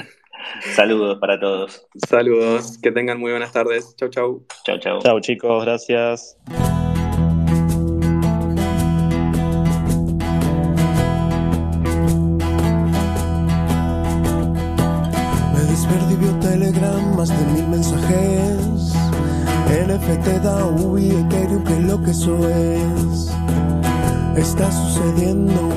Saludos 0.74 1.18
para 1.20 1.40
todos. 1.40 1.86
Saludos, 2.08 2.78
que 2.80 2.92
tengan 2.92 3.18
muy 3.18 3.32
buenas 3.32 3.52
tardes. 3.52 3.96
Chau, 3.96 4.08
chau. 4.08 4.46
Chau, 4.64 4.78
chau. 4.78 5.00
Chau, 5.00 5.20
chicos, 5.20 5.64
gracias. 5.64 6.36
Me 15.52 15.60
desperdió 15.70 16.18
vio 16.18 16.38
Telegram, 16.38 17.16
más 17.16 17.30
de 17.30 17.52
mil 17.52 17.66
mensajes. 17.66 18.94
NFT 19.74 20.40
da 20.44 20.66
UI, 20.66 21.10
Ethereum, 21.10 21.64
que 21.64 21.80
lo 21.80 22.00
que 22.00 22.12
eso 22.12 22.38
es. 22.48 23.34
Está 24.36 24.70
sucediendo 24.70 25.73